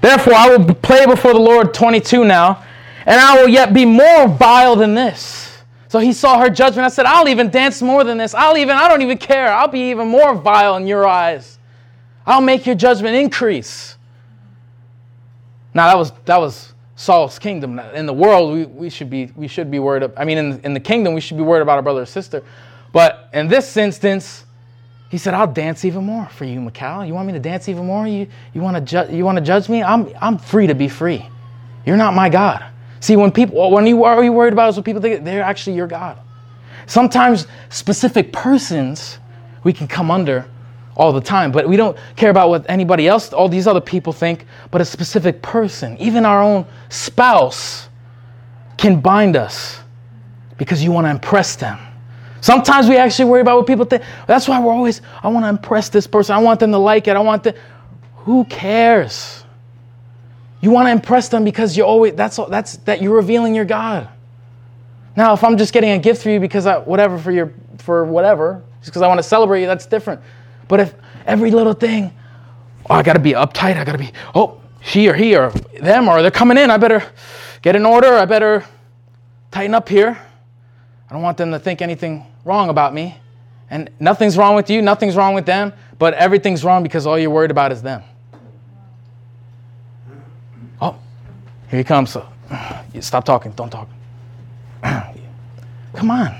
Therefore, 0.00 0.34
I 0.34 0.54
will 0.54 0.74
play 0.74 1.06
before 1.06 1.32
the 1.32 1.40
Lord 1.40 1.72
22 1.72 2.24
now, 2.24 2.62
and 3.06 3.18
I 3.18 3.40
will 3.40 3.48
yet 3.48 3.72
be 3.72 3.84
more 3.84 4.28
vile 4.28 4.76
than 4.76 4.94
this. 4.94 5.57
So 5.88 5.98
he 5.98 6.12
saw 6.12 6.38
her 6.38 6.50
judgment. 6.50 6.84
I 6.84 6.88
said, 6.88 7.06
I'll 7.06 7.28
even 7.28 7.50
dance 7.50 7.80
more 7.80 8.04
than 8.04 8.18
this. 8.18 8.34
I'll 8.34 8.56
even, 8.56 8.76
I 8.76 8.88
don't 8.88 9.02
even 9.02 9.18
care. 9.18 9.52
I'll 9.52 9.68
be 9.68 9.90
even 9.90 10.08
more 10.08 10.34
vile 10.34 10.76
in 10.76 10.86
your 10.86 11.06
eyes. 11.06 11.58
I'll 12.26 12.42
make 12.42 12.66
your 12.66 12.74
judgment 12.74 13.16
increase. 13.16 13.96
Now 15.72 15.86
that 15.86 15.96
was 15.96 16.12
that 16.26 16.38
was 16.38 16.74
Saul's 16.96 17.38
kingdom. 17.38 17.78
In 17.78 18.04
the 18.04 18.12
world, 18.12 18.52
we, 18.52 18.64
we 18.66 18.90
should 18.90 19.08
be 19.08 19.32
we 19.36 19.48
should 19.48 19.70
be 19.70 19.78
worried. 19.78 20.10
I 20.16 20.24
mean, 20.24 20.36
in, 20.36 20.60
in 20.60 20.74
the 20.74 20.80
kingdom, 20.80 21.14
we 21.14 21.20
should 21.20 21.36
be 21.36 21.42
worried 21.42 21.62
about 21.62 21.76
our 21.76 21.82
brother 21.82 22.02
or 22.02 22.06
sister. 22.06 22.42
But 22.92 23.30
in 23.32 23.48
this 23.48 23.76
instance, 23.76 24.44
he 25.10 25.16
said, 25.16 25.32
"I'll 25.34 25.46
dance 25.46 25.84
even 25.84 26.04
more 26.04 26.26
for 26.26 26.44
you, 26.44 26.60
Michal. 26.60 27.04
You 27.04 27.14
want 27.14 27.28
me 27.28 27.32
to 27.32 27.38
dance 27.38 27.68
even 27.68 27.86
more? 27.86 28.06
You 28.06 28.26
you 28.52 28.60
want 28.60 28.76
to 28.76 28.80
ju- 28.80 29.14
you 29.14 29.24
want 29.24 29.38
to 29.38 29.44
judge 29.44 29.68
me? 29.68 29.82
I'm 29.82 30.12
I'm 30.20 30.36
free 30.36 30.66
to 30.66 30.74
be 30.74 30.88
free. 30.88 31.24
You're 31.86 31.96
not 31.96 32.12
my 32.14 32.28
God. 32.28 32.64
See, 33.00 33.16
when 33.16 33.30
people, 33.30 33.70
when 33.70 33.86
you 33.86 34.04
are 34.04 34.22
you 34.22 34.32
worried 34.32 34.52
about 34.52 34.70
is 34.70 34.76
what 34.76 34.84
people 34.84 35.00
think 35.00 35.24
they're 35.24 35.42
actually 35.42 35.76
your 35.76 35.86
God. 35.86 36.18
Sometimes 36.86 37.46
specific 37.68 38.32
persons 38.32 39.18
we 39.64 39.72
can 39.72 39.86
come 39.86 40.10
under 40.10 40.48
all 40.96 41.12
the 41.12 41.20
time, 41.20 41.52
but 41.52 41.68
we 41.68 41.76
don't 41.76 41.96
care 42.16 42.30
about 42.30 42.48
what 42.48 42.66
anybody 42.68 43.06
else, 43.06 43.32
all 43.32 43.48
these 43.48 43.66
other 43.66 43.80
people 43.80 44.12
think, 44.12 44.46
but 44.70 44.80
a 44.80 44.84
specific 44.84 45.42
person, 45.42 45.96
even 45.98 46.24
our 46.24 46.42
own 46.42 46.66
spouse, 46.88 47.88
can 48.76 49.00
bind 49.00 49.36
us 49.36 49.80
because 50.56 50.82
you 50.82 50.90
want 50.90 51.06
to 51.06 51.10
impress 51.10 51.56
them. 51.56 51.78
Sometimes 52.40 52.88
we 52.88 52.96
actually 52.96 53.28
worry 53.28 53.40
about 53.40 53.56
what 53.56 53.66
people 53.66 53.84
think. 53.84 54.02
That's 54.26 54.48
why 54.48 54.60
we're 54.60 54.72
always, 54.72 55.02
I 55.22 55.28
want 55.28 55.44
to 55.44 55.48
impress 55.48 55.88
this 55.88 56.06
person. 56.06 56.34
I 56.34 56.38
want 56.38 56.60
them 56.60 56.70
to 56.72 56.78
like 56.78 57.08
it. 57.08 57.16
I 57.16 57.20
want 57.20 57.42
them. 57.42 57.54
Who 58.18 58.44
cares? 58.44 59.37
You 60.60 60.70
want 60.70 60.86
to 60.86 60.92
impress 60.92 61.28
them 61.28 61.44
because 61.44 61.76
you're 61.76 61.86
always 61.86 62.14
that's 62.14 62.38
that's 62.48 62.76
that 62.78 63.00
you're 63.00 63.14
revealing 63.14 63.54
your 63.54 63.64
God. 63.64 64.08
Now, 65.16 65.32
if 65.32 65.42
I'm 65.42 65.56
just 65.56 65.72
getting 65.72 65.90
a 65.90 65.98
gift 65.98 66.22
for 66.22 66.30
you 66.30 66.40
because 66.40 66.66
I 66.66 66.78
whatever 66.78 67.18
for 67.18 67.30
your 67.30 67.52
for 67.78 68.04
whatever, 68.04 68.62
just 68.80 68.90
because 68.90 69.02
I 69.02 69.08
want 69.08 69.18
to 69.18 69.22
celebrate 69.22 69.60
you, 69.60 69.66
that's 69.66 69.86
different. 69.86 70.20
But 70.68 70.80
if 70.80 70.94
every 71.26 71.50
little 71.50 71.72
thing, 71.72 72.12
oh, 72.88 72.94
I 72.94 73.02
got 73.02 73.14
to 73.14 73.18
be 73.18 73.32
uptight, 73.32 73.76
I 73.76 73.84
got 73.84 73.92
to 73.92 73.98
be, 73.98 74.12
oh, 74.34 74.60
she 74.80 75.08
or 75.08 75.14
he 75.14 75.36
or 75.36 75.50
them 75.80 76.08
or 76.08 76.22
they're 76.22 76.30
coming 76.30 76.58
in, 76.58 76.70
I 76.70 76.76
better 76.76 77.02
get 77.62 77.76
in 77.76 77.86
order, 77.86 78.14
I 78.14 78.24
better 78.24 78.64
tighten 79.50 79.74
up 79.74 79.88
here. 79.88 80.18
I 81.08 81.12
don't 81.12 81.22
want 81.22 81.38
them 81.38 81.52
to 81.52 81.58
think 81.58 81.80
anything 81.80 82.26
wrong 82.44 82.68
about 82.68 82.92
me. 82.92 83.16
And 83.70 83.90
nothing's 84.00 84.36
wrong 84.36 84.54
with 84.54 84.70
you, 84.70 84.82
nothing's 84.82 85.16
wrong 85.16 85.34
with 85.34 85.46
them, 85.46 85.72
but 85.98 86.14
everything's 86.14 86.64
wrong 86.64 86.82
because 86.82 87.06
all 87.06 87.18
you're 87.18 87.30
worried 87.30 87.50
about 87.50 87.72
is 87.72 87.82
them. 87.82 88.02
Here 91.70 91.78
he 91.78 91.84
comes. 91.84 92.16
Stop 93.00 93.24
talking. 93.24 93.52
Don't 93.52 93.70
talk. 93.70 93.88
Come 95.94 96.10
on. 96.10 96.34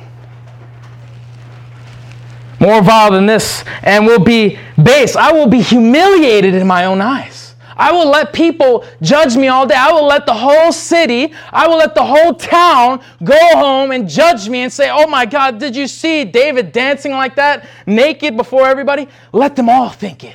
More 2.61 2.83
vile 2.83 3.13
than 3.13 3.27
this, 3.27 3.65
and 3.83 4.05
will 4.05 4.19
be 4.19 4.59
base. 4.83 5.15
I 5.15 5.31
will 5.33 5.47
be 5.47 5.61
humiliated 5.61 6.55
in 6.55 6.67
my 6.67 6.87
own 6.87 7.01
eyes. 7.01 7.55
I 7.77 7.93
will 7.93 8.11
let 8.11 8.33
people 8.33 8.85
judge 9.01 9.37
me 9.37 9.47
all 9.47 9.65
day. 9.65 9.77
I 9.77 9.93
will 9.93 10.07
let 10.07 10.27
the 10.27 10.35
whole 10.35 10.73
city, 10.73 11.33
I 11.53 11.69
will 11.69 11.77
let 11.77 11.95
the 11.95 12.05
whole 12.05 12.35
town 12.35 13.01
go 13.23 13.39
home 13.57 13.93
and 13.93 14.09
judge 14.09 14.49
me 14.49 14.63
and 14.63 14.73
say, 14.73 14.91
Oh 14.91 15.07
my 15.07 15.25
God, 15.25 15.61
did 15.61 15.77
you 15.77 15.87
see 15.87 16.25
David 16.25 16.73
dancing 16.73 17.13
like 17.13 17.37
that, 17.37 17.69
naked 17.87 18.37
before 18.37 18.67
everybody? 18.67 19.07
Let 19.33 19.55
them 19.55 19.69
all 19.69 19.91
think 19.91 20.25
it 20.25 20.35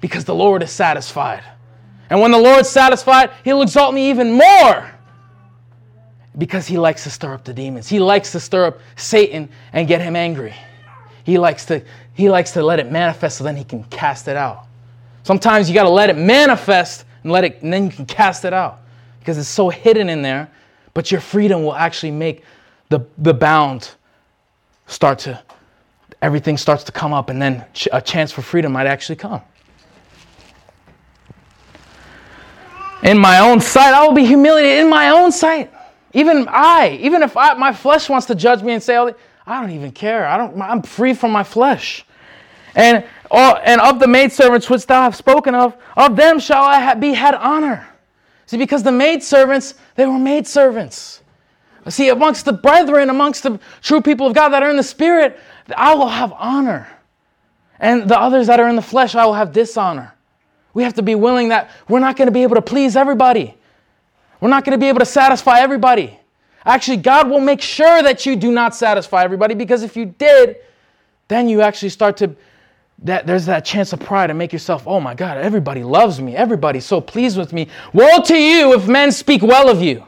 because 0.00 0.24
the 0.24 0.34
Lord 0.34 0.62
is 0.62 0.70
satisfied. 0.70 1.42
And 2.10 2.20
when 2.20 2.30
the 2.30 2.38
Lord's 2.38 2.68
satisfied, 2.68 3.30
He'll 3.44 3.62
exalt 3.62 3.94
me 3.94 4.10
even 4.10 4.32
more 4.32 4.90
because 6.36 6.66
He 6.66 6.78
likes 6.78 7.04
to 7.04 7.10
stir 7.10 7.34
up 7.34 7.44
the 7.44 7.52
demons. 7.52 7.88
He 7.88 7.98
likes 7.98 8.32
to 8.32 8.40
stir 8.40 8.66
up 8.66 8.78
Satan 8.96 9.48
and 9.72 9.86
get 9.86 10.00
him 10.00 10.16
angry. 10.16 10.54
He 11.24 11.36
likes 11.38 11.66
to, 11.66 11.82
he 12.14 12.30
likes 12.30 12.52
to 12.52 12.62
let 12.62 12.78
it 12.78 12.90
manifest 12.90 13.38
so 13.38 13.44
then 13.44 13.56
He 13.56 13.64
can 13.64 13.84
cast 13.84 14.28
it 14.28 14.36
out. 14.36 14.64
Sometimes 15.24 15.68
you 15.68 15.74
got 15.74 15.82
to 15.82 15.90
let 15.90 16.08
it 16.08 16.16
manifest 16.16 17.04
and 17.22 17.30
let 17.30 17.44
it, 17.44 17.62
and 17.62 17.72
then 17.72 17.84
you 17.84 17.90
can 17.90 18.06
cast 18.06 18.44
it 18.44 18.52
out 18.52 18.80
because 19.20 19.36
it's 19.36 19.48
so 19.48 19.68
hidden 19.68 20.08
in 20.08 20.22
there. 20.22 20.50
But 20.94 21.12
your 21.12 21.20
freedom 21.20 21.62
will 21.62 21.74
actually 21.74 22.12
make 22.12 22.44
the, 22.88 23.00
the 23.18 23.34
bound 23.34 23.90
start 24.86 25.18
to, 25.20 25.42
everything 26.22 26.56
starts 26.56 26.82
to 26.84 26.92
come 26.92 27.12
up, 27.12 27.28
and 27.28 27.40
then 27.40 27.64
a 27.92 28.00
chance 28.00 28.32
for 28.32 28.40
freedom 28.42 28.72
might 28.72 28.86
actually 28.86 29.16
come. 29.16 29.42
In 33.02 33.18
my 33.18 33.38
own 33.40 33.60
sight, 33.60 33.94
I 33.94 34.06
will 34.06 34.14
be 34.14 34.26
humiliated 34.26 34.84
in 34.84 34.90
my 34.90 35.10
own 35.10 35.30
sight. 35.32 35.72
Even 36.12 36.46
I, 36.48 36.98
even 37.00 37.22
if 37.22 37.36
I, 37.36 37.54
my 37.54 37.72
flesh 37.72 38.08
wants 38.08 38.26
to 38.26 38.34
judge 38.34 38.62
me 38.62 38.72
and 38.72 38.82
say, 38.82 38.96
I 38.96 39.60
don't 39.60 39.70
even 39.70 39.92
care. 39.92 40.26
I 40.26 40.36
don't, 40.36 40.60
I'm 40.60 40.82
free 40.82 41.14
from 41.14 41.30
my 41.30 41.44
flesh. 41.44 42.04
And, 42.74 43.04
all, 43.30 43.58
and 43.62 43.80
of 43.80 43.98
the 43.98 44.06
maidservants 44.06 44.68
which 44.68 44.86
thou 44.86 45.02
hast 45.02 45.18
spoken 45.18 45.54
of, 45.54 45.76
of 45.96 46.16
them 46.16 46.38
shall 46.38 46.62
I 46.62 46.80
ha- 46.80 46.94
be 46.94 47.12
had 47.12 47.34
honor. 47.34 47.86
See, 48.46 48.56
because 48.56 48.82
the 48.82 48.92
maidservants, 48.92 49.74
they 49.94 50.06
were 50.06 50.18
maidservants. 50.18 51.22
See, 51.88 52.08
amongst 52.08 52.44
the 52.44 52.52
brethren, 52.52 53.10
amongst 53.10 53.42
the 53.42 53.60
true 53.82 54.00
people 54.00 54.26
of 54.26 54.34
God 54.34 54.50
that 54.50 54.62
are 54.62 54.70
in 54.70 54.76
the 54.76 54.82
Spirit, 54.82 55.38
I 55.76 55.94
will 55.94 56.08
have 56.08 56.32
honor. 56.32 56.88
And 57.78 58.08
the 58.08 58.18
others 58.18 58.48
that 58.48 58.60
are 58.60 58.68
in 58.68 58.76
the 58.76 58.82
flesh, 58.82 59.14
I 59.14 59.24
will 59.24 59.34
have 59.34 59.52
dishonor. 59.52 60.14
We 60.74 60.82
have 60.82 60.94
to 60.94 61.02
be 61.02 61.14
willing 61.14 61.48
that 61.48 61.70
we're 61.88 62.00
not 62.00 62.16
going 62.16 62.26
to 62.26 62.32
be 62.32 62.42
able 62.42 62.56
to 62.56 62.62
please 62.62 62.96
everybody. 62.96 63.54
We're 64.40 64.50
not 64.50 64.64
going 64.64 64.78
to 64.78 64.80
be 64.80 64.88
able 64.88 65.00
to 65.00 65.06
satisfy 65.06 65.60
everybody. 65.60 66.18
Actually, 66.64 66.98
God 66.98 67.28
will 67.30 67.40
make 67.40 67.60
sure 67.60 68.02
that 68.02 68.26
you 68.26 68.36
do 68.36 68.52
not 68.52 68.74
satisfy 68.74 69.24
everybody 69.24 69.54
because 69.54 69.82
if 69.82 69.96
you 69.96 70.06
did, 70.06 70.56
then 71.28 71.48
you 71.48 71.62
actually 71.62 71.88
start 71.88 72.16
to 72.18 72.36
that 73.04 73.26
there's 73.26 73.46
that 73.46 73.64
chance 73.64 73.92
of 73.92 74.00
pride 74.00 74.30
and 74.30 74.38
make 74.38 74.52
yourself, 74.52 74.82
oh 74.86 75.00
my 75.00 75.14
God, 75.14 75.38
everybody 75.38 75.84
loves 75.84 76.20
me. 76.20 76.34
Everybody's 76.34 76.84
so 76.84 77.00
pleased 77.00 77.38
with 77.38 77.52
me. 77.52 77.68
Woe 77.92 78.20
to 78.22 78.36
you 78.36 78.74
if 78.74 78.88
men 78.88 79.12
speak 79.12 79.42
well 79.42 79.68
of 79.68 79.80
you. 79.80 80.04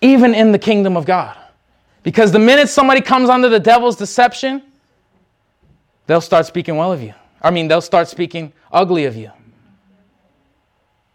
Even 0.00 0.34
in 0.34 0.50
the 0.50 0.58
kingdom 0.58 0.96
of 0.96 1.04
God. 1.04 1.36
Because 2.02 2.32
the 2.32 2.38
minute 2.38 2.68
somebody 2.70 3.02
comes 3.02 3.28
under 3.28 3.50
the 3.50 3.60
devil's 3.60 3.96
deception, 3.96 4.62
they'll 6.06 6.22
start 6.22 6.46
speaking 6.46 6.76
well 6.76 6.92
of 6.92 7.02
you. 7.02 7.12
I 7.42 7.50
mean, 7.50 7.68
they'll 7.68 7.80
start 7.80 8.08
speaking 8.08 8.52
ugly 8.72 9.04
of 9.04 9.16
you. 9.16 9.30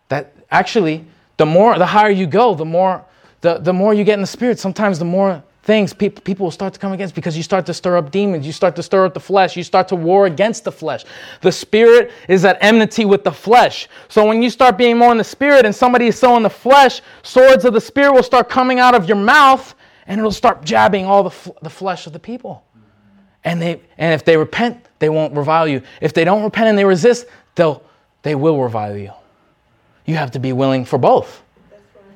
That 0.09 0.33
actually, 0.49 1.05
the 1.37 1.45
more, 1.45 1.77
the 1.77 1.85
higher 1.85 2.09
you 2.09 2.27
go, 2.27 2.55
the 2.55 2.65
more, 2.65 3.03
the, 3.41 3.57
the 3.57 3.73
more 3.73 3.93
you 3.93 4.03
get 4.03 4.13
in 4.15 4.21
the 4.21 4.27
spirit. 4.27 4.59
Sometimes 4.59 4.99
the 4.99 5.05
more 5.05 5.43
things 5.63 5.93
people, 5.93 6.21
people 6.21 6.45
will 6.45 6.51
start 6.51 6.73
to 6.73 6.79
come 6.79 6.91
against 6.91 7.15
because 7.15 7.35
you 7.37 7.43
start 7.43 7.65
to 7.65 7.73
stir 7.73 7.97
up 7.97 8.11
demons. 8.11 8.45
You 8.45 8.51
start 8.51 8.75
to 8.75 8.83
stir 8.83 9.05
up 9.05 9.13
the 9.13 9.19
flesh. 9.19 9.55
You 9.55 9.63
start 9.63 9.87
to 9.89 9.95
war 9.95 10.25
against 10.25 10.65
the 10.65 10.71
flesh. 10.71 11.05
The 11.41 11.51
spirit 11.51 12.11
is 12.27 12.45
at 12.45 12.57
enmity 12.61 13.05
with 13.05 13.23
the 13.23 13.31
flesh. 13.31 13.87
So 14.09 14.25
when 14.25 14.43
you 14.43 14.49
start 14.49 14.77
being 14.77 14.97
more 14.97 15.11
in 15.11 15.17
the 15.17 15.23
spirit 15.23 15.65
and 15.65 15.73
somebody 15.73 16.07
is 16.07 16.19
so 16.19 16.35
in 16.37 16.43
the 16.43 16.49
flesh, 16.49 17.01
swords 17.23 17.65
of 17.65 17.73
the 17.73 17.81
spirit 17.81 18.13
will 18.13 18.23
start 18.23 18.49
coming 18.49 18.79
out 18.79 18.93
of 18.93 19.07
your 19.07 19.17
mouth 19.17 19.73
and 20.05 20.19
it'll 20.19 20.31
start 20.31 20.63
jabbing 20.65 21.05
all 21.05 21.23
the, 21.23 21.29
f- 21.29 21.51
the 21.61 21.69
flesh 21.69 22.07
of 22.07 22.13
the 22.13 22.19
people. 22.19 22.63
And, 23.45 23.61
they, 23.61 23.81
and 23.97 24.13
if 24.13 24.23
they 24.23 24.37
repent, 24.37 24.85
they 24.99 25.09
won't 25.09 25.35
revile 25.35 25.67
you. 25.67 25.81
If 26.01 26.13
they 26.13 26.23
don't 26.23 26.43
repent 26.43 26.69
and 26.69 26.77
they 26.77 26.85
resist, 26.85 27.25
they'll, 27.55 27.83
they 28.21 28.35
will 28.35 28.61
revile 28.61 28.97
you. 28.97 29.11
You 30.05 30.15
have 30.15 30.31
to 30.31 30.39
be 30.39 30.53
willing 30.53 30.85
for 30.85 30.97
both. 30.97 31.41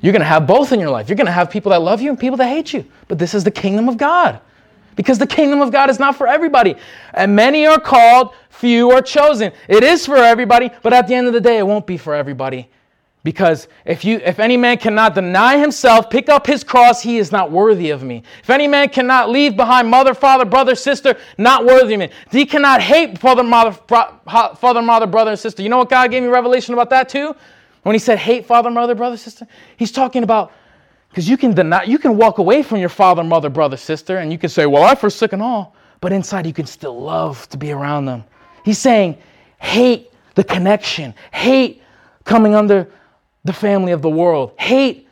You're 0.00 0.12
going 0.12 0.20
to 0.20 0.26
have 0.26 0.46
both 0.46 0.72
in 0.72 0.80
your 0.80 0.90
life. 0.90 1.08
You're 1.08 1.16
going 1.16 1.26
to 1.26 1.32
have 1.32 1.50
people 1.50 1.70
that 1.70 1.82
love 1.82 2.00
you 2.00 2.10
and 2.10 2.18
people 2.18 2.36
that 2.36 2.48
hate 2.48 2.72
you. 2.72 2.84
But 3.08 3.18
this 3.18 3.34
is 3.34 3.44
the 3.44 3.50
kingdom 3.50 3.88
of 3.88 3.96
God. 3.96 4.40
Because 4.96 5.18
the 5.18 5.26
kingdom 5.26 5.60
of 5.60 5.70
God 5.70 5.90
is 5.90 5.98
not 5.98 6.16
for 6.16 6.26
everybody. 6.26 6.76
And 7.14 7.34
many 7.34 7.66
are 7.66 7.80
called, 7.80 8.34
few 8.50 8.90
are 8.90 9.02
chosen. 9.02 9.52
It 9.68 9.82
is 9.82 10.06
for 10.06 10.16
everybody, 10.16 10.70
but 10.82 10.92
at 10.92 11.06
the 11.08 11.14
end 11.14 11.26
of 11.26 11.32
the 11.32 11.40
day, 11.40 11.58
it 11.58 11.66
won't 11.66 11.86
be 11.86 11.96
for 11.96 12.14
everybody. 12.14 12.68
Because 13.28 13.68
if 13.84 14.06
you 14.06 14.22
if 14.24 14.38
any 14.38 14.56
man 14.56 14.78
cannot 14.78 15.14
deny 15.14 15.58
himself, 15.58 16.08
pick 16.08 16.30
up 16.30 16.46
his 16.46 16.64
cross, 16.64 17.02
he 17.02 17.18
is 17.18 17.30
not 17.30 17.50
worthy 17.50 17.90
of 17.90 18.02
me. 18.02 18.22
If 18.42 18.48
any 18.48 18.66
man 18.66 18.88
cannot 18.88 19.28
leave 19.28 19.54
behind 19.54 19.90
mother, 19.90 20.14
father, 20.14 20.46
brother, 20.46 20.74
sister, 20.74 21.14
not 21.36 21.66
worthy 21.66 21.92
of 21.92 22.00
me. 22.00 22.08
He 22.30 22.46
cannot 22.46 22.80
hate 22.80 23.18
father, 23.18 23.42
mother, 23.42 23.72
father, 23.72 24.80
mother, 24.80 25.06
brother, 25.06 25.32
and 25.32 25.38
sister. 25.38 25.62
You 25.62 25.68
know 25.68 25.76
what 25.76 25.90
God 25.90 26.10
gave 26.10 26.22
me 26.22 26.30
revelation 26.30 26.72
about 26.72 26.88
that 26.88 27.10
too? 27.10 27.36
When 27.82 27.94
he 27.94 27.98
said 27.98 28.18
hate 28.18 28.46
father, 28.46 28.70
mother, 28.70 28.94
brother, 28.94 29.18
sister, 29.18 29.46
he's 29.76 29.92
talking 29.92 30.22
about 30.22 30.50
because 31.10 31.28
you 31.28 31.36
can 31.36 31.52
deny, 31.52 31.82
you 31.82 31.98
can 31.98 32.16
walk 32.16 32.38
away 32.38 32.62
from 32.62 32.78
your 32.78 32.88
father, 32.88 33.22
mother, 33.22 33.50
brother, 33.50 33.76
sister, 33.76 34.16
and 34.16 34.32
you 34.32 34.38
can 34.38 34.48
say, 34.48 34.64
Well, 34.64 34.84
I 34.84 34.94
forsook 34.94 35.34
all, 35.34 35.76
but 36.00 36.14
inside 36.14 36.46
you 36.46 36.54
can 36.54 36.64
still 36.64 36.98
love 36.98 37.46
to 37.50 37.58
be 37.58 37.72
around 37.72 38.06
them. 38.06 38.24
He's 38.64 38.78
saying, 38.78 39.18
hate 39.58 40.10
the 40.34 40.44
connection, 40.44 41.12
hate 41.30 41.82
coming 42.24 42.54
under 42.54 42.88
the 43.48 43.52
family 43.54 43.92
of 43.92 44.02
the 44.02 44.10
world, 44.10 44.52
hate 44.58 45.08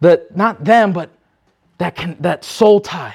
the 0.00 0.26
not 0.34 0.64
them, 0.64 0.92
but 0.92 1.10
that 1.78 1.94
can, 1.94 2.16
that 2.20 2.44
soul 2.44 2.80
tie. 2.80 3.14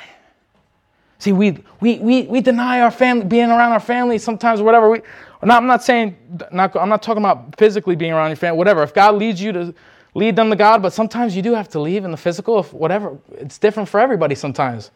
See, 1.19 1.33
we, 1.33 1.63
we, 1.81 1.99
we, 1.99 2.23
we 2.23 2.39
deny 2.39 2.79
our 2.79 2.91
family, 2.91 3.25
being 3.25 3.49
around 3.49 3.73
our 3.73 3.79
family 3.79 4.17
sometimes, 4.17 4.61
whatever. 4.61 4.89
We, 4.89 5.01
not, 5.43 5.61
I'm 5.61 5.67
not 5.67 5.83
saying, 5.83 6.15
not, 6.51 6.75
I'm 6.77 6.87
not 6.87 7.03
talking 7.03 7.21
about 7.21 7.57
physically 7.57 7.97
being 7.97 8.13
around 8.13 8.29
your 8.29 8.37
family, 8.37 8.57
whatever. 8.57 8.83
If 8.83 8.93
God 8.93 9.15
leads 9.15 9.41
you 9.41 9.51
to 9.51 9.73
lead 10.13 10.37
them 10.37 10.49
to 10.49 10.55
God, 10.55 10.81
but 10.81 10.93
sometimes 10.93 11.35
you 11.35 11.41
do 11.41 11.53
have 11.53 11.67
to 11.69 11.79
leave 11.79 12.05
in 12.05 12.11
the 12.11 12.17
physical, 12.17 12.59
if 12.59 12.71
whatever. 12.71 13.17
It's 13.33 13.57
different 13.57 13.89
for 13.89 13.99
everybody 13.99 14.33
sometimes. 14.33 14.91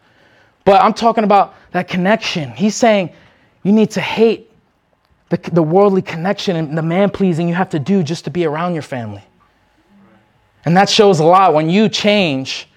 But 0.64 0.82
I'm 0.82 0.94
talking 0.94 1.26
about 1.26 1.56
that 1.72 1.90
connection. 1.90 2.52
He's 2.52 2.76
saying 2.76 3.12
you 3.64 3.74
need 3.74 3.92
to 3.92 4.02
hate 4.02 4.50
the, 5.30 5.38
the 5.52 5.64
worldly 5.64 6.02
connection 6.02 6.56
and 6.56 6.78
the 6.78 6.82
man 6.82 7.10
pleasing 7.10 7.50
you 7.50 7.56
have 7.56 7.70
to 7.72 7.80
do 7.80 8.02
just 8.02 8.24
to 8.26 8.30
be 8.30 8.46
around 8.46 8.74
your 8.74 8.84
family. 8.84 9.24
And 10.66 10.78
that 10.78 10.90
shows 10.90 11.20
a 11.20 11.24
lot 11.24 11.54
when 11.54 11.70
you 11.70 11.90
change. 11.90 12.68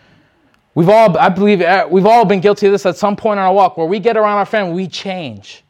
We've 0.74 0.88
all, 0.88 1.16
I 1.18 1.28
believe, 1.28 1.60
uh, 1.60 1.86
we've 1.90 2.06
all 2.06 2.24
been 2.24 2.40
guilty 2.40 2.66
of 2.66 2.72
this 2.72 2.86
at 2.86 2.96
some 2.96 3.14
point 3.14 3.38
in 3.38 3.44
our 3.44 3.52
walk 3.52 3.76
where 3.76 3.86
we 3.86 4.00
get 4.00 4.16
around 4.16 4.38
our 4.38 4.46
family, 4.46 4.74
we 4.74 4.88
change. 4.88 5.62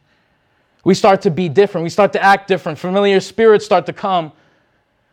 We 0.83 0.93
start 0.93 1.21
to 1.23 1.31
be 1.31 1.49
different. 1.49 1.83
We 1.83 1.89
start 1.89 2.13
to 2.13 2.23
act 2.23 2.47
different. 2.47 2.77
Familiar 2.77 3.19
spirits 3.19 3.65
start 3.65 3.85
to 3.87 3.93
come 3.93 4.31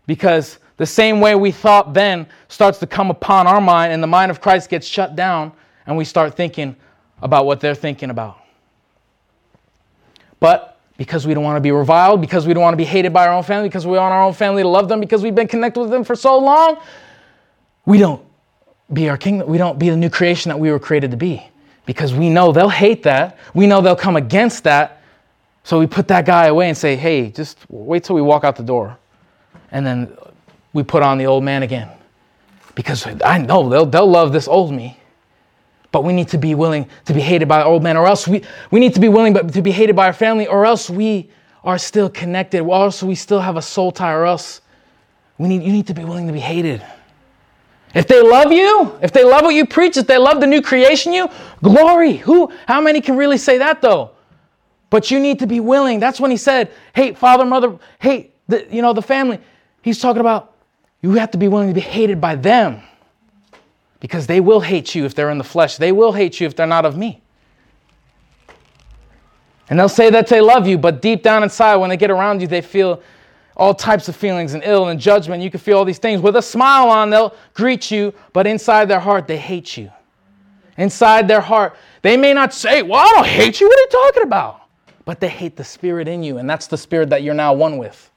because 0.06 0.58
the 0.76 0.86
same 0.86 1.20
way 1.20 1.34
we 1.34 1.50
thought 1.50 1.94
then 1.94 2.26
starts 2.48 2.78
to 2.78 2.86
come 2.86 3.10
upon 3.10 3.46
our 3.46 3.60
mind, 3.60 3.92
and 3.92 4.02
the 4.02 4.06
mind 4.06 4.30
of 4.30 4.40
Christ 4.40 4.68
gets 4.68 4.86
shut 4.86 5.14
down, 5.14 5.52
and 5.86 5.96
we 5.96 6.04
start 6.04 6.34
thinking 6.34 6.76
about 7.20 7.46
what 7.46 7.60
they're 7.60 7.74
thinking 7.74 8.10
about. 8.10 8.38
But 10.40 10.71
because 10.96 11.26
we 11.26 11.34
don't 11.34 11.44
want 11.44 11.56
to 11.56 11.60
be 11.60 11.72
reviled, 11.72 12.20
because 12.20 12.46
we 12.46 12.54
don't 12.54 12.62
want 12.62 12.74
to 12.74 12.78
be 12.78 12.84
hated 12.84 13.12
by 13.12 13.26
our 13.26 13.34
own 13.34 13.42
family, 13.42 13.68
because 13.68 13.86
we 13.86 13.96
want 13.96 14.12
our 14.12 14.22
own 14.22 14.34
family 14.34 14.62
to 14.62 14.68
love 14.68 14.88
them, 14.88 15.00
because 15.00 15.22
we've 15.22 15.34
been 15.34 15.48
connected 15.48 15.80
with 15.80 15.90
them 15.90 16.04
for 16.04 16.14
so 16.14 16.38
long, 16.38 16.78
we 17.86 17.98
don't 17.98 18.22
be 18.92 19.08
our 19.08 19.16
kingdom. 19.16 19.48
We 19.48 19.58
don't 19.58 19.78
be 19.78 19.90
the 19.90 19.96
new 19.96 20.10
creation 20.10 20.50
that 20.50 20.58
we 20.58 20.70
were 20.70 20.78
created 20.78 21.10
to 21.12 21.16
be. 21.16 21.42
Because 21.86 22.14
we 22.14 22.28
know 22.28 22.52
they'll 22.52 22.68
hate 22.68 23.02
that. 23.04 23.38
We 23.54 23.66
know 23.66 23.80
they'll 23.80 23.96
come 23.96 24.16
against 24.16 24.64
that. 24.64 25.02
So 25.64 25.78
we 25.78 25.86
put 25.86 26.08
that 26.08 26.26
guy 26.26 26.46
away 26.46 26.68
and 26.68 26.76
say, 26.76 26.96
hey, 26.96 27.30
just 27.30 27.58
wait 27.68 28.04
till 28.04 28.14
we 28.14 28.22
walk 28.22 28.44
out 28.44 28.56
the 28.56 28.62
door. 28.62 28.98
And 29.70 29.84
then 29.84 30.16
we 30.72 30.82
put 30.82 31.02
on 31.02 31.18
the 31.18 31.26
old 31.26 31.42
man 31.42 31.62
again. 31.62 31.88
Because 32.74 33.06
I 33.24 33.38
know 33.38 33.68
they'll, 33.68 33.86
they'll 33.86 34.06
love 34.06 34.32
this 34.32 34.46
old 34.46 34.72
me. 34.72 34.98
But 35.92 36.04
we 36.04 36.14
need 36.14 36.28
to 36.28 36.38
be 36.38 36.54
willing 36.54 36.88
to 37.04 37.12
be 37.12 37.20
hated 37.20 37.46
by 37.48 37.62
old 37.62 37.82
men, 37.82 37.96
or 37.96 38.06
else 38.06 38.26
we, 38.26 38.42
we 38.70 38.80
need 38.80 38.94
to 38.94 39.00
be 39.00 39.08
willing 39.08 39.34
but 39.34 39.52
to 39.52 39.62
be 39.62 39.70
hated 39.70 39.94
by 39.94 40.06
our 40.06 40.12
family, 40.12 40.46
or 40.46 40.64
else 40.66 40.90
we 40.90 41.30
are 41.62 41.78
still 41.78 42.08
connected, 42.08 42.62
or 42.62 42.74
else 42.74 43.02
we 43.02 43.14
still 43.14 43.40
have 43.40 43.56
a 43.56 43.62
soul 43.62 43.92
tie, 43.92 44.12
or 44.12 44.24
else 44.24 44.62
we 45.38 45.48
need, 45.48 45.62
you 45.62 45.72
need 45.72 45.86
to 45.86 45.94
be 45.94 46.04
willing 46.04 46.26
to 46.26 46.32
be 46.32 46.40
hated. 46.40 46.82
If 47.94 48.08
they 48.08 48.22
love 48.22 48.50
you, 48.50 48.98
if 49.02 49.12
they 49.12 49.22
love 49.22 49.42
what 49.42 49.54
you 49.54 49.66
preach, 49.66 49.98
if 49.98 50.06
they 50.06 50.16
love 50.16 50.40
the 50.40 50.46
new 50.46 50.62
creation 50.62 51.12
you, 51.12 51.28
glory. 51.62 52.16
Who 52.16 52.50
how 52.66 52.80
many 52.80 53.02
can 53.02 53.16
really 53.18 53.36
say 53.36 53.58
that 53.58 53.82
though? 53.82 54.12
But 54.88 55.10
you 55.10 55.20
need 55.20 55.38
to 55.40 55.46
be 55.46 55.60
willing. 55.60 56.00
That's 56.00 56.18
when 56.18 56.30
he 56.30 56.38
said, 56.38 56.70
hate 56.94 57.18
father, 57.18 57.44
mother, 57.44 57.78
hate 57.98 58.34
the, 58.48 58.66
you 58.70 58.80
know, 58.80 58.94
the 58.94 59.02
family. 59.02 59.40
He's 59.82 59.98
talking 59.98 60.20
about 60.20 60.54
you 61.02 61.12
have 61.12 61.32
to 61.32 61.38
be 61.38 61.48
willing 61.48 61.68
to 61.68 61.74
be 61.74 61.80
hated 61.80 62.18
by 62.18 62.36
them 62.36 62.82
because 64.02 64.26
they 64.26 64.40
will 64.40 64.58
hate 64.58 64.96
you 64.96 65.04
if 65.04 65.14
they're 65.14 65.30
in 65.30 65.38
the 65.38 65.44
flesh. 65.44 65.76
They 65.76 65.92
will 65.92 66.10
hate 66.10 66.40
you 66.40 66.46
if 66.48 66.56
they're 66.56 66.66
not 66.66 66.84
of 66.84 66.96
me. 66.96 67.22
And 69.70 69.78
they'll 69.78 69.88
say 69.88 70.10
that 70.10 70.26
they 70.26 70.40
love 70.40 70.66
you, 70.66 70.76
but 70.76 71.00
deep 71.00 71.22
down 71.22 71.44
inside, 71.44 71.76
when 71.76 71.88
they 71.88 71.96
get 71.96 72.10
around 72.10 72.42
you, 72.42 72.48
they 72.48 72.62
feel 72.62 73.00
all 73.56 73.72
types 73.72 74.08
of 74.08 74.16
feelings 74.16 74.54
and 74.54 74.64
ill 74.64 74.88
and 74.88 74.98
judgment. 74.98 75.40
You 75.40 75.52
can 75.52 75.60
feel 75.60 75.78
all 75.78 75.84
these 75.84 76.00
things. 76.00 76.20
With 76.20 76.34
a 76.34 76.42
smile 76.42 76.88
on, 76.88 77.10
they'll 77.10 77.32
greet 77.54 77.92
you, 77.92 78.12
but 78.32 78.44
inside 78.44 78.86
their 78.86 78.98
heart, 78.98 79.28
they 79.28 79.38
hate 79.38 79.76
you. 79.76 79.88
Inside 80.78 81.28
their 81.28 81.40
heart, 81.40 81.76
they 82.02 82.16
may 82.16 82.34
not 82.34 82.52
say, 82.52 82.82
Well, 82.82 82.98
I 82.98 83.08
don't 83.14 83.26
hate 83.26 83.60
you. 83.60 83.68
What 83.68 83.78
are 83.78 83.82
you 83.82 83.88
talking 84.04 84.22
about? 84.24 84.62
But 85.04 85.20
they 85.20 85.28
hate 85.28 85.54
the 85.54 85.64
spirit 85.64 86.08
in 86.08 86.24
you, 86.24 86.38
and 86.38 86.50
that's 86.50 86.66
the 86.66 86.76
spirit 86.76 87.08
that 87.10 87.22
you're 87.22 87.34
now 87.34 87.52
one 87.52 87.78
with. 87.78 88.10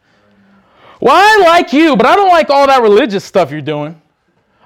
Well, 1.00 1.14
I 1.14 1.44
like 1.46 1.74
you, 1.74 1.96
but 1.96 2.08
I 2.08 2.16
don't 2.16 2.30
like 2.30 2.50
all 2.50 2.66
that 2.66 2.82
religious 2.82 3.24
stuff 3.24 3.52
you're 3.52 3.62
doing. 3.62 4.02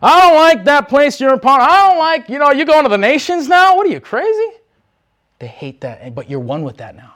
I 0.02 0.22
don't 0.22 0.36
like 0.36 0.64
that 0.66 0.88
place 0.88 1.20
you're 1.20 1.34
a 1.34 1.40
part. 1.40 1.62
I 1.62 1.90
don't 1.90 2.00
like, 2.00 2.30
you 2.30 2.40
know, 2.40 2.52
you're 2.52 2.66
going 2.66 2.84
to 2.84 2.90
the 2.90 2.98
nations 2.98 3.48
now. 3.48 3.76
What 3.76 3.86
are 3.86 3.90
you, 3.90 4.00
crazy? 4.00 4.58
They 5.40 5.48
hate 5.48 5.82
that, 5.82 6.16
but 6.16 6.30
you're 6.30 6.40
one 6.40 6.64
with 6.64 6.78
that 6.78 6.96
now. 6.96 7.16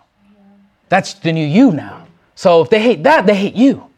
That's 0.90 1.14
the 1.14 1.32
new 1.32 1.46
you 1.46 1.72
now. 1.72 2.08
So 2.36 2.62
if 2.62 2.70
they 2.70 2.82
hate 2.82 3.04
that, 3.04 3.26
they 3.26 3.36
hate 3.36 3.56
you 3.56 3.90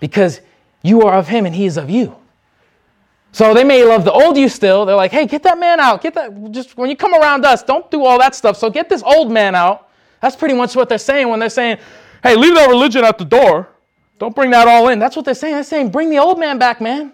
because 0.00 0.40
you 0.82 1.02
are 1.02 1.16
of 1.16 1.28
him 1.28 1.46
and 1.46 1.54
he 1.54 1.66
is 1.66 1.76
of 1.76 1.90
you. 1.90 2.16
So 3.32 3.54
they 3.54 3.64
may 3.64 3.84
love 3.84 4.04
the 4.04 4.12
old 4.12 4.36
you 4.36 4.48
still. 4.48 4.86
They're 4.86 4.96
like, 4.96 5.10
hey, 5.10 5.26
get 5.26 5.42
that 5.42 5.58
man 5.58 5.80
out. 5.80 6.02
Get 6.02 6.14
that. 6.14 6.50
Just 6.50 6.76
when 6.76 6.88
you 6.90 6.96
come 6.96 7.14
around 7.14 7.44
us, 7.44 7.62
don't 7.62 7.90
do 7.90 8.04
all 8.04 8.18
that 8.18 8.34
stuff. 8.34 8.56
So 8.56 8.70
get 8.70 8.88
this 8.88 9.02
old 9.02 9.30
man 9.30 9.54
out. 9.54 9.88
That's 10.20 10.34
pretty 10.34 10.54
much 10.54 10.74
what 10.74 10.88
they're 10.88 10.98
saying 10.98 11.28
when 11.28 11.38
they're 11.38 11.50
saying, 11.50 11.78
hey, 12.22 12.36
leave 12.36 12.54
that 12.54 12.68
religion 12.68 13.04
at 13.04 13.18
the 13.18 13.24
door. 13.24 13.68
Don't 14.18 14.34
bring 14.34 14.50
that 14.50 14.66
all 14.66 14.88
in. 14.88 14.98
That's 14.98 15.14
what 15.14 15.24
they're 15.24 15.34
saying. 15.34 15.54
They're 15.54 15.62
saying, 15.62 15.90
bring 15.90 16.10
the 16.10 16.18
old 16.18 16.40
man 16.40 16.58
back, 16.58 16.80
man. 16.80 17.12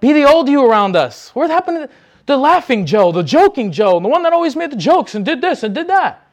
Be 0.00 0.12
the 0.12 0.24
old 0.24 0.48
you 0.48 0.64
around 0.64 0.96
us. 0.96 1.30
What 1.34 1.50
happened 1.50 1.88
to 1.88 1.90
the, 2.26 2.36
laughing 2.36 2.86
Joe, 2.86 3.12
the 3.12 3.22
joking 3.22 3.70
Joe, 3.70 4.00
the 4.00 4.08
one 4.08 4.22
that 4.22 4.32
always 4.32 4.56
made 4.56 4.72
the 4.72 4.76
jokes 4.76 5.14
and 5.14 5.24
did 5.24 5.40
this 5.40 5.62
and 5.62 5.74
did 5.74 5.88
that? 5.88 6.26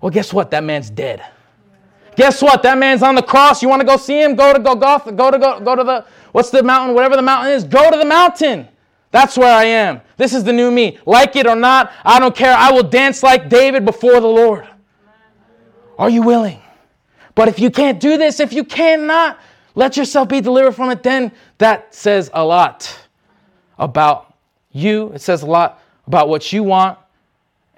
Well, 0.00 0.10
guess 0.10 0.32
what? 0.32 0.50
That 0.50 0.64
man's 0.64 0.90
dead. 0.90 1.24
Guess 2.16 2.42
what? 2.42 2.62
That 2.62 2.76
man's 2.76 3.02
on 3.02 3.14
the 3.14 3.22
cross. 3.22 3.62
You 3.62 3.68
want 3.68 3.80
to 3.80 3.86
go 3.86 3.96
see 3.96 4.20
him? 4.20 4.34
Go 4.34 4.52
to 4.52 4.58
Golgotha. 4.58 5.12
Go 5.12 5.30
to 5.30 5.38
go, 5.38 5.60
go 5.60 5.76
to 5.76 5.84
the 5.84 6.04
what's 6.32 6.50
the 6.50 6.62
mountain? 6.62 6.94
Whatever 6.94 7.16
the 7.16 7.22
mountain 7.22 7.52
is. 7.52 7.64
Go 7.64 7.90
to 7.90 7.96
the 7.96 8.04
mountain. 8.04 8.68
That's 9.12 9.36
where 9.36 9.54
I 9.54 9.64
am. 9.64 10.00
This 10.16 10.34
is 10.34 10.44
the 10.44 10.52
new 10.52 10.70
me. 10.70 10.98
Like 11.06 11.36
it 11.36 11.46
or 11.46 11.56
not, 11.56 11.92
I 12.04 12.18
don't 12.18 12.34
care. 12.34 12.54
I 12.54 12.72
will 12.72 12.82
dance 12.82 13.22
like 13.22 13.48
David 13.48 13.84
before 13.84 14.20
the 14.20 14.26
Lord. 14.26 14.66
Are 15.98 16.10
you 16.10 16.22
willing? 16.22 16.60
But 17.34 17.48
if 17.48 17.58
you 17.58 17.70
can't 17.70 18.00
do 18.00 18.16
this, 18.18 18.40
if 18.40 18.52
you 18.52 18.64
cannot 18.64 19.38
let 19.74 19.96
yourself 19.96 20.28
be 20.28 20.40
delivered 20.40 20.72
from 20.72 20.90
it, 20.90 21.02
then 21.02 21.32
that 21.58 21.94
says 21.94 22.30
a 22.34 22.44
lot 22.44 22.98
about 23.78 24.34
you. 24.72 25.12
It 25.14 25.20
says 25.20 25.42
a 25.42 25.46
lot 25.46 25.82
about 26.06 26.28
what 26.28 26.52
you 26.52 26.62
want. 26.62 26.98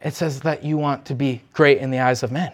It 0.02 0.14
says 0.14 0.40
that 0.40 0.64
you 0.64 0.76
want 0.76 1.06
to 1.06 1.14
be 1.14 1.42
great 1.52 1.78
in 1.78 1.90
the 1.90 2.00
eyes 2.00 2.22
of 2.22 2.32
men. 2.32 2.52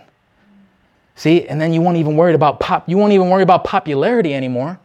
See, 1.16 1.46
and 1.48 1.60
then 1.60 1.72
you 1.72 1.80
won't 1.80 1.96
even 1.96 2.16
worry 2.16 2.34
about 2.34 2.60
pop. 2.60 2.88
You 2.88 2.96
won't 2.96 3.12
even 3.12 3.28
worry 3.28 3.42
about 3.42 3.64
popularity 3.64 4.34
anymore. 4.34 4.78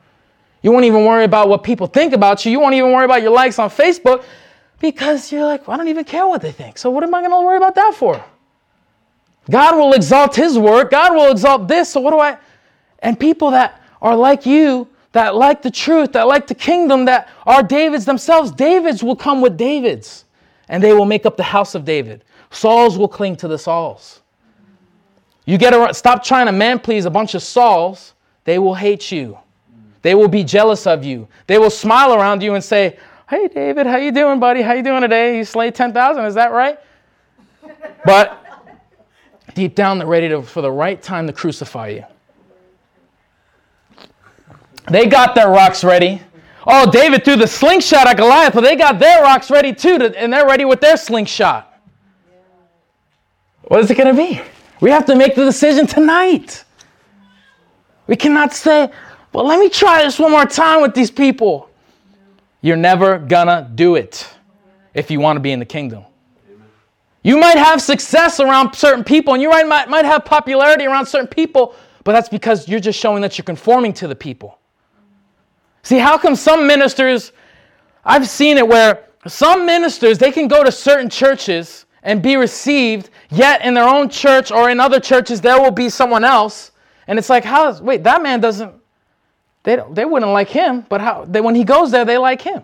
You 0.61 0.71
won't 0.71 0.85
even 0.85 1.05
worry 1.05 1.23
about 1.23 1.47
what 1.47 1.63
people 1.63 1.87
think 1.87 2.13
about 2.13 2.43
you. 2.45 2.51
You 2.51 2.59
won't 2.59 2.73
even 2.73 2.91
worry 2.91 3.05
about 3.05 3.21
your 3.21 3.31
likes 3.31 3.59
on 3.59 3.69
Facebook 3.69 4.23
because 4.79 5.31
you're 5.31 5.45
like, 5.45 5.67
well, 5.67 5.75
I 5.75 5.77
don't 5.77 5.87
even 5.89 6.05
care 6.05 6.27
what 6.27 6.41
they 6.41 6.51
think. 6.51 6.77
So 6.77 6.89
what 6.89 7.03
am 7.03 7.13
I 7.13 7.21
going 7.21 7.31
to 7.31 7.45
worry 7.45 7.57
about 7.57 7.75
that 7.75 7.93
for? 7.93 8.23
God 9.49 9.77
will 9.77 9.93
exalt 9.93 10.35
his 10.35 10.57
work. 10.57 10.91
God 10.91 11.13
will 11.13 11.31
exalt 11.31 11.67
this. 11.67 11.89
So 11.89 12.01
what 12.01 12.11
do 12.11 12.19
I? 12.19 12.37
And 12.99 13.19
people 13.19 13.51
that 13.51 13.81
are 14.05 14.15
like 14.15 14.45
you, 14.45 14.87
that 15.13 15.35
like 15.35 15.63
the 15.63 15.71
truth, 15.71 16.11
that 16.11 16.27
like 16.27 16.45
the 16.45 16.53
kingdom, 16.53 17.05
that 17.05 17.27
are 17.47 17.63
Davids 17.63 18.05
themselves, 18.05 18.51
Davids 18.51 19.01
will 19.01 19.15
come 19.15 19.41
with 19.41 19.57
Davids 19.57 20.25
and 20.69 20.81
they 20.81 20.93
will 20.93 21.05
make 21.05 21.25
up 21.25 21.37
the 21.37 21.43
house 21.43 21.73
of 21.73 21.85
David. 21.85 22.23
Sauls 22.51 22.99
will 22.99 23.07
cling 23.07 23.35
to 23.37 23.47
the 23.47 23.57
Sauls. 23.57 24.21
You 25.45 25.57
get 25.57 25.73
around, 25.73 25.95
stop 25.95 26.23
trying 26.23 26.45
to 26.45 26.51
man 26.51 26.77
please 26.77 27.05
a 27.05 27.09
bunch 27.09 27.33
of 27.33 27.41
Sauls, 27.41 28.13
they 28.43 28.59
will 28.59 28.75
hate 28.75 29.11
you. 29.11 29.39
They 30.03 30.13
will 30.13 30.27
be 30.27 30.43
jealous 30.43 30.85
of 30.85 31.03
you. 31.03 31.27
They 31.47 31.57
will 31.57 31.71
smile 31.71 32.13
around 32.13 32.43
you 32.43 32.53
and 32.53 32.63
say, 32.63 32.97
"Hey 33.27 33.47
David, 33.47 33.87
how 33.87 33.97
you 33.97 34.11
doing, 34.11 34.39
buddy? 34.39 34.61
How 34.61 34.73
you 34.73 34.83
doing 34.83 35.01
today? 35.01 35.35
You 35.37 35.43
slayed 35.43 35.73
10,000, 35.73 36.25
is 36.25 36.35
that 36.35 36.51
right?" 36.51 36.77
But 38.05 38.37
deep 39.55 39.73
down 39.73 39.97
they're 39.97 40.05
ready 40.05 40.29
to, 40.29 40.43
for 40.43 40.61
the 40.61 40.71
right 40.71 41.01
time 41.01 41.25
to 41.25 41.33
crucify 41.33 41.87
you. 41.87 42.03
They 44.89 45.07
got 45.07 45.35
their 45.35 45.49
rocks 45.49 45.83
ready. 45.83 46.21
Oh, 46.67 46.89
David 46.89 47.23
threw 47.23 47.35
the 47.35 47.47
slingshot 47.47 48.07
at 48.07 48.17
Goliath, 48.17 48.53
but 48.53 48.61
they 48.61 48.75
got 48.75 48.99
their 48.99 49.21
rocks 49.21 49.51
ready 49.51 49.73
too, 49.73 49.97
to, 49.99 50.17
and 50.17 50.31
they're 50.33 50.47
ready 50.47 50.65
with 50.65 50.81
their 50.81 50.97
slingshot. 50.97 51.71
What 53.63 53.79
is 53.79 53.89
it 53.89 53.97
going 53.97 54.15
to 54.15 54.21
be? 54.21 54.41
We 54.79 54.89
have 54.91 55.05
to 55.05 55.15
make 55.15 55.35
the 55.35 55.45
decision 55.45 55.87
tonight. 55.87 56.63
We 58.07 58.15
cannot 58.15 58.53
say, 58.53 58.89
well, 59.33 59.45
let 59.45 59.59
me 59.59 59.69
try 59.69 60.03
this 60.03 60.19
one 60.19 60.31
more 60.31 60.45
time 60.45 60.81
with 60.81 60.93
these 60.93 61.11
people. 61.11 61.69
You're 62.61 62.77
never 62.77 63.17
gonna 63.19 63.69
do 63.75 63.95
it 63.95 64.27
if 64.93 65.11
you 65.11 65.19
want 65.19 65.37
to 65.37 65.39
be 65.39 65.51
in 65.51 65.59
the 65.59 65.65
kingdom. 65.65 66.05
You 67.21 67.37
might 67.37 67.57
have 67.57 67.81
success 67.81 68.39
around 68.39 68.75
certain 68.75 69.03
people 69.03 69.33
and 69.33 69.41
you 69.41 69.49
might, 69.49 69.89
might 69.89 70.05
have 70.05 70.25
popularity 70.25 70.85
around 70.85 71.05
certain 71.05 71.27
people, 71.27 71.75
but 72.03 72.13
that's 72.13 72.29
because 72.29 72.67
you're 72.67 72.79
just 72.79 72.99
showing 72.99 73.21
that 73.21 73.37
you're 73.37 73.43
conforming 73.43 73.93
to 73.93 74.07
the 74.07 74.15
people. 74.15 74.59
See, 75.85 75.99
how 75.99 76.17
come 76.17 76.35
some 76.35 76.65
ministers, 76.65 77.31
I've 78.03 78.27
seen 78.27 78.57
it 78.57 78.67
where 78.67 79.07
some 79.27 79.67
ministers, 79.67 80.17
they 80.17 80.31
can 80.31 80.47
go 80.47 80.63
to 80.63 80.71
certain 80.71 81.11
churches 81.11 81.85
and 82.01 82.23
be 82.23 82.37
received, 82.37 83.11
yet 83.29 83.63
in 83.63 83.75
their 83.75 83.87
own 83.87 84.09
church 84.09 84.51
or 84.51 84.71
in 84.71 84.79
other 84.79 84.99
churches, 84.99 85.41
there 85.41 85.61
will 85.61 85.69
be 85.69 85.89
someone 85.89 86.23
else. 86.23 86.71
And 87.05 87.19
it's 87.19 87.29
like, 87.29 87.43
how, 87.43 87.79
wait, 87.81 88.03
that 88.03 88.23
man 88.23 88.41
doesn't, 88.41 88.73
they, 89.61 89.75
don't, 89.75 89.93
they 89.93 90.05
wouldn't 90.05 90.31
like 90.31 90.49
him, 90.49 90.87
but 90.89 91.01
how, 91.01 91.23
they, 91.25 91.39
when 91.39 91.53
he 91.53 91.63
goes 91.63 91.91
there, 91.91 92.03
they 92.03 92.17
like 92.17 92.41
him. 92.41 92.63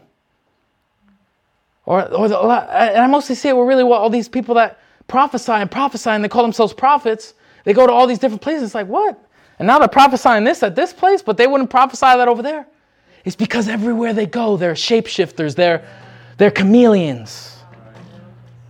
Or, 1.85 2.11
or 2.11 2.27
the, 2.27 2.39
and 2.39 3.03
I 3.03 3.05
mostly 3.05 3.35
see 3.35 3.49
it 3.49 3.55
with 3.55 3.67
really 3.67 3.83
well, 3.83 3.99
all 3.99 4.09
these 4.09 4.29
people 4.29 4.55
that 4.55 4.79
prophesy 5.07 5.51
and 5.51 5.69
prophesy 5.69 6.09
and 6.09 6.23
they 6.23 6.29
call 6.29 6.41
themselves 6.41 6.73
prophets. 6.73 7.35
They 7.65 7.73
go 7.73 7.85
to 7.85 7.93
all 7.93 8.07
these 8.07 8.17
different 8.17 8.41
places. 8.41 8.63
It's 8.63 8.75
like, 8.75 8.87
what? 8.87 9.23
And 9.59 9.67
now 9.67 9.77
they're 9.77 9.87
prophesying 9.87 10.43
this 10.43 10.63
at 10.63 10.75
this 10.75 10.91
place, 10.91 11.21
but 11.21 11.37
they 11.37 11.45
wouldn't 11.45 11.69
prophesy 11.69 12.07
that 12.07 12.27
over 12.27 12.41
there. 12.41 12.65
It's 13.23 13.35
because 13.35 13.67
everywhere 13.67 14.13
they 14.13 14.25
go, 14.25 14.57
they're 14.57 14.73
shapeshifters, 14.73 15.55
they're, 15.55 15.87
they're 16.37 16.51
chameleons. 16.51 17.57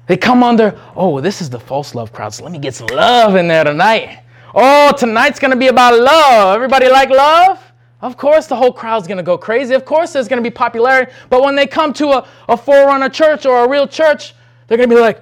They 0.07 0.17
come 0.17 0.43
under, 0.43 0.77
oh, 0.95 1.21
this 1.21 1.41
is 1.41 1.49
the 1.49 1.59
false 1.59 1.95
love 1.95 2.11
crowd, 2.11 2.33
so 2.33 2.43
let 2.43 2.51
me 2.51 2.59
get 2.59 2.75
some 2.75 2.87
love 2.87 3.35
in 3.35 3.47
there 3.47 3.63
tonight. 3.63 4.23
Oh, 4.53 4.91
tonight's 4.97 5.39
gonna 5.39 5.55
be 5.55 5.67
about 5.67 5.97
love. 5.97 6.55
Everybody 6.55 6.89
like 6.89 7.09
love? 7.09 7.59
Of 8.01 8.17
course, 8.17 8.47
the 8.47 8.55
whole 8.55 8.73
crowd's 8.73 9.07
gonna 9.07 9.23
go 9.23 9.37
crazy. 9.37 9.73
Of 9.73 9.85
course, 9.85 10.11
there's 10.11 10.27
gonna 10.27 10.41
be 10.41 10.49
popularity. 10.49 11.11
But 11.29 11.43
when 11.43 11.55
they 11.55 11.67
come 11.67 11.93
to 11.93 12.09
a, 12.09 12.27
a 12.49 12.57
forerunner 12.57 13.09
church 13.09 13.45
or 13.45 13.63
a 13.63 13.69
real 13.69 13.87
church, 13.87 14.33
they're 14.67 14.77
gonna 14.77 14.89
be 14.89 14.99
like, 14.99 15.21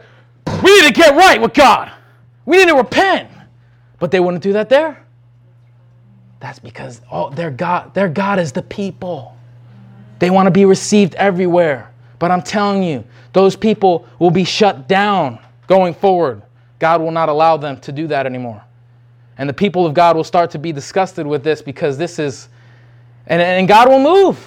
we 0.64 0.82
need 0.82 0.88
to 0.88 0.94
get 0.94 1.16
right 1.16 1.40
with 1.40 1.54
God. 1.54 1.92
We 2.46 2.58
need 2.58 2.70
to 2.70 2.76
repent. 2.76 3.30
But 4.00 4.12
they 4.12 4.20
wouldn't 4.20 4.42
do 4.42 4.54
that 4.54 4.70
there. 4.70 5.06
That's 6.40 6.60
because 6.60 7.02
oh, 7.12 7.30
their 7.30 7.52
God, 7.52 7.94
their 7.94 8.10
God 8.10 8.40
is 8.40 8.52
the 8.52 8.62
people. 8.62 9.36
They 10.20 10.30
want 10.30 10.48
to 10.48 10.52
be 10.52 10.66
received 10.66 11.16
everywhere. 11.16 11.92
But 12.18 12.32
I'm 12.32 12.42
telling 12.42 12.84
you, 12.84 13.04
those 13.34 13.56
people 13.56 14.08
will 14.20 14.32
be 14.32 14.44
shut 14.44 14.88
down 14.88 15.40
going 15.68 15.94
forward. 15.94 16.42
God 16.80 17.02
will 17.02 17.12
not 17.12 17.30
allow 17.30 17.58
them 17.58 17.80
to 17.82 17.92
do 17.92 18.08
that 18.08 18.26
anymore. 18.26 18.64
And 19.38 19.48
the 19.48 19.54
people 19.54 19.86
of 19.86 19.94
God 19.94 20.16
will 20.16 20.24
start 20.24 20.52
to 20.52 20.60
be 20.60 20.74
disgusted 20.74 21.26
with 21.26 21.44
this 21.44 21.62
because 21.62 21.98
this 21.98 22.20
is, 22.20 22.50
and, 23.28 23.42
and 23.42 23.68
God 23.68 23.88
will 23.88 24.00
move. 24.00 24.46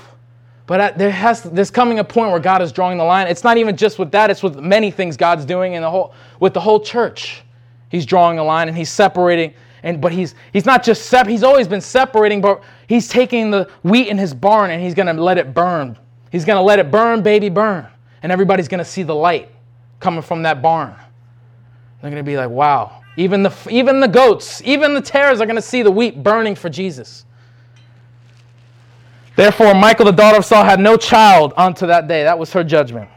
But 0.66 0.97
there 0.97 1.11
has 1.11 1.43
there's 1.43 1.70
coming 1.70 1.99
a 1.99 2.05
point 2.05 2.30
where 2.30 2.40
God 2.40 2.62
is 2.62 2.72
drawing 2.72 2.99
the 2.99 3.05
line. 3.05 3.26
It's 3.26 3.45
not 3.45 3.57
even 3.57 3.76
just 3.76 3.99
with 3.99 4.12
that; 4.12 4.30
it's 4.30 4.43
with 4.43 4.57
many 4.57 4.90
things 4.90 5.16
God's 5.16 5.45
doing 5.45 5.74
in 5.74 5.82
the 5.82 5.90
whole 5.90 6.14
with 6.40 6.55
the 6.55 6.61
whole 6.61 6.80
church. 6.80 7.43
He's 7.88 8.07
drawing 8.07 8.38
a 8.38 8.45
line 8.45 8.68
and 8.68 8.76
He's 8.76 8.90
separating 8.90 9.55
and 9.82 10.00
but 10.00 10.12
he's 10.12 10.34
he's 10.52 10.64
not 10.64 10.82
just 10.82 11.06
sep- 11.06 11.26
he's 11.26 11.42
always 11.42 11.66
been 11.66 11.80
separating, 11.80 12.40
but 12.40 12.62
he's 12.86 13.08
taking 13.08 13.50
the 13.50 13.68
wheat 13.82 14.08
in 14.08 14.18
his 14.18 14.34
barn 14.34 14.70
and 14.70 14.82
he's 14.82 14.94
gonna 14.94 15.12
let 15.14 15.38
it 15.38 15.54
burn. 15.54 15.98
He's 16.30 16.44
gonna 16.44 16.62
let 16.62 16.78
it 16.78 16.90
burn, 16.90 17.22
baby, 17.22 17.48
burn, 17.48 17.86
and 18.22 18.32
everybody's 18.32 18.68
gonna 18.68 18.84
see 18.84 19.02
the 19.02 19.14
light 19.14 19.50
coming 20.00 20.22
from 20.22 20.42
that 20.42 20.62
barn. 20.62 20.94
They're 22.00 22.10
gonna 22.10 22.22
be 22.22 22.36
like, 22.36 22.50
wow. 22.50 23.02
Even 23.16 23.42
the 23.42 23.54
even 23.70 24.00
the 24.00 24.08
goats, 24.08 24.62
even 24.64 24.94
the 24.94 25.02
tares 25.02 25.40
are 25.40 25.46
gonna 25.46 25.60
see 25.62 25.82
the 25.82 25.90
wheat 25.90 26.22
burning 26.22 26.54
for 26.54 26.68
Jesus. 26.68 27.24
Therefore, 29.36 29.74
Michal, 29.74 30.04
the 30.06 30.12
daughter 30.12 30.38
of 30.38 30.44
Saul, 30.44 30.64
had 30.64 30.78
no 30.78 30.96
child 30.96 31.54
unto 31.56 31.86
that 31.86 32.06
day. 32.06 32.22
That 32.22 32.38
was 32.38 32.52
her 32.52 32.62
judgment. 32.62 33.08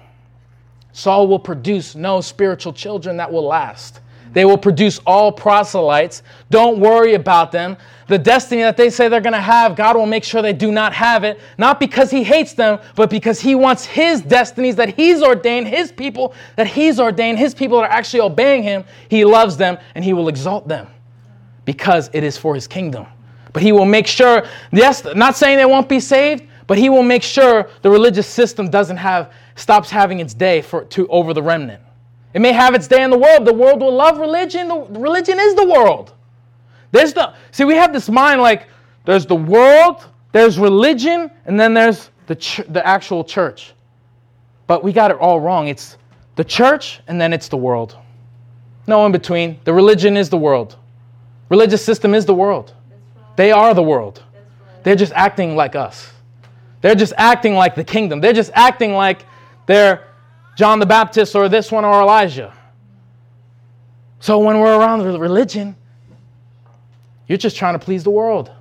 Saul 0.93 1.27
will 1.27 1.39
produce 1.39 1.93
no 1.93 2.21
spiritual 2.21 2.71
children 2.71 3.17
that 3.17 3.31
will 3.31 3.43
last. 3.45 3.99
They 4.35 4.43
will 4.43 4.57
produce 4.57 4.99
all 5.05 5.31
proselytes. 5.31 6.21
Don't 6.49 6.79
worry 6.79 7.13
about 7.13 7.53
them. 7.53 7.77
The 8.07 8.17
destiny 8.17 8.61
that 8.63 8.75
they 8.75 8.89
say 8.89 9.07
they're 9.07 9.21
going 9.21 9.33
to 9.33 9.39
have, 9.39 9.77
God 9.77 9.95
will 9.95 10.05
make 10.05 10.25
sure 10.25 10.41
they 10.41 10.51
do 10.51 10.71
not 10.71 10.93
have 10.93 11.23
it, 11.23 11.39
not 11.57 11.79
because 11.79 12.11
He 12.11 12.21
hates 12.21 12.53
them, 12.53 12.79
but 12.95 13.09
because 13.09 13.39
He 13.39 13.55
wants 13.55 13.85
His 13.85 14.21
destinies 14.21 14.75
that 14.75 14.93
He's 14.93 15.23
ordained, 15.23 15.69
His 15.69 15.89
people 15.91 16.35
that 16.57 16.67
He's 16.67 16.99
ordained, 16.99 17.39
His 17.39 17.55
people 17.55 17.79
that 17.79 17.89
are 17.89 17.93
actually 17.93 18.19
obeying 18.19 18.61
Him. 18.61 18.83
He 19.09 19.23
loves 19.23 19.55
them 19.55 19.77
and 19.95 20.03
He 20.03 20.11
will 20.11 20.27
exalt 20.27 20.67
them 20.67 20.87
because 21.63 22.09
it 22.11 22.25
is 22.25 22.37
for 22.37 22.53
His 22.53 22.67
kingdom. 22.67 23.07
But 23.53 23.63
he 23.63 23.71
will 23.71 23.85
make 23.85 24.05
sure, 24.05 24.45
yes, 24.73 25.05
not 25.15 25.37
saying 25.37 25.57
they 25.57 25.65
won't 25.65 25.87
be 25.87 26.01
saved, 26.01 26.43
but 26.67 26.77
he 26.77 26.89
will 26.89 27.03
make 27.03 27.23
sure 27.23 27.69
the 27.83 27.89
religious 27.89 28.27
system 28.27 28.69
doesn't 28.69 28.97
have, 28.97 29.31
stops 29.55 29.89
having 29.89 30.19
its 30.19 30.33
day 30.33 30.61
for, 30.61 30.83
to, 30.83 31.07
over 31.07 31.33
the 31.33 31.41
remnant. 31.41 31.81
It 32.35 32.41
may 32.41 32.51
have 32.51 32.75
its 32.75 32.85
day 32.87 33.01
in 33.01 33.11
the 33.11 33.17
world. 33.17 33.45
The 33.45 33.53
world 33.53 33.79
will 33.79 33.95
love 33.95 34.17
religion. 34.17 34.67
The, 34.67 34.99
religion 34.99 35.39
is 35.39 35.55
the 35.55 35.65
world. 35.65 36.13
There's 36.91 37.13
the, 37.13 37.33
see, 37.51 37.63
we 37.63 37.75
have 37.75 37.93
this 37.93 38.09
mind 38.09 38.41
like 38.41 38.67
there's 39.05 39.25
the 39.25 39.35
world, 39.35 40.05
there's 40.33 40.59
religion, 40.59 41.31
and 41.45 41.57
then 41.57 41.73
there's 41.73 42.09
the, 42.27 42.35
ch- 42.35 42.61
the 42.67 42.85
actual 42.85 43.23
church. 43.23 43.73
But 44.67 44.83
we 44.83 44.91
got 44.91 45.11
it 45.11 45.17
all 45.17 45.39
wrong. 45.39 45.69
It's 45.69 45.97
the 46.35 46.43
church 46.43 46.99
and 47.07 47.21
then 47.21 47.31
it's 47.31 47.47
the 47.47 47.57
world. 47.57 47.97
No 48.85 49.05
in 49.05 49.13
between. 49.13 49.57
The 49.63 49.73
religion 49.73 50.17
is 50.17 50.29
the 50.29 50.37
world. 50.37 50.75
Religious 51.47 51.85
system 51.85 52.13
is 52.13 52.25
the 52.25 52.35
world. 52.35 52.73
They 53.37 53.53
are 53.53 53.73
the 53.73 53.83
world. 53.83 54.23
They're 54.83 54.97
just 54.97 55.13
acting 55.13 55.55
like 55.55 55.77
us. 55.77 56.11
They're 56.81 56.95
just 56.95 57.13
acting 57.17 57.53
like 57.53 57.75
the 57.75 57.83
kingdom. 57.85 58.19
They're 58.19 58.33
just 58.33 58.51
acting 58.53 58.91
like 58.91 59.25
they're 59.67 60.05
John 60.55 60.79
the 60.79 60.85
Baptist 60.85 61.35
or 61.35 61.49
this 61.49 61.71
one 61.71 61.85
or 61.85 62.01
Elijah. 62.01 62.53
So 64.19 64.39
when 64.39 64.59
we're 64.59 64.79
around 64.79 65.03
religion, 65.03 65.75
you're 67.27 67.37
just 67.37 67.57
trying 67.57 67.73
to 67.73 67.79
please 67.79 68.03
the 68.03 68.09
world. 68.09 68.51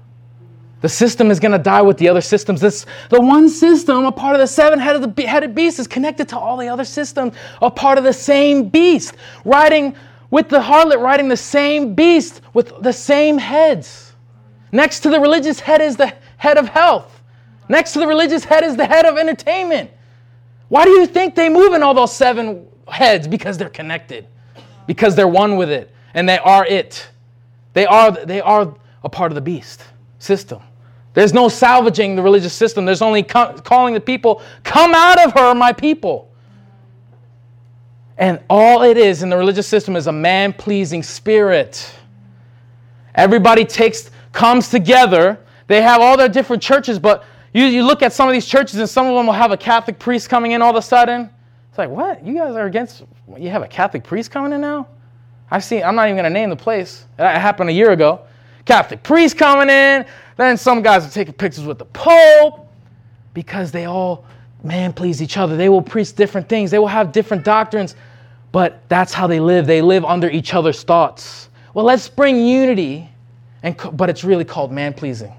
The 0.80 0.88
system 0.88 1.30
is 1.30 1.40
going 1.40 1.52
to 1.52 1.58
die 1.58 1.80
with 1.80 1.96
the 1.96 2.08
other 2.10 2.20
systems. 2.20 2.60
This, 2.60 2.84
the 3.08 3.20
one 3.20 3.48
system, 3.48 4.04
a 4.04 4.12
part 4.12 4.34
of 4.34 4.40
the 4.40 4.46
seven-headed 4.46 5.18
headed 5.20 5.54
beast, 5.54 5.78
is 5.78 5.86
connected 5.86 6.28
to 6.28 6.38
all 6.38 6.58
the 6.58 6.68
other 6.68 6.84
systems, 6.84 7.34
a 7.62 7.70
part 7.70 7.96
of 7.96 8.04
the 8.04 8.12
same 8.12 8.68
beast, 8.68 9.14
riding 9.46 9.96
with 10.30 10.50
the 10.50 10.60
harlot, 10.60 11.00
riding 11.00 11.28
the 11.28 11.36
same 11.38 11.94
beast 11.94 12.42
with 12.52 12.82
the 12.82 12.92
same 12.92 13.38
heads. 13.38 14.12
Next 14.72 15.00
to 15.00 15.08
the 15.08 15.20
religious 15.20 15.60
head 15.60 15.80
is 15.80 15.96
the 15.96 16.12
head 16.36 16.58
of 16.58 16.68
health. 16.68 17.22
Next 17.68 17.92
to 17.94 18.00
the 18.00 18.06
religious 18.06 18.44
head 18.44 18.64
is 18.64 18.76
the 18.76 18.84
head 18.84 19.06
of 19.06 19.16
entertainment. 19.16 19.90
Why 20.74 20.84
do 20.84 20.90
you 20.90 21.06
think 21.06 21.36
they 21.36 21.48
move 21.48 21.72
in 21.74 21.84
all 21.84 21.94
those 21.94 22.12
seven 22.12 22.66
heads? 22.88 23.28
Because 23.28 23.56
they're 23.56 23.68
connected, 23.68 24.26
because 24.88 25.14
they're 25.14 25.28
one 25.28 25.54
with 25.56 25.70
it, 25.70 25.94
and 26.14 26.28
they 26.28 26.38
are 26.38 26.66
it. 26.66 27.10
They 27.74 27.86
are, 27.86 28.10
they 28.10 28.40
are 28.40 28.74
a 29.04 29.08
part 29.08 29.30
of 29.30 29.36
the 29.36 29.40
beast 29.40 29.84
system. 30.18 30.60
There's 31.12 31.32
no 31.32 31.48
salvaging 31.48 32.16
the 32.16 32.22
religious 32.22 32.54
system. 32.54 32.84
There's 32.86 33.02
only 33.02 33.22
co- 33.22 33.54
calling 33.58 33.94
the 33.94 34.00
people, 34.00 34.42
come 34.64 34.96
out 34.96 35.24
of 35.24 35.32
her, 35.34 35.54
my 35.54 35.72
people. 35.72 36.28
And 38.18 38.40
all 38.50 38.82
it 38.82 38.96
is 38.96 39.22
in 39.22 39.28
the 39.28 39.36
religious 39.36 39.68
system 39.68 39.94
is 39.94 40.08
a 40.08 40.12
man 40.12 40.52
pleasing 40.52 41.04
spirit. 41.04 41.88
Everybody 43.14 43.64
takes, 43.64 44.10
comes 44.32 44.70
together. 44.70 45.38
They 45.68 45.82
have 45.82 46.00
all 46.00 46.16
their 46.16 46.28
different 46.28 46.64
churches, 46.64 46.98
but 46.98 47.22
you, 47.54 47.66
you 47.66 47.84
look 47.84 48.02
at 48.02 48.12
some 48.12 48.28
of 48.28 48.32
these 48.34 48.44
churches 48.44 48.78
and 48.80 48.88
some 48.88 49.06
of 49.06 49.14
them 49.14 49.26
will 49.26 49.32
have 49.32 49.52
a 49.52 49.56
Catholic 49.56 49.98
priest 49.98 50.28
coming 50.28 50.52
in 50.52 50.60
all 50.60 50.70
of 50.70 50.76
a 50.76 50.82
sudden. 50.82 51.30
It's 51.70 51.78
like, 51.78 51.88
what? 51.88 52.24
You 52.26 52.34
guys 52.34 52.54
are 52.56 52.66
against, 52.66 53.04
you 53.38 53.48
have 53.48 53.62
a 53.62 53.68
Catholic 53.68 54.02
priest 54.02 54.30
coming 54.32 54.52
in 54.52 54.60
now? 54.60 54.88
I've 55.50 55.62
seen, 55.62 55.84
I'm 55.84 55.94
not 55.94 56.08
even 56.08 56.16
going 56.16 56.24
to 56.24 56.30
name 56.30 56.50
the 56.50 56.56
place. 56.56 57.06
That 57.16 57.40
happened 57.40 57.70
a 57.70 57.72
year 57.72 57.92
ago. 57.92 58.22
Catholic 58.64 59.04
priest 59.04 59.38
coming 59.38 59.70
in. 59.70 60.04
Then 60.36 60.56
some 60.56 60.82
guys 60.82 61.06
are 61.06 61.10
taking 61.10 61.34
pictures 61.34 61.64
with 61.64 61.78
the 61.78 61.84
Pope 61.86 62.68
because 63.34 63.70
they 63.70 63.84
all, 63.84 64.24
man, 64.64 64.92
please 64.92 65.22
each 65.22 65.36
other. 65.36 65.56
They 65.56 65.68
will 65.68 65.82
preach 65.82 66.14
different 66.14 66.48
things, 66.48 66.72
they 66.72 66.80
will 66.80 66.88
have 66.88 67.12
different 67.12 67.44
doctrines, 67.44 67.94
but 68.50 68.82
that's 68.88 69.12
how 69.12 69.28
they 69.28 69.38
live. 69.38 69.66
They 69.66 69.80
live 69.80 70.04
under 70.04 70.28
each 70.28 70.54
other's 70.54 70.82
thoughts. 70.82 71.50
Well, 71.72 71.84
let's 71.84 72.08
bring 72.08 72.44
unity, 72.44 73.08
and, 73.62 73.76
but 73.92 74.10
it's 74.10 74.24
really 74.24 74.44
called 74.44 74.72
man 74.72 74.92
pleasing. 74.92 75.32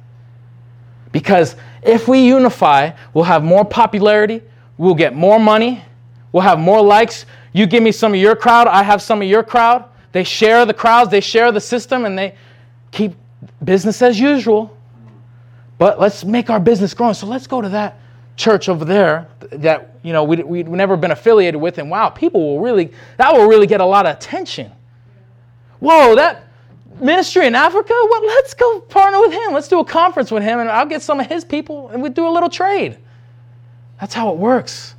Because 1.16 1.56
if 1.82 2.10
we 2.10 2.28
unify, 2.28 2.92
we'll 3.14 3.24
have 3.24 3.42
more 3.42 3.64
popularity, 3.64 4.42
we'll 4.78 4.96
get 4.96 5.16
more 5.16 5.40
money, 5.40 5.82
we'll 6.34 6.44
have 6.44 6.60
more 6.60 6.82
likes. 6.82 7.26
You 7.54 7.68
give 7.68 7.82
me 7.82 7.94
some 7.94 8.14
of 8.14 8.20
your 8.20 8.36
crowd, 8.36 8.68
I 8.68 8.84
have 8.84 9.02
some 9.02 9.22
of 9.22 9.28
your 9.30 9.42
crowd. 9.42 9.86
They 10.12 10.26
share 10.26 10.66
the 10.66 10.74
crowds, 10.74 11.12
they 11.12 11.22
share 11.22 11.54
the 11.54 11.62
system, 11.62 12.04
and 12.04 12.20
they 12.20 12.36
keep 12.92 13.16
business 13.64 14.02
as 14.02 14.20
usual. 14.20 14.76
But 15.78 16.02
let's 16.02 16.26
make 16.26 16.50
our 16.50 16.60
business 16.60 16.94
growing. 16.94 17.14
So 17.14 17.28
let's 17.28 17.48
go 17.48 17.62
to 17.62 17.70
that 17.70 17.98
church 18.36 18.68
over 18.68 18.84
there 18.84 19.30
that 19.52 19.96
you 20.04 20.12
know 20.12 20.26
we, 20.26 20.44
we've 20.44 20.68
never 20.68 20.98
been 20.98 21.12
affiliated 21.12 21.62
with, 21.62 21.78
and 21.78 21.90
wow, 21.90 22.10
people 22.10 22.42
will 22.42 22.60
really 22.60 22.92
that 23.16 23.32
will 23.32 23.48
really 23.48 23.68
get 23.68 23.80
a 23.80 23.86
lot 23.86 24.06
of 24.06 24.18
attention. 24.18 24.70
Whoa, 25.80 26.16
that 26.16 26.45
ministry 27.00 27.48
in 27.48 27.56
Africa? 27.56 27.94
Well, 27.94 28.26
let's 28.26 28.54
go 28.54 28.80
partner 28.82 29.20
with 29.20 29.34
him. 29.34 29.54
Let's 29.54 29.68
do 29.68 29.80
a 29.80 29.86
conference 29.86 30.32
with 30.32 30.44
him, 30.44 30.60
and 30.60 30.70
I'll 30.70 30.86
get 30.86 31.02
some 31.02 31.20
of 31.20 31.28
his 31.28 31.44
people, 31.44 31.90
and 31.90 32.02
we 32.02 32.10
do 32.10 32.28
a 32.28 32.30
little 32.30 32.50
trade. 32.50 32.98
That's 34.00 34.14
how 34.14 34.32
it 34.32 34.38
works. 34.38 34.96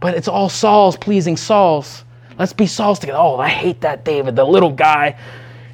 But 0.00 0.14
it's 0.14 0.28
all 0.28 0.48
Saul's 0.48 0.96
pleasing 0.96 1.36
Saul's. 1.36 2.04
Let's 2.38 2.52
be 2.52 2.66
Saul's 2.66 2.98
together. 2.98 3.18
Oh, 3.18 3.36
I 3.36 3.48
hate 3.48 3.80
that 3.82 4.04
David, 4.04 4.36
the 4.36 4.44
little 4.44 4.72
guy 4.72 5.16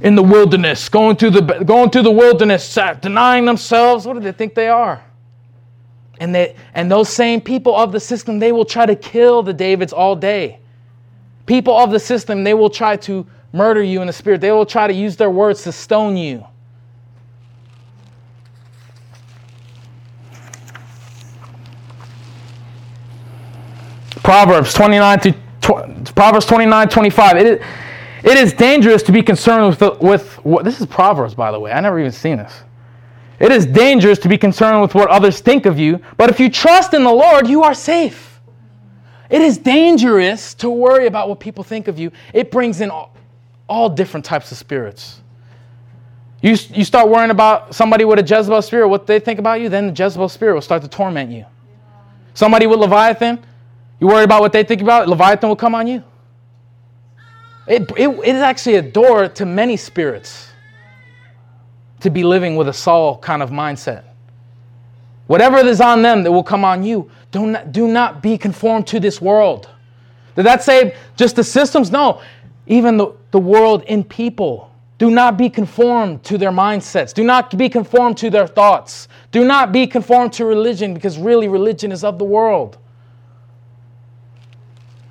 in 0.00 0.14
the 0.14 0.22
wilderness, 0.22 0.88
going 0.88 1.16
through 1.16 1.30
the, 1.30 1.40
going 1.64 1.90
through 1.90 2.02
the 2.02 2.10
wilderness, 2.10 2.78
denying 3.00 3.44
themselves. 3.44 4.06
What 4.06 4.14
do 4.14 4.20
they 4.20 4.32
think 4.32 4.54
they 4.54 4.68
are? 4.68 5.02
And, 6.20 6.34
they, 6.34 6.54
and 6.74 6.90
those 6.90 7.08
same 7.08 7.40
people 7.40 7.74
of 7.74 7.92
the 7.92 8.00
system, 8.00 8.38
they 8.38 8.52
will 8.52 8.64
try 8.64 8.84
to 8.86 8.94
kill 8.94 9.42
the 9.42 9.54
Davids 9.54 9.92
all 9.92 10.14
day. 10.14 10.58
People 11.46 11.76
of 11.76 11.90
the 11.90 11.98
system, 11.98 12.44
they 12.44 12.54
will 12.54 12.70
try 12.70 12.96
to 12.98 13.26
murder 13.52 13.82
you 13.82 14.00
in 14.00 14.06
the 14.06 14.12
spirit. 14.12 14.40
They 14.40 14.52
will 14.52 14.66
try 14.66 14.86
to 14.86 14.92
use 14.92 15.16
their 15.16 15.30
words 15.30 15.62
to 15.64 15.72
stone 15.72 16.16
you. 16.16 16.44
Proverbs 24.22 24.72
29 24.74 25.20
to 25.20 25.34
Proverbs 26.14 26.46
29 26.46 26.88
25. 26.88 27.36
It 27.36 27.46
is, 27.46 27.66
it 28.22 28.36
is 28.36 28.52
dangerous 28.52 29.02
to 29.04 29.12
be 29.12 29.22
concerned 29.22 29.68
with, 29.68 29.78
the, 29.78 29.96
with 30.00 30.34
what, 30.44 30.64
this 30.64 30.80
is 30.80 30.86
Proverbs, 30.86 31.34
by 31.34 31.50
the 31.50 31.58
way. 31.58 31.72
I 31.72 31.80
never 31.80 31.98
even 31.98 32.12
seen 32.12 32.36
this. 32.36 32.62
It 33.40 33.50
is 33.50 33.64
dangerous 33.66 34.18
to 34.20 34.28
be 34.28 34.36
concerned 34.36 34.82
with 34.82 34.94
what 34.94 35.08
others 35.08 35.40
think 35.40 35.64
of 35.64 35.78
you, 35.78 36.00
but 36.16 36.28
if 36.28 36.38
you 36.38 36.50
trust 36.50 36.92
in 36.92 37.02
the 37.02 37.12
Lord, 37.12 37.48
you 37.48 37.62
are 37.62 37.74
safe. 37.74 38.38
It 39.30 39.40
is 39.40 39.58
dangerous 39.58 40.54
to 40.54 40.68
worry 40.68 41.06
about 41.06 41.28
what 41.28 41.40
people 41.40 41.64
think 41.64 41.88
of 41.88 41.98
you. 41.98 42.12
It 42.34 42.50
brings 42.50 42.80
in 42.80 42.90
all, 43.70 43.88
different 43.88 44.26
types 44.26 44.52
of 44.52 44.58
spirits. 44.58 45.20
You, 46.42 46.56
you 46.70 46.84
start 46.84 47.08
worrying 47.08 47.30
about 47.30 47.74
somebody 47.74 48.04
with 48.04 48.18
a 48.18 48.22
Jezebel 48.22 48.62
spirit, 48.62 48.88
what 48.88 49.06
they 49.06 49.20
think 49.20 49.38
about 49.38 49.60
you, 49.60 49.68
then 49.68 49.92
the 49.94 50.04
Jezebel 50.04 50.28
spirit 50.28 50.54
will 50.54 50.60
start 50.60 50.82
to 50.82 50.88
torment 50.88 51.30
you. 51.30 51.46
Somebody 52.34 52.66
with 52.66 52.80
Leviathan, 52.80 53.42
you 54.00 54.06
worry 54.06 54.24
about 54.24 54.40
what 54.40 54.52
they 54.52 54.64
think 54.64 54.82
about, 54.82 55.08
Leviathan 55.08 55.48
will 55.48 55.56
come 55.56 55.74
on 55.74 55.86
you. 55.86 56.02
It, 57.66 57.90
it, 57.96 58.08
it 58.08 58.34
is 58.34 58.42
actually 58.42 58.76
a 58.76 58.82
door 58.82 59.28
to 59.28 59.46
many 59.46 59.76
spirits 59.76 60.50
to 62.00 62.10
be 62.10 62.24
living 62.24 62.56
with 62.56 62.68
a 62.68 62.72
Saul 62.72 63.18
kind 63.18 63.42
of 63.42 63.50
mindset. 63.50 64.04
Whatever 65.26 65.58
is 65.58 65.80
on 65.80 66.02
them 66.02 66.24
that 66.24 66.32
will 66.32 66.42
come 66.42 66.64
on 66.64 66.82
you, 66.82 67.08
do 67.30 67.46
not, 67.46 67.70
do 67.70 67.86
not 67.86 68.22
be 68.22 68.36
conformed 68.36 68.88
to 68.88 68.98
this 68.98 69.20
world. 69.20 69.68
Did 70.34 70.46
that 70.46 70.62
say 70.62 70.96
just 71.16 71.36
the 71.36 71.44
systems? 71.44 71.90
No, 71.90 72.22
even 72.70 72.96
the, 72.96 73.12
the 73.32 73.38
world 73.38 73.82
in 73.88 74.04
people. 74.04 74.70
Do 74.96 75.10
not 75.10 75.36
be 75.36 75.50
conformed 75.50 76.22
to 76.24 76.38
their 76.38 76.52
mindsets. 76.52 77.12
Do 77.12 77.24
not 77.24 77.56
be 77.56 77.68
conformed 77.68 78.16
to 78.18 78.30
their 78.30 78.46
thoughts. 78.46 79.08
Do 79.32 79.44
not 79.44 79.72
be 79.72 79.88
conformed 79.88 80.32
to 80.34 80.44
religion 80.44 80.94
because 80.94 81.18
really 81.18 81.48
religion 81.48 81.90
is 81.90 82.04
of 82.04 82.18
the 82.18 82.24
world. 82.24 82.78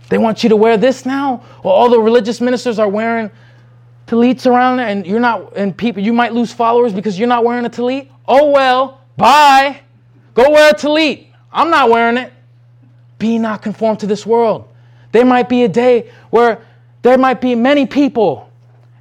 They 0.08 0.18
want 0.18 0.42
you 0.42 0.50
to 0.50 0.56
wear 0.56 0.78
this 0.78 1.06
now? 1.06 1.44
Well, 1.64 1.74
all 1.74 1.90
the 1.90 2.00
religious 2.00 2.40
ministers 2.40 2.80
are 2.80 2.88
wearing 2.88 3.30
tallits 4.08 4.48
around 4.48 4.80
and 4.80 5.06
you're 5.06 5.20
not, 5.20 5.58
and 5.58 5.76
people, 5.76 6.02
you 6.02 6.14
might 6.14 6.34
lose 6.34 6.54
followers 6.54 6.94
because 6.94 7.20
you're 7.20 7.28
not 7.28 7.44
wearing 7.44 7.66
a 7.66 7.70
tallit. 7.70 8.08
Oh 8.26 8.52
well, 8.52 9.02
bye. 9.18 9.82
Go 10.34 10.50
wear 10.50 10.72
a 10.72 10.74
tallit. 10.74 11.28
I'm 11.52 11.70
not 11.70 11.90
wearing 11.90 12.16
it. 12.16 12.32
Be 13.18 13.38
not 13.38 13.62
conformed 13.62 14.00
to 14.00 14.08
this 14.08 14.26
world. 14.26 14.70
There 15.12 15.26
might 15.26 15.50
be 15.50 15.64
a 15.64 15.68
day 15.68 16.10
where 16.30 16.64
there 17.02 17.18
might 17.18 17.42
be 17.42 17.56
many 17.56 17.86
people, 17.86 18.50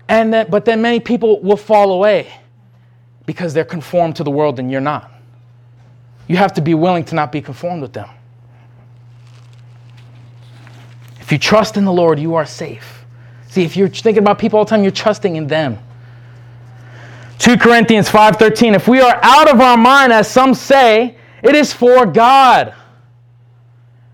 and 0.09 0.33
that, 0.33 0.51
but 0.51 0.65
then 0.65 0.81
many 0.81 1.01
people 1.01 1.41
will 1.41 1.57
fall 1.57 1.93
away 1.93 2.33
because 3.27 3.53
they're 3.53 3.65
conformed 3.65 4.17
to 4.17 4.25
the 4.25 4.31
world 4.31 4.59
and 4.59 4.71
you're 4.71 4.81
not. 4.81 5.11
You 6.29 6.37
have 6.37 6.53
to 6.55 6.61
be 6.61 6.75
willing 6.75 7.05
to 7.07 7.15
not 7.15 7.33
be 7.33 7.41
conformed 7.41 7.83
with 7.83 7.93
them. 7.93 8.09
If 11.21 11.33
you 11.33 11.39
trust 11.39 11.77
in 11.77 11.85
the 11.85 11.93
Lord, 11.93 12.19
you 12.19 12.37
are 12.37 12.47
safe. 12.47 13.05
See, 13.49 13.65
if 13.65 13.77
you're 13.77 13.89
thinking 13.89 14.23
about 14.23 14.39
people 14.39 14.59
all 14.59 14.65
the 14.65 14.71
time, 14.71 14.83
you're 14.83 14.93
trusting 14.93 15.37
in 15.37 15.47
them. 15.47 15.79
2 17.39 17.57
Corinthians 17.59 18.09
5:13 18.09 18.75
If 18.75 18.89
we 18.89 19.01
are 19.01 19.19
out 19.23 19.51
of 19.51 19.61
our 19.61 19.77
mind 19.77 20.13
as 20.13 20.29
some 20.29 20.55
say, 20.55 21.17
it 21.43 21.55
is 21.55 21.73
for 21.73 22.07
God. 22.07 22.75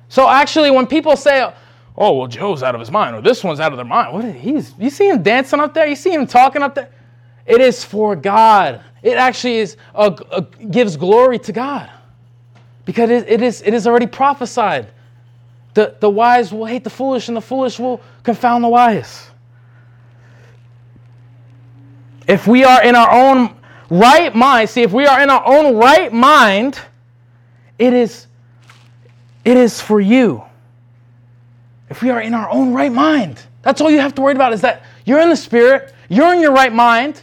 So 0.09 0.29
actually 0.29 0.71
when 0.71 0.87
people 0.87 1.17
say, 1.17 1.53
"Oh, 1.97 2.19
well 2.19 2.27
Joe's 2.27 2.63
out 2.63 2.75
of 2.75 2.81
his 2.81 2.91
mind," 2.91 3.17
or 3.17 3.21
"This 3.21 3.45
one's 3.45 3.61
out 3.61 3.73
of 3.73 3.77
their 3.77 3.85
mind." 3.85 4.13
What 4.13 4.25
is 4.25 4.35
he's 4.37 4.75
you 4.79 4.91
see 4.91 5.09
him 5.09 5.23
dancing 5.23 5.61
up 5.61 5.75
there? 5.75 5.87
You 5.87 5.97
see 5.97 6.13
him 6.13 6.27
talking 6.27 6.63
up 6.63 6.75
there? 6.75 6.91
it 7.47 7.61
is 7.61 7.85
for 7.85 8.17
God. 8.17 8.81
It 9.03 9.17
actually 9.17 9.59
is 9.59 9.77
a, 9.95 10.17
a, 10.33 10.43
gives 10.43 10.97
glory 10.97 11.39
to 11.41 11.53
God 11.53 11.91
because 12.85 13.11
it, 13.11 13.29
it, 13.29 13.43
is, 13.43 13.63
it 13.63 13.75
is 13.75 13.87
already 13.87 14.07
prophesied. 14.07 14.91
The, 15.75 15.97
the 16.01 16.09
wise 16.09 16.53
will 16.53 16.65
hate 16.65 16.85
the 16.85 16.91
foolish, 16.91 17.29
and 17.29 17.37
the 17.37 17.43
foolish 17.43 17.79
will 17.79 18.01
confound 18.23 18.65
the 18.65 18.69
wise. 18.69 19.29
If 22.27 22.47
we 22.47 22.65
are 22.65 22.83
in 22.83 22.95
our 22.95 23.11
own 23.11 23.57
right 23.91 24.35
mind, 24.35 24.71
see, 24.71 24.83
if 24.83 24.93
we 24.93 25.05
are 25.05 25.21
in 25.21 25.29
our 25.29 25.43
own 25.45 25.77
right 25.77 26.13
mind, 26.13 26.79
it 27.79 27.93
is, 27.93 28.29
it 29.45 29.57
is 29.57 29.81
for 29.81 30.01
you. 30.01 30.45
If 31.91 32.03
we 32.03 32.11
are 32.11 32.21
in 32.21 32.35
our 32.35 32.49
own 32.51 32.73
right 32.73 32.93
mind, 32.93 33.41
that's 33.63 33.81
all 33.81 33.91
you 33.91 34.01
have 34.01 34.15
to 34.15 34.23
worry 34.23 34.35
about 34.35 34.53
is 34.53 34.61
that 34.63 34.85
you're 35.05 35.21
in 35.21 35.29
the 35.29 35.37
spirit, 35.37 35.93
you're 36.09 36.33
in 36.35 36.41
your 36.41 36.53
right 36.53 36.73
mind, 36.73 37.23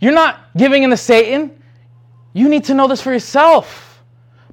you're 0.00 0.12
not 0.12 0.40
giving 0.56 0.82
in 0.82 0.90
to 0.90 0.96
Satan. 0.96 1.50
You 2.32 2.48
need 2.48 2.64
to 2.64 2.74
know 2.74 2.88
this 2.88 3.00
for 3.00 3.12
yourself. 3.12 4.02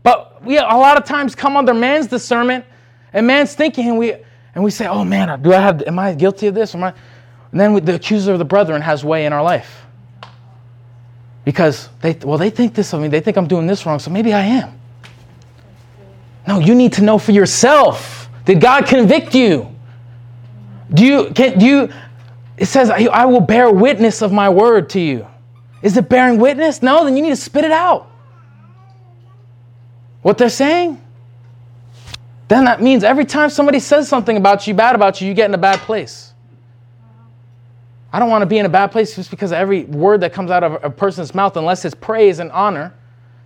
But 0.04 0.44
we 0.44 0.58
a 0.58 0.62
lot 0.62 0.98
of 0.98 1.06
times 1.06 1.36
come 1.36 1.58
under 1.58 1.74
man's 1.74 2.08
discernment 2.08 2.66
and 3.14 3.28
man's 3.28 3.54
thinking, 3.54 3.90
and 3.90 3.98
we 3.98 4.14
and 4.56 4.64
we 4.64 4.72
say, 4.72 4.88
"Oh 4.88 5.04
man, 5.04 5.42
do 5.42 5.54
I 5.54 5.60
have? 5.60 5.82
Am 5.84 6.00
I 6.00 6.14
guilty 6.14 6.48
of 6.48 6.56
this? 6.56 6.74
Am 6.74 6.84
I?" 6.84 6.94
And 7.52 7.60
then 7.60 7.74
the 7.84 7.96
accuser 7.96 8.32
of 8.34 8.40
the 8.40 8.46
brethren 8.46 8.82
has 8.82 9.04
way 9.04 9.26
in 9.26 9.34
our 9.34 9.44
life 9.44 9.86
because 11.44 11.90
they 12.02 12.14
well 12.24 12.38
they 12.38 12.50
think 12.50 12.74
this 12.74 12.94
of 12.94 13.02
me. 13.02 13.08
They 13.08 13.20
think 13.20 13.38
I'm 13.38 13.48
doing 13.48 13.68
this 13.68 13.86
wrong, 13.86 14.00
so 14.00 14.12
maybe 14.12 14.34
I 14.34 14.42
am. 14.42 14.80
No, 16.48 16.60
you 16.60 16.76
need 16.76 16.94
to 16.94 17.04
know 17.04 17.18
for 17.18 17.32
yourself. 17.32 18.21
Did 18.46 18.60
God 18.60 18.86
convict 18.86 19.36
you? 19.36 19.68
Do 20.94 21.06
you 21.06 21.32
can 21.34 21.58
do 21.60 21.66
you? 21.66 21.90
It 22.58 22.66
says, 22.66 22.90
"I 22.90 23.26
will 23.26 23.42
bear 23.42 23.72
witness 23.72 24.22
of 24.22 24.32
my 24.32 24.50
word 24.50 24.90
to 24.92 25.00
you." 25.00 25.28
Is 25.82 25.98
it 25.98 26.10
bearing 26.10 26.40
witness? 26.40 26.84
No, 26.84 27.06
then 27.06 27.16
you 27.16 27.24
need 27.24 27.30
to 27.30 27.36
spit 27.36 27.66
it 27.66 27.72
out. 27.72 28.08
What 30.22 30.38
they're 30.38 30.50
saying? 30.50 31.02
Then 32.48 32.66
that 32.66 32.82
means 32.82 33.04
every 33.04 33.26
time 33.26 33.50
somebody 33.50 33.80
says 33.80 34.08
something 34.08 34.38
about 34.38 34.68
you, 34.68 34.74
bad 34.74 34.94
about 34.94 35.22
you, 35.22 35.28
you 35.28 35.34
get 35.34 35.46
in 35.46 35.54
a 35.54 35.58
bad 35.58 35.80
place. 35.80 36.34
I 38.14 38.20
don't 38.20 38.30
want 38.30 38.42
to 38.42 38.46
be 38.46 38.60
in 38.60 38.66
a 38.66 38.70
bad 38.70 38.92
place 38.92 39.16
just 39.16 39.32
because 39.32 39.54
every 39.54 39.86
word 39.86 40.22
that 40.22 40.34
comes 40.34 40.52
out 40.52 40.64
of 40.64 40.84
a 40.84 40.90
person's 40.90 41.34
mouth, 41.34 41.56
unless 41.56 41.86
it's 41.86 41.96
praise 41.96 42.40
and 42.40 42.52
honor. 42.52 42.94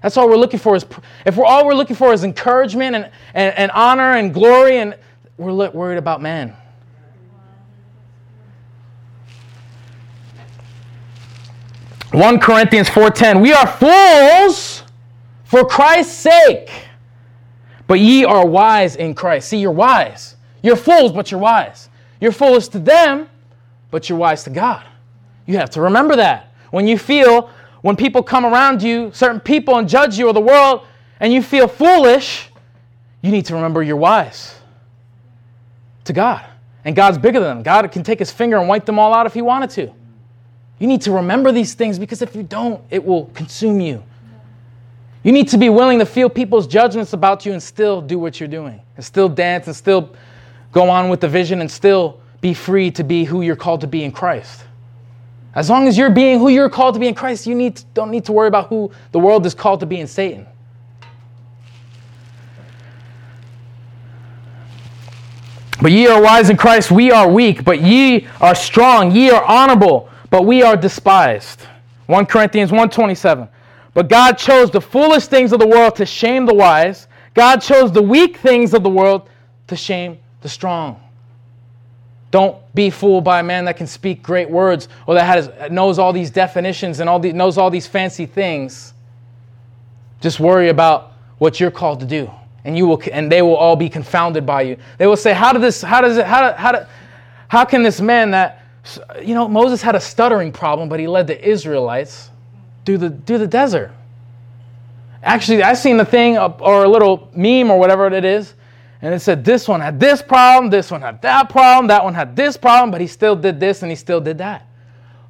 That's 0.06 0.18
all 0.18 0.30
we're 0.30 0.38
looking 0.38 0.60
for. 0.60 0.76
Is 0.76 0.86
if 1.26 1.36
we're 1.36 1.48
all 1.48 1.66
we're 1.66 1.74
looking 1.74 1.96
for 1.96 2.14
is 2.14 2.24
encouragement 2.24 2.96
and, 2.96 3.10
and, 3.34 3.58
and 3.58 3.72
honor 3.72 4.12
and 4.12 4.32
glory, 4.32 4.78
and 4.78 4.96
we're 5.36 5.72
worried 5.72 5.98
about 5.98 6.22
man. 6.22 6.56
1 12.12 12.40
Corinthians 12.40 12.88
4:10 12.88 13.42
We 13.42 13.52
are 13.52 13.66
fools 13.66 14.84
for 15.44 15.66
Christ's 15.66 16.14
sake. 16.14 16.70
But 17.88 18.00
ye 18.00 18.26
are 18.26 18.46
wise 18.46 18.98
in 18.98 19.16
Christ. 19.16 19.50
See, 19.50 19.58
you're 19.58 19.72
wise. 19.72 20.36
You're 20.62 20.76
fools, 20.76 21.14
but 21.14 21.32
you're 21.32 21.40
wise. 21.40 21.90
You're 22.22 22.32
foolish 22.32 22.68
to 22.68 22.80
them, 22.80 23.28
but 23.90 24.08
you're 24.08 24.20
wise 24.20 24.44
to 24.44 24.52
God. 24.52 24.86
You 25.48 25.58
have 25.58 25.72
to 25.72 25.82
remember 25.82 26.16
that. 26.18 26.54
When 26.70 26.88
you 26.88 27.00
feel, 27.00 27.50
when 27.86 27.96
people 27.96 28.24
come 28.24 28.48
around 28.48 28.82
you, 28.82 29.12
certain 29.14 29.40
people, 29.40 29.78
and 29.78 29.88
judge 29.88 30.18
you 30.18 30.26
or 30.26 30.34
the 30.34 30.42
world, 30.42 30.88
and 31.20 31.32
you 31.32 31.40
feel 31.40 31.68
foolish, 31.68 32.50
you 33.22 33.30
need 33.30 33.46
to 33.46 33.54
remember 33.54 33.84
you're 33.84 33.96
wise 33.96 34.56
to 36.06 36.12
God. 36.12 36.44
And 36.84 36.96
God's 36.96 37.20
bigger 37.20 37.40
than 37.40 37.58
them. 37.58 37.62
God 37.62 37.92
can 37.92 38.02
take 38.02 38.18
his 38.18 38.32
finger 38.32 38.58
and 38.58 38.68
wipe 38.68 38.88
them 38.88 38.98
all 38.98 39.14
out 39.14 39.28
if 39.28 39.36
he 39.36 39.44
wanted 39.44 39.70
to. 39.70 39.94
You 40.80 40.88
need 40.88 41.04
to 41.04 41.12
remember 41.12 41.52
these 41.52 41.76
things 41.76 42.00
because 42.00 42.24
if 42.24 42.36
you 42.36 42.42
don't, 42.42 42.82
it 42.90 43.06
will 43.06 43.26
consume 43.36 43.80
you. 43.80 44.02
You 45.22 45.32
need 45.32 45.50
to 45.50 45.58
be 45.60 45.70
willing 45.70 46.00
to 46.00 46.08
feel 46.08 46.28
people's 46.28 46.66
judgments 46.66 47.14
about 47.14 47.46
you 47.46 47.54
and 47.54 47.62
still 47.62 48.02
do 48.02 48.18
what 48.18 48.40
you're 48.40 48.50
doing, 48.50 48.82
and 48.96 49.06
still 49.06 49.30
dance, 49.30 49.68
and 49.68 49.76
still 49.76 50.16
go 50.72 50.90
on 50.90 51.08
with 51.10 51.22
the 51.22 51.30
vision, 51.30 51.62
and 51.62 51.70
still 51.70 52.20
be 52.42 52.56
free 52.56 52.90
to 52.90 53.04
be 53.04 53.26
who 53.26 53.44
you're 53.44 53.56
called 53.56 53.82
to 53.82 53.88
be 53.88 54.04
in 54.04 54.12
Christ. 54.12 54.64
As 55.56 55.70
long 55.70 55.88
as 55.88 55.98
you're 55.98 56.10
being 56.10 56.40
who 56.40 56.50
you're 56.50 56.70
called 56.70 56.94
to 56.96 57.00
be 57.00 57.08
in 57.08 57.16
Christ, 57.16 57.48
you 57.48 57.56
need 57.56 57.78
to, 57.78 57.86
don't 57.94 58.12
need 58.12 58.26
to 58.26 58.34
worry 58.34 58.50
about 58.50 58.68
who 58.68 58.92
the 59.12 59.20
world 59.20 59.46
is 59.46 59.54
called 59.54 59.80
to 59.80 59.86
be 59.86 60.00
in 60.00 60.08
Satan. 60.08 60.46
But 65.82 65.92
ye 65.92 66.08
are 66.08 66.22
wise 66.22 66.50
in 66.50 66.58
Christ, 66.58 66.92
we 66.92 67.12
are 67.12 67.30
weak, 67.30 67.64
but 67.64 67.82
ye 67.82 68.28
are 68.42 68.56
strong, 68.56 69.12
ye 69.12 69.30
are 69.30 69.44
honorable 69.44 70.10
but 70.36 70.44
we 70.44 70.62
are 70.64 70.76
despised. 70.76 71.62
1 72.08 72.26
Corinthians 72.26 72.70
1:27. 72.70 73.48
But 73.94 74.10
God 74.10 74.38
chose 74.38 74.70
the 74.70 74.82
foolish 74.82 75.28
things 75.28 75.54
of 75.54 75.60
the 75.60 75.68
world 75.68 75.96
to 75.96 76.06
shame 76.06 76.46
the 76.46 76.54
wise. 76.54 77.08
God 77.34 77.62
chose 77.62 77.94
the 77.94 78.02
weak 78.02 78.36
things 78.36 78.74
of 78.74 78.84
the 78.84 78.90
world 78.90 79.30
to 79.68 79.78
shame 79.78 80.18
the 80.42 80.50
strong. 80.50 81.00
Don't 82.36 82.58
be 82.76 82.90
fooled 82.90 83.24
by 83.24 83.40
a 83.40 83.44
man 83.44 83.64
that 83.64 83.78
can 83.78 83.88
speak 83.88 84.22
great 84.22 84.50
words 84.50 84.90
or 85.08 85.14
that 85.14 85.24
has, 85.24 85.72
knows 85.72 85.98
all 85.98 86.12
these 86.12 86.30
definitions 86.30 87.00
and 87.00 87.10
all 87.10 87.18
the, 87.18 87.32
knows 87.32 87.58
all 87.58 87.70
these 87.70 87.88
fancy 87.88 88.26
things. 88.26 88.94
Just 90.20 90.42
worry 90.42 90.68
about 90.68 91.14
what 91.38 91.62
you're 91.62 91.72
called 91.72 92.02
to 92.02 92.06
do, 92.06 92.30
and 92.66 92.78
you 92.78 92.88
will, 92.88 93.02
and 93.10 93.32
they 93.32 93.42
will 93.42 93.56
all 93.56 93.78
be 93.78 93.88
confounded 93.88 94.46
by 94.46 94.64
you. 94.64 94.76
They 94.98 95.08
will 95.08 95.16
say, 95.16 95.32
"How 95.32 95.54
did 95.54 95.62
this? 95.62 95.82
How 95.82 96.02
does 96.02 96.18
it? 96.18 96.26
How, 96.26 96.52
how, 96.52 96.86
how 97.48 97.64
can 97.64 97.84
this 97.84 98.02
man 98.02 98.32
that 98.32 98.66
you 99.22 99.34
know, 99.34 99.48
Moses 99.48 99.82
had 99.82 99.96
a 99.96 100.02
stuttering 100.02 100.52
problem, 100.52 100.90
but 100.90 101.00
he 101.00 101.08
led 101.08 101.28
the 101.28 101.50
Israelites 101.50 102.32
through 102.86 102.98
the, 102.98 103.12
through 103.12 103.38
the 103.38 103.48
desert. 103.48 103.94
Actually, 105.24 105.64
I've 105.64 105.78
seen 105.78 105.96
the 105.96 106.04
thing 106.04 106.38
or 106.38 106.84
a 106.84 106.90
little 106.90 107.32
meme 107.34 107.72
or 107.72 107.80
whatever 107.80 108.08
it 108.08 108.26
is, 108.26 108.56
and 109.06 109.14
it 109.14 109.20
said 109.20 109.46
this 109.46 109.68
one 109.68 109.82
had 109.82 110.00
this 110.00 110.24
problem, 110.24 110.72
this 110.72 110.90
one 110.90 111.00
had 111.00 111.22
that 111.22 111.48
problem, 111.48 111.86
that 111.88 112.04
one 112.04 112.16
had 112.16 112.36
this 112.36 112.58
problem, 112.58 112.90
but 112.90 113.00
he 113.00 113.06
still 113.06 113.36
did 113.36 113.60
this 113.60 113.84
and 113.84 113.92
he 113.92 113.96
still 113.96 114.20
did 114.20 114.40
that. 114.40 114.66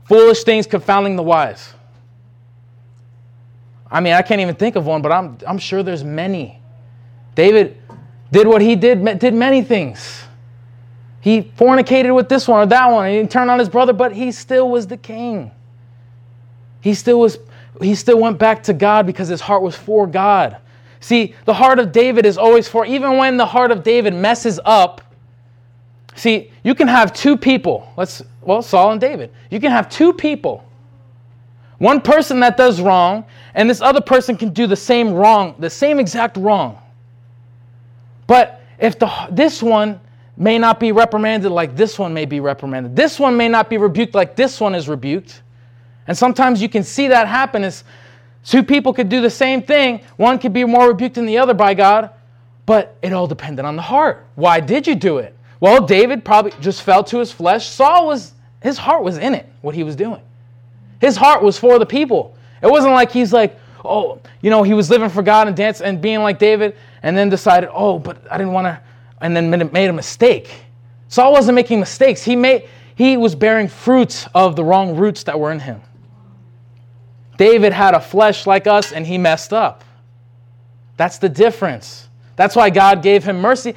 Foolish 0.05 0.45
things 0.45 0.65
confounding 0.65 1.17
the 1.17 1.23
wise. 1.23 1.73
I 3.91 3.99
mean, 3.99 4.13
I 4.13 4.21
can't 4.21 4.39
even 4.39 4.55
think 4.55 4.77
of 4.77 4.85
one, 4.85 5.01
but 5.01 5.11
I'm, 5.11 5.37
I'm 5.45 5.57
sure 5.57 5.83
there's 5.83 6.05
many. 6.05 6.61
David 7.35 7.77
did 8.31 8.47
what 8.47 8.61
he 8.61 8.77
did, 8.77 9.19
did 9.19 9.33
many 9.33 9.61
things. 9.61 10.23
He 11.19 11.41
fornicated 11.41 12.15
with 12.15 12.29
this 12.29 12.47
one 12.47 12.61
or 12.61 12.65
that 12.67 12.89
one, 12.89 13.07
and 13.07 13.23
he 13.23 13.27
turned 13.27 13.51
on 13.51 13.59
his 13.59 13.67
brother, 13.67 13.91
but 13.91 14.13
he 14.13 14.31
still 14.31 14.69
was 14.69 14.87
the 14.87 14.95
king. 14.95 15.51
He 16.79 16.93
still 16.93 17.19
was 17.19 17.39
he 17.81 17.93
still 17.93 18.21
went 18.21 18.39
back 18.39 18.63
to 18.63 18.73
God 18.73 19.05
because 19.05 19.27
his 19.27 19.41
heart 19.41 19.61
was 19.61 19.75
for 19.75 20.07
God. 20.07 20.61
See, 20.99 21.35
the 21.45 21.53
heart 21.53 21.79
of 21.79 21.91
David 21.91 22.25
is 22.25 22.37
always 22.37 22.67
for 22.67 22.85
even 22.85 23.17
when 23.17 23.37
the 23.37 23.45
heart 23.45 23.71
of 23.71 23.83
David 23.83 24.13
messes 24.13 24.59
up. 24.65 25.01
See, 26.15 26.51
you 26.63 26.73
can 26.73 26.87
have 26.87 27.13
two 27.13 27.37
people. 27.37 27.91
Let's 27.97 28.23
well, 28.41 28.61
Saul 28.61 28.91
and 28.91 29.01
David. 29.01 29.31
You 29.49 29.59
can 29.59 29.71
have 29.71 29.89
two 29.89 30.13
people. 30.13 30.63
One 31.77 31.99
person 31.99 32.39
that 32.39 32.55
does 32.57 32.79
wrong, 32.79 33.25
and 33.53 33.69
this 33.69 33.81
other 33.81 33.99
person 33.99 34.37
can 34.37 34.49
do 34.49 34.65
the 34.65 34.75
same 34.75 35.13
wrong, 35.13 35.55
the 35.59 35.69
same 35.69 35.99
exact 35.99 36.37
wrong. 36.37 36.81
But 38.27 38.61
if 38.79 38.97
the 38.97 39.11
this 39.31 39.61
one 39.61 39.99
may 40.37 40.57
not 40.57 40.79
be 40.79 40.91
reprimanded 40.91 41.51
like 41.51 41.75
this 41.75 41.97
one 41.97 42.13
may 42.13 42.25
be 42.25 42.39
reprimanded. 42.39 42.95
This 42.95 43.19
one 43.19 43.37
may 43.37 43.47
not 43.47 43.69
be 43.69 43.77
rebuked 43.77 44.15
like 44.15 44.35
this 44.35 44.59
one 44.59 44.75
is 44.75 44.89
rebuked. 44.89 45.41
And 46.07 46.17
sometimes 46.17 46.61
you 46.61 46.69
can 46.69 46.83
see 46.83 47.07
that 47.07 47.27
happen 47.27 47.63
as 47.63 47.83
two 48.45 48.63
people 48.63 48.93
could 48.93 49.09
do 49.09 49.21
the 49.21 49.29
same 49.29 49.61
thing. 49.61 50.01
One 50.17 50.39
could 50.39 50.53
be 50.53 50.63
more 50.63 50.87
rebuked 50.87 51.15
than 51.15 51.25
the 51.25 51.37
other 51.37 51.53
by 51.53 51.73
God, 51.73 52.11
but 52.65 52.97
it 53.01 53.11
all 53.11 53.27
depended 53.27 53.65
on 53.65 53.75
the 53.75 53.81
heart. 53.81 54.25
Why 54.35 54.59
did 54.59 54.87
you 54.87 54.95
do 54.95 55.17
it? 55.17 55.35
Well, 55.59 55.85
David 55.85 56.23
probably 56.23 56.53
just 56.61 56.83
fell 56.83 57.03
to 57.05 57.19
his 57.19 57.31
flesh. 57.31 57.67
Saul 57.67 58.07
was, 58.07 58.33
his 58.61 58.77
heart 58.77 59.03
was 59.03 59.17
in 59.17 59.33
it, 59.33 59.47
what 59.61 59.75
he 59.75 59.83
was 59.83 59.95
doing. 59.95 60.21
His 61.01 61.15
heart 61.15 61.43
was 61.43 61.57
for 61.57 61.79
the 61.79 61.85
people. 61.85 62.35
It 62.61 62.67
wasn't 62.67 62.93
like 62.93 63.11
he's 63.11 63.33
like, 63.33 63.59
oh, 63.83 64.19
you 64.41 64.49
know, 64.49 64.63
he 64.63 64.73
was 64.73 64.89
living 64.89 65.09
for 65.09 65.21
God 65.21 65.47
and 65.47 65.55
dance 65.55 65.81
and 65.81 66.01
being 66.01 66.19
like 66.19 66.39
David 66.39 66.75
and 67.03 67.17
then 67.17 67.29
decided, 67.29 67.69
oh, 67.73 67.99
but 67.99 68.17
I 68.31 68.37
didn't 68.37 68.53
want 68.53 68.65
to 68.65 68.81
and 69.21 69.35
then 69.35 69.49
made 69.71 69.89
a 69.89 69.93
mistake. 69.93 70.53
Saul 71.07 71.31
wasn't 71.31 71.55
making 71.55 71.79
mistakes. 71.79 72.23
He, 72.23 72.35
made, 72.35 72.67
he 72.95 73.17
was 73.17 73.33
bearing 73.35 73.67
fruits 73.67 74.27
of 74.35 74.55
the 74.55 74.63
wrong 74.63 74.95
roots 74.95 75.23
that 75.23 75.39
were 75.39 75.51
in 75.51 75.59
him. 75.59 75.81
David 77.37 77.73
had 77.73 77.93
a 77.93 77.99
flesh 77.99 78.47
like 78.47 78.67
us 78.67 78.91
and 78.91 79.05
he 79.05 79.17
messed 79.17 79.53
up. 79.53 79.83
That's 80.97 81.17
the 81.17 81.29
difference. 81.29 82.07
That's 82.35 82.55
why 82.55 82.69
God 82.69 83.01
gave 83.01 83.23
him 83.23 83.39
mercy. 83.39 83.75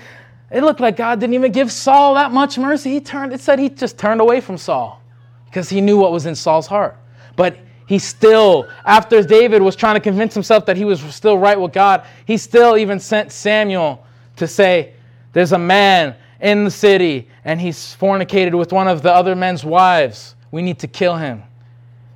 It 0.51 0.63
looked 0.63 0.81
like 0.81 0.97
God 0.97 1.21
didn't 1.21 1.35
even 1.35 1.53
give 1.53 1.71
Saul 1.71 2.15
that 2.15 2.33
much 2.33 2.59
mercy. 2.59 2.91
He 2.91 3.01
turned, 3.01 3.33
it 3.33 3.41
said 3.41 3.59
he 3.59 3.69
just 3.69 3.99
turned 3.99 4.21
away 4.21 4.41
from 4.41 4.57
Saul 4.57 5.03
because 5.47 5.69
he 5.69 5.81
knew 5.81 5.99
what 5.99 6.13
was 6.13 6.27
in 6.27 6.35
Saul's 6.35 6.67
heart. 6.67 6.97
But 7.37 7.59
he 7.87 7.99
still, 7.99 8.69
after 8.85 9.23
David 9.23 9.63
was 9.63 9.77
trying 9.77 9.95
to 9.95 10.01
convince 10.01 10.35
himself 10.35 10.67
that 10.67 10.77
he 10.77 10.85
was 10.85 11.01
still 11.15 11.39
right 11.39 11.61
with 11.61 11.73
God, 11.73 12.05
he 12.25 12.37
still 12.37 12.77
even 12.77 13.01
sent 13.01 13.33
Samuel 13.33 14.05
to 14.37 14.47
say, 14.47 14.95
there's 15.33 15.53
a 15.53 15.59
man 15.59 16.15
in 16.41 16.65
the 16.65 16.71
city 16.71 17.29
and 17.45 17.61
he's 17.61 17.95
fornicated 17.95 18.55
with 18.55 18.73
one 18.73 18.89
of 18.89 19.03
the 19.03 19.13
other 19.13 19.35
men's 19.35 19.65
wives. 19.65 20.35
We 20.51 20.63
need 20.63 20.79
to 20.81 20.87
kill 20.87 21.17
him. 21.17 21.43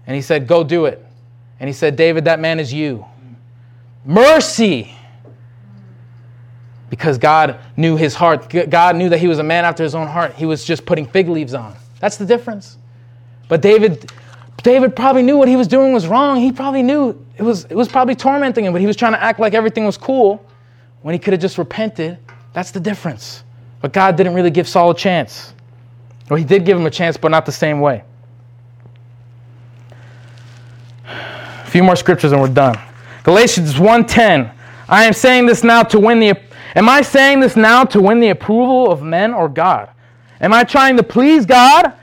And 0.06 0.16
he 0.16 0.22
said, 0.22 0.46
Go 0.46 0.64
do 0.64 0.86
it. 0.86 1.04
And 1.62 1.68
he 1.68 1.72
said, 1.72 1.94
David, 1.94 2.24
that 2.24 2.40
man 2.40 2.58
is 2.58 2.72
you. 2.72 3.06
Mercy. 4.04 4.92
Because 6.90 7.18
God 7.18 7.60
knew 7.76 7.96
his 7.96 8.16
heart. 8.16 8.52
God 8.68 8.96
knew 8.96 9.08
that 9.08 9.18
he 9.18 9.28
was 9.28 9.38
a 9.38 9.44
man 9.44 9.64
after 9.64 9.84
his 9.84 9.94
own 9.94 10.08
heart. 10.08 10.34
He 10.34 10.44
was 10.44 10.64
just 10.64 10.84
putting 10.84 11.06
fig 11.06 11.28
leaves 11.28 11.54
on. 11.54 11.76
That's 12.00 12.16
the 12.16 12.26
difference. 12.26 12.78
But 13.46 13.62
David, 13.62 14.10
David 14.64 14.96
probably 14.96 15.22
knew 15.22 15.36
what 15.36 15.46
he 15.46 15.54
was 15.54 15.68
doing 15.68 15.92
was 15.92 16.08
wrong. 16.08 16.40
He 16.40 16.50
probably 16.50 16.82
knew 16.82 17.24
it 17.36 17.44
was, 17.44 17.64
it 17.66 17.76
was 17.76 17.86
probably 17.86 18.16
tormenting 18.16 18.64
him, 18.64 18.72
but 18.72 18.80
he 18.80 18.88
was 18.88 18.96
trying 18.96 19.12
to 19.12 19.22
act 19.22 19.38
like 19.38 19.54
everything 19.54 19.84
was 19.84 19.96
cool 19.96 20.44
when 21.02 21.12
he 21.12 21.18
could 21.20 21.32
have 21.32 21.40
just 21.40 21.58
repented. 21.58 22.18
That's 22.54 22.72
the 22.72 22.80
difference. 22.80 23.44
But 23.80 23.92
God 23.92 24.16
didn't 24.16 24.34
really 24.34 24.50
give 24.50 24.66
Saul 24.66 24.90
a 24.90 24.96
chance. 24.96 25.54
Well, 26.28 26.38
he 26.38 26.44
did 26.44 26.64
give 26.64 26.76
him 26.76 26.86
a 26.86 26.90
chance, 26.90 27.16
but 27.16 27.30
not 27.30 27.46
the 27.46 27.52
same 27.52 27.80
way. 27.80 28.02
Few 31.72 31.82
more 31.82 31.96
scriptures 31.96 32.32
and 32.32 32.40
we're 32.40 32.48
done. 32.48 32.78
Galatians 33.24 33.78
1:10. 33.78 34.50
I 34.90 35.04
am 35.04 35.14
saying 35.14 35.46
this 35.46 35.64
now 35.64 35.82
to 35.84 35.98
win 35.98 36.20
the 36.20 36.34
Am 36.76 36.88
I 36.88 37.00
saying 37.00 37.40
this 37.40 37.56
now 37.56 37.84
to 37.84 38.00
win 38.00 38.20
the 38.20 38.28
approval 38.28 38.92
of 38.92 39.02
men 39.02 39.32
or 39.32 39.48
God? 39.48 39.88
Am 40.40 40.52
I 40.52 40.64
trying 40.64 40.98
to 40.98 41.02
please 41.02 41.46
God? 41.46 41.94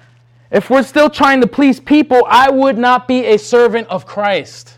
If 0.49 0.71
we're 0.71 0.83
still 0.83 1.09
trying 1.09 1.41
to 1.41 1.47
please 1.47 1.79
people, 1.79 2.25
I 2.27 2.49
would 2.49 2.79
not 2.79 3.07
be 3.07 3.25
a 3.25 3.37
servant 3.37 3.87
of 3.89 4.07
Christ. 4.07 4.77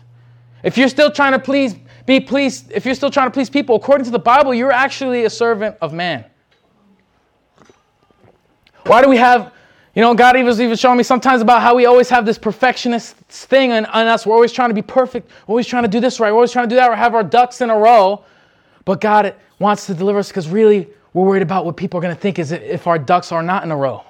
If 0.62 0.76
you're 0.76 0.88
still 0.88 1.10
trying 1.10 1.32
to 1.32 1.38
please 1.38 1.74
be 2.04 2.20
pleased, 2.20 2.70
if 2.72 2.84
you're 2.84 2.94
still 2.94 3.10
trying 3.10 3.28
to 3.28 3.30
please 3.30 3.48
people 3.48 3.76
according 3.76 4.04
to 4.04 4.10
the 4.10 4.18
Bible, 4.18 4.52
you're 4.52 4.72
actually 4.72 5.24
a 5.24 5.30
servant 5.30 5.76
of 5.80 5.94
man. 5.94 6.24
Why 8.84 9.00
do 9.00 9.08
we 9.08 9.16
have, 9.16 9.52
you 9.94 10.00
know, 10.00 10.14
God 10.14 10.36
even 10.36 10.46
was 10.46 10.60
even 10.60 10.76
showing 10.76 10.96
me 10.96 11.02
sometimes 11.02 11.42
about 11.42 11.60
how 11.60 11.74
we 11.74 11.84
always 11.84 12.08
have 12.08 12.24
this 12.24 12.38
perfectionist 12.38 13.14
thing 13.28 13.72
on, 13.72 13.84
in 13.84 14.08
us. 14.08 14.24
We're 14.26 14.34
always 14.34 14.52
trying 14.52 14.70
to 14.70 14.74
be 14.74 14.82
perfect. 14.82 15.30
We're 15.46 15.52
always 15.52 15.66
trying 15.66 15.82
to 15.82 15.88
do 15.88 16.00
this 16.00 16.18
right. 16.18 16.30
We're 16.30 16.36
always 16.36 16.52
trying 16.52 16.68
to 16.68 16.74
do 16.74 16.76
that 16.76 16.90
or 16.90 16.96
have 16.96 17.14
our 17.14 17.22
ducks 17.22 17.60
in 17.60 17.68
a 17.68 17.76
row. 17.76 18.24
But 18.84 19.00
God 19.00 19.34
wants 19.58 19.86
to 19.86 19.94
deliver 19.94 20.18
us 20.18 20.28
because 20.28 20.48
really 20.48 20.88
we're 21.12 21.26
worried 21.26 21.42
about 21.42 21.66
what 21.66 21.76
people 21.76 21.98
are 21.98 22.02
going 22.02 22.14
to 22.14 22.20
think 22.20 22.38
is 22.38 22.52
if 22.52 22.86
our 22.86 22.98
ducks 22.98 23.32
are 23.32 23.42
not 23.42 23.64
in 23.64 23.70
a 23.70 23.76
row. 23.76 24.02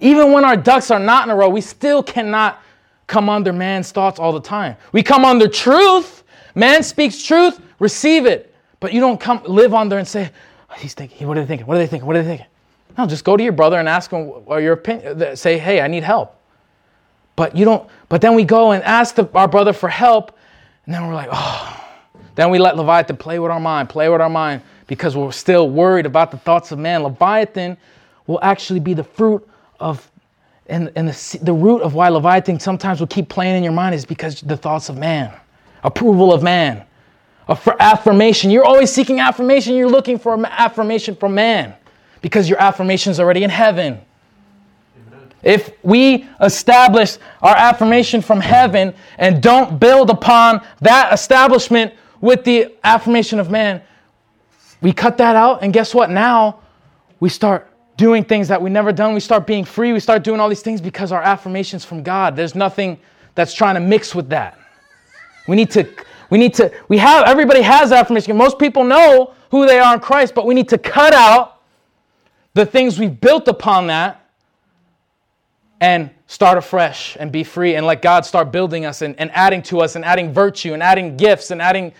Even 0.00 0.32
when 0.32 0.44
our 0.44 0.56
ducks 0.56 0.90
are 0.90 1.00
not 1.00 1.24
in 1.24 1.30
a 1.30 1.36
row, 1.36 1.48
we 1.48 1.60
still 1.60 2.02
cannot 2.02 2.62
come 3.08 3.28
under 3.28 3.52
man's 3.52 3.90
thoughts 3.90 4.20
all 4.20 4.32
the 4.32 4.40
time. 4.40 4.76
We 4.92 5.02
come 5.02 5.24
under 5.24 5.48
truth. 5.48 6.22
Man 6.54 6.82
speaks 6.82 7.22
truth, 7.22 7.60
receive 7.80 8.26
it. 8.26 8.54
But 8.78 8.92
you 8.92 9.00
don't 9.00 9.20
come 9.20 9.42
live 9.44 9.74
under 9.74 9.98
and 9.98 10.06
say, 10.06 10.30
oh, 10.70 10.74
he's 10.74 10.94
thinking, 10.94 11.26
what 11.26 11.36
are 11.36 11.40
they 11.40 11.46
thinking? 11.48 11.66
What 11.66 11.76
are 11.76 11.80
they 11.80 11.86
thinking? 11.86 12.06
What 12.06 12.16
are 12.16 12.22
they 12.22 12.28
thinking? 12.28 12.46
No, 12.98 13.06
just 13.06 13.24
go 13.24 13.36
to 13.36 13.42
your 13.42 13.52
brother 13.52 13.78
and 13.78 13.88
ask 13.88 14.10
him 14.10 14.32
or 14.46 14.60
your 14.60 14.74
opinion. 14.74 15.22
Uh, 15.22 15.36
say, 15.36 15.58
hey, 15.58 15.80
I 15.80 15.86
need 15.86 16.02
help. 16.02 16.36
But 17.36 17.56
you 17.56 17.64
don't. 17.64 17.88
But 18.08 18.20
then 18.20 18.34
we 18.34 18.44
go 18.44 18.72
and 18.72 18.82
ask 18.84 19.14
the, 19.14 19.28
our 19.34 19.48
brother 19.48 19.72
for 19.72 19.88
help, 19.88 20.36
and 20.84 20.94
then 20.94 21.06
we're 21.06 21.14
like, 21.14 21.28
oh. 21.32 21.76
Then 22.34 22.50
we 22.50 22.58
let 22.58 22.76
Leviathan 22.76 23.16
play 23.16 23.38
with 23.38 23.50
our 23.50 23.60
mind, 23.60 23.88
play 23.88 24.08
with 24.08 24.20
our 24.20 24.30
mind, 24.30 24.62
because 24.86 25.16
we're 25.16 25.32
still 25.32 25.68
worried 25.68 26.06
about 26.06 26.30
the 26.30 26.38
thoughts 26.38 26.72
of 26.72 26.78
man. 26.78 27.02
Leviathan 27.02 27.76
will 28.26 28.38
actually 28.42 28.80
be 28.80 28.94
the 28.94 29.04
fruit 29.04 29.46
of, 29.78 30.10
and, 30.66 30.90
and 30.96 31.08
the, 31.08 31.38
the 31.42 31.52
root 31.52 31.82
of 31.82 31.94
why 31.94 32.08
Leviathan 32.08 32.60
sometimes 32.60 33.00
will 33.00 33.08
keep 33.08 33.28
playing 33.28 33.56
in 33.56 33.62
your 33.62 33.72
mind 33.72 33.94
is 33.94 34.04
because 34.04 34.40
the 34.40 34.56
thoughts 34.56 34.88
of 34.88 34.96
man, 34.96 35.34
approval 35.82 36.32
of 36.32 36.42
man, 36.42 36.84
affirmation. 37.80 38.50
You're 38.50 38.64
always 38.64 38.92
seeking 38.92 39.18
affirmation. 39.18 39.74
You're 39.74 39.88
looking 39.90 40.18
for 40.18 40.38
affirmation 40.46 41.16
from 41.16 41.34
man 41.34 41.74
because 42.20 42.48
your 42.48 42.60
affirmation 42.60 43.10
is 43.10 43.20
already 43.20 43.44
in 43.44 43.50
heaven. 43.50 44.00
If 45.42 45.72
we 45.82 46.26
establish 46.40 47.16
our 47.40 47.56
affirmation 47.56 48.20
from 48.20 48.40
heaven 48.40 48.94
and 49.16 49.42
don't 49.42 49.80
build 49.80 50.10
upon 50.10 50.60
that 50.82 51.12
establishment 51.12 51.94
with 52.20 52.44
the 52.44 52.74
affirmation 52.84 53.38
of 53.38 53.50
man, 53.50 53.80
we 54.82 54.92
cut 54.92 55.18
that 55.18 55.36
out, 55.36 55.62
and 55.62 55.72
guess 55.72 55.94
what? 55.94 56.10
Now 56.10 56.60
we 57.20 57.28
start 57.28 57.70
doing 57.96 58.24
things 58.24 58.48
that 58.48 58.60
we 58.60 58.70
never 58.70 58.92
done. 58.92 59.12
We 59.12 59.20
start 59.20 59.46
being 59.46 59.64
free. 59.64 59.92
We 59.92 60.00
start 60.00 60.24
doing 60.24 60.40
all 60.40 60.48
these 60.48 60.62
things 60.62 60.80
because 60.80 61.12
our 61.12 61.22
affirmations 61.22 61.84
from 61.84 62.02
God. 62.02 62.34
There's 62.34 62.54
nothing 62.54 62.98
that's 63.34 63.52
trying 63.52 63.74
to 63.74 63.80
mix 63.80 64.14
with 64.14 64.30
that. 64.30 64.58
We 65.46 65.56
need 65.56 65.70
to, 65.72 65.86
we 66.30 66.38
need 66.38 66.54
to, 66.54 66.72
we 66.88 66.96
have, 66.98 67.26
everybody 67.26 67.60
has 67.60 67.92
affirmation. 67.92 68.36
Most 68.36 68.58
people 68.58 68.84
know 68.84 69.34
who 69.50 69.66
they 69.66 69.78
are 69.78 69.94
in 69.94 70.00
Christ, 70.00 70.34
but 70.34 70.46
we 70.46 70.54
need 70.54 70.68
to 70.70 70.78
cut 70.78 71.12
out 71.12 71.59
the 72.54 72.66
things 72.66 72.98
we've 72.98 73.20
built 73.20 73.48
upon 73.48 73.86
that 73.88 74.28
and 75.80 76.10
start 76.26 76.58
afresh 76.58 77.16
and 77.18 77.32
be 77.32 77.42
free 77.42 77.74
and 77.74 77.86
let 77.86 78.02
God 78.02 78.24
start 78.24 78.52
building 78.52 78.84
us 78.84 79.02
and, 79.02 79.18
and 79.18 79.30
adding 79.32 79.62
to 79.62 79.80
us 79.80 79.96
and 79.96 80.04
adding 80.04 80.32
virtue 80.32 80.74
and 80.74 80.82
adding 80.82 81.16
gifts 81.16 81.50
and 81.50 81.62
adding 81.62 81.92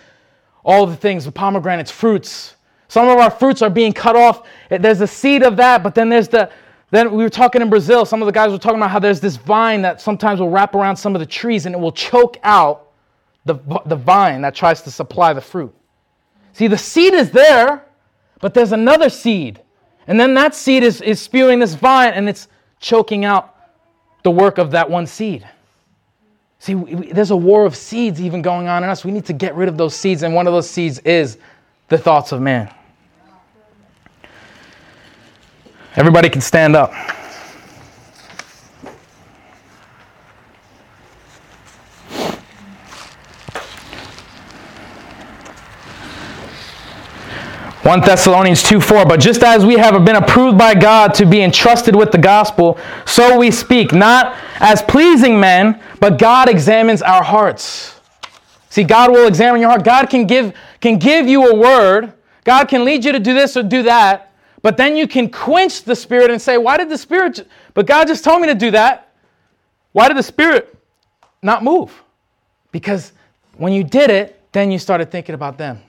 all 0.63 0.85
the 0.85 0.95
things, 0.95 1.25
the 1.25 1.31
pomegranates, 1.31 1.89
fruits, 1.89 2.55
some 2.87 3.07
of 3.07 3.17
our 3.17 3.31
fruits 3.31 3.61
are 3.61 3.69
being 3.69 3.93
cut 3.93 4.15
off. 4.15 4.45
There's 4.69 5.01
a 5.01 5.07
seed 5.07 5.43
of 5.43 5.55
that, 5.57 5.81
but 5.81 5.95
then 5.95 6.09
there's 6.09 6.27
the, 6.27 6.51
then 6.91 7.11
we 7.11 7.23
were 7.23 7.29
talking 7.29 7.61
in 7.61 7.69
Brazil, 7.69 8.05
some 8.05 8.21
of 8.21 8.25
the 8.25 8.33
guys 8.33 8.51
were 8.51 8.57
talking 8.57 8.79
about 8.79 8.91
how 8.91 8.99
there's 8.99 9.21
this 9.21 9.37
vine 9.37 9.81
that 9.83 10.01
sometimes 10.01 10.41
will 10.41 10.49
wrap 10.49 10.75
around 10.75 10.97
some 10.97 11.15
of 11.15 11.19
the 11.19 11.25
trees 11.25 11.65
and 11.65 11.73
it 11.73 11.77
will 11.79 11.93
choke 11.93 12.37
out 12.43 12.89
the, 13.45 13.55
the 13.85 13.95
vine 13.95 14.41
that 14.41 14.53
tries 14.53 14.81
to 14.81 14.91
supply 14.91 15.33
the 15.33 15.41
fruit. 15.41 15.73
See, 16.53 16.67
the 16.67 16.77
seed 16.77 17.13
is 17.13 17.31
there, 17.31 17.85
but 18.39 18.53
there's 18.53 18.73
another 18.73 19.09
seed. 19.09 19.61
And 20.07 20.19
then 20.19 20.33
that 20.33 20.55
seed 20.55 20.83
is, 20.83 21.01
is 21.01 21.21
spewing 21.21 21.59
this 21.59 21.75
vine 21.75 22.13
and 22.13 22.27
it's 22.27 22.47
choking 22.79 23.25
out 23.25 23.55
the 24.23 24.31
work 24.31 24.57
of 24.57 24.71
that 24.71 24.89
one 24.89 25.07
seed. 25.07 25.47
See, 26.59 26.75
we, 26.75 27.11
there's 27.11 27.31
a 27.31 27.35
war 27.35 27.65
of 27.65 27.75
seeds 27.75 28.21
even 28.21 28.41
going 28.41 28.67
on 28.67 28.83
in 28.83 28.89
us. 28.89 29.03
We 29.03 29.11
need 29.11 29.25
to 29.25 29.33
get 29.33 29.55
rid 29.55 29.67
of 29.67 29.77
those 29.77 29.95
seeds, 29.95 30.21
and 30.21 30.35
one 30.35 30.45
of 30.45 30.53
those 30.53 30.69
seeds 30.69 30.99
is 30.99 31.39
the 31.87 31.97
thoughts 31.97 32.31
of 32.31 32.39
man. 32.39 32.71
Everybody 35.95 36.29
can 36.29 36.41
stand 36.41 36.75
up. 36.75 36.93
One 47.83 47.99
Thessalonians 48.01 48.61
2 48.61 48.79
4. 48.79 49.05
But 49.05 49.19
just 49.19 49.41
as 49.41 49.65
we 49.65 49.75
have 49.75 50.05
been 50.05 50.15
approved 50.15 50.57
by 50.57 50.75
God 50.75 51.15
to 51.15 51.25
be 51.25 51.41
entrusted 51.41 51.95
with 51.95 52.11
the 52.11 52.17
gospel, 52.19 52.77
so 53.05 53.39
we 53.39 53.49
speak, 53.49 53.91
not 53.91 54.37
as 54.59 54.83
pleasing 54.83 55.39
men, 55.39 55.81
but 55.99 56.19
God 56.19 56.47
examines 56.47 57.01
our 57.01 57.23
hearts. 57.23 57.99
See, 58.69 58.83
God 58.83 59.11
will 59.11 59.27
examine 59.27 59.61
your 59.61 59.69
heart. 59.69 59.83
God 59.83 60.09
can 60.11 60.27
give, 60.27 60.53
can 60.79 60.99
give 60.99 61.27
you 61.27 61.49
a 61.49 61.55
word. 61.55 62.13
God 62.43 62.67
can 62.67 62.85
lead 62.85 63.03
you 63.03 63.11
to 63.13 63.19
do 63.19 63.33
this 63.33 63.57
or 63.57 63.63
do 63.63 63.83
that. 63.83 64.31
But 64.61 64.77
then 64.77 64.95
you 64.95 65.07
can 65.07 65.29
quench 65.29 65.83
the 65.83 65.95
Spirit 65.95 66.29
and 66.29 66.39
say, 66.39 66.59
Why 66.59 66.77
did 66.77 66.87
the 66.87 66.97
Spirit, 66.97 67.47
but 67.73 67.87
God 67.87 68.07
just 68.07 68.23
told 68.23 68.41
me 68.41 68.47
to 68.47 68.55
do 68.55 68.69
that. 68.71 69.11
Why 69.91 70.07
did 70.07 70.17
the 70.17 70.23
Spirit 70.23 70.77
not 71.41 71.63
move? 71.63 71.91
Because 72.71 73.11
when 73.57 73.73
you 73.73 73.83
did 73.83 74.11
it, 74.11 74.39
then 74.51 74.71
you 74.71 74.77
started 74.77 75.09
thinking 75.09 75.33
about 75.33 75.57
them. 75.57 75.81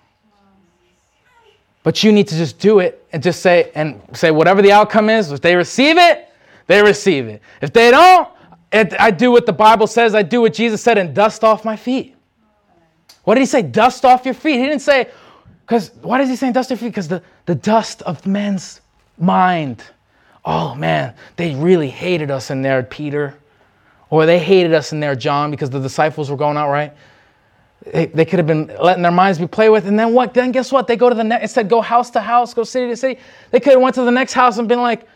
But 1.83 2.05
you 2.05 2.13
need 2.13 2.29
to 2.29 2.37
just 2.37 2.59
do 2.59 2.79
it 2.79 3.07
and 3.13 3.23
just 3.23 3.43
say, 3.43 3.71
and 3.75 4.01
say, 4.13 4.31
whatever 4.31 4.63
the 4.63 4.73
outcome 4.73 5.11
is, 5.11 5.33
if 5.33 5.41
they 5.41 5.57
receive 5.57 5.99
it, 5.99 6.29
they 6.67 6.83
receive 6.83 7.27
it. 7.27 7.43
If 7.61 7.73
they 7.73 7.91
don't, 7.91 8.29
it, 8.73 8.95
I 8.99 9.11
do 9.11 9.31
what 9.33 9.47
the 9.47 9.53
Bible 9.53 9.87
says, 9.87 10.15
I 10.15 10.23
do 10.23 10.41
what 10.41 10.55
Jesus 10.55 10.81
said, 10.81 10.97
and 10.97 11.15
dust 11.15 11.43
off 11.45 11.65
my 11.65 11.77
feet. 11.77 12.15
What 13.25 13.35
did 13.35 13.41
he 13.41 13.47
say? 13.47 13.63
Dust 13.63 14.05
off 14.05 14.25
your 14.25 14.35
feet. 14.35 14.59
He 14.59 14.67
didn't 14.67 14.81
say, 14.81 15.09
because 15.67 15.91
why 16.03 16.19
does 16.19 16.29
he 16.29 16.37
say 16.37 16.53
dust 16.53 16.71
off 16.71 16.81
your 16.81 16.87
feet? 16.87 16.95
Because 16.95 17.09
the, 17.09 17.23
the 17.47 17.55
dust 17.55 18.03
of 18.03 18.27
men's 18.27 18.81
mind. 19.19 19.83
Oh 20.45 20.75
man, 20.75 21.15
they 21.37 21.55
really 21.55 21.89
hated 21.89 22.31
us 22.31 22.51
in 22.51 22.63
there, 22.63 22.83
Peter. 22.83 23.35
Or 24.11 24.27
they 24.27 24.39
hated 24.39 24.75
us 24.75 24.93
in 24.93 25.01
there, 25.01 25.15
John, 25.15 25.51
because 25.51 25.71
the 25.71 25.81
disciples 25.81 26.31
were 26.31 26.37
going 26.37 26.57
out, 26.57 26.71
right? 26.71 26.93
They, 27.85 28.07
they 28.07 28.25
could 28.25 28.39
have 28.39 28.47
been 28.47 28.75
letting 28.81 29.03
their 29.03 29.13
minds 29.13 29.39
be 29.39 29.47
played 29.47 29.71
with. 29.71 29.87
And 29.87 29.99
then 29.99 30.13
what? 30.13 30.35
Then 30.35 30.53
guess 30.53 30.71
what? 30.71 30.87
They 30.87 30.97
go 30.97 31.09
to 31.09 31.15
the 31.15 31.25
next, 31.25 31.43
instead 31.43 31.69
go 31.69 31.81
house 31.81 32.11
to 32.11 32.21
house, 32.21 32.55
go 32.55 32.65
city 32.65 32.89
to 32.89 32.97
city. 32.97 33.21
They 33.51 33.61
could 33.61 33.73
have 33.73 33.83
went 33.83 33.95
to 33.97 34.05
the 34.05 34.11
next 34.11 34.35
house 34.35 34.59
and 34.59 34.69
been 34.69 34.83
like, 34.83 35.07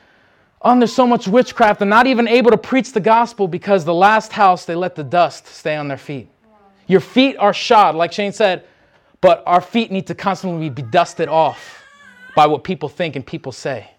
oh, 0.63 0.77
there's 0.79 0.93
so 0.93 1.07
much 1.07 1.29
witchcraft. 1.29 1.81
and 1.81 1.91
not 1.91 2.07
even 2.07 2.27
able 2.27 2.51
to 2.51 2.59
preach 2.59 2.93
the 2.93 3.01
gospel 3.01 3.47
because 3.47 3.85
the 3.85 3.95
last 3.95 4.33
house, 4.33 4.65
they 4.65 4.75
let 4.75 4.95
the 4.97 5.05
dust 5.05 5.47
stay 5.47 5.77
on 5.77 5.87
their 5.87 5.99
feet. 5.99 6.29
Your 6.89 7.01
feet 7.01 7.37
are 7.37 7.53
shod, 7.53 7.95
like 7.95 8.13
Shane 8.13 8.33
said 8.33 8.65
but 9.21 9.43
our 9.47 9.61
feet 9.61 9.91
need 9.91 10.07
to 10.07 10.15
constantly 10.15 10.71
be 10.71 10.83
dusted 10.83 11.29
off 11.29 11.85
by 12.35 12.47
what 12.47 12.65
people 12.65 12.89
think 12.89 13.17
and 13.17 13.27
people 13.27 13.53
say 13.53 13.91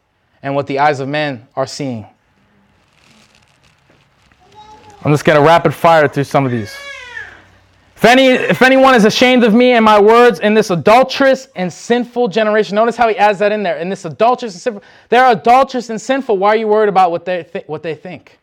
and 0.41 0.55
what 0.55 0.67
the 0.67 0.79
eyes 0.79 0.99
of 0.99 1.09
men 1.09 1.47
are 1.55 1.67
seeing. 1.67 2.05
I'm 5.03 5.11
just 5.11 5.25
going 5.25 5.37
to 5.37 5.45
rapid 5.45 5.73
fire 5.73 6.07
through 6.07 6.23
some 6.23 6.45
of 6.45 6.51
these. 6.51 6.73
If, 7.97 8.05
any, 8.05 8.27
if 8.27 8.61
anyone 8.61 8.93
is 8.93 9.05
ashamed 9.05 9.43
of 9.43 9.55
me 9.55 9.71
and 9.71 9.83
my 9.83 9.99
words 9.99 10.39
in 10.39 10.53
this 10.53 10.69
adulterous 10.69 11.47
and 11.55 11.73
sinful 11.73 12.27
generation, 12.27 12.75
notice 12.75 12.95
how 12.95 13.09
he 13.09 13.17
adds 13.17 13.39
that 13.39 13.51
in 13.51 13.63
there. 13.63 13.77
In 13.77 13.89
this 13.89 14.05
adulterous 14.05 14.53
and 14.53 14.61
sinful, 14.61 14.83
they're 15.09 15.31
adulterous 15.31 15.89
and 15.89 15.99
sinful. 15.99 16.37
Why 16.37 16.49
are 16.49 16.57
you 16.57 16.67
worried 16.67 16.89
about 16.89 17.09
what 17.09 17.25
they, 17.25 17.41
th- 17.41 17.67
what 17.67 17.81
they 17.81 17.95
think? 17.95 18.37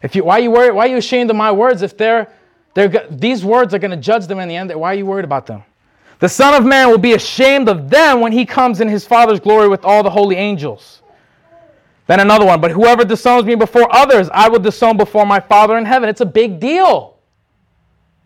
If 0.00 0.16
you, 0.16 0.24
why 0.24 0.38
are 0.38 0.40
you 0.40 0.50
worried? 0.50 0.70
Why 0.70 0.86
are 0.86 0.88
you 0.88 0.96
ashamed 0.96 1.28
of 1.28 1.36
my 1.36 1.52
words 1.52 1.82
if 1.82 1.98
they're, 1.98 2.32
they're 2.72 3.06
these 3.10 3.44
words 3.44 3.74
are 3.74 3.78
going 3.78 3.90
to 3.90 3.98
judge 3.98 4.26
them 4.26 4.38
in 4.38 4.48
the 4.48 4.56
end? 4.56 4.74
Why 4.74 4.92
are 4.92 4.96
you 4.96 5.04
worried 5.04 5.26
about 5.26 5.46
them? 5.46 5.62
The 6.20 6.28
Son 6.30 6.54
of 6.54 6.64
Man 6.64 6.88
will 6.88 6.96
be 6.96 7.12
ashamed 7.12 7.68
of 7.68 7.90
them 7.90 8.22
when 8.22 8.32
he 8.32 8.46
comes 8.46 8.80
in 8.80 8.88
his 8.88 9.04
Father's 9.06 9.40
glory 9.40 9.68
with 9.68 9.84
all 9.84 10.02
the 10.02 10.08
holy 10.08 10.36
angels. 10.36 11.02
Then 12.06 12.20
another 12.20 12.46
one, 12.46 12.62
but 12.62 12.70
whoever 12.70 13.04
disowns 13.04 13.44
me 13.44 13.54
before 13.54 13.94
others, 13.94 14.30
I 14.32 14.48
will 14.48 14.60
disown 14.60 14.96
before 14.96 15.26
my 15.26 15.40
Father 15.40 15.76
in 15.76 15.84
heaven. 15.84 16.08
It's 16.08 16.22
a 16.22 16.26
big 16.26 16.58
deal. 16.58 17.18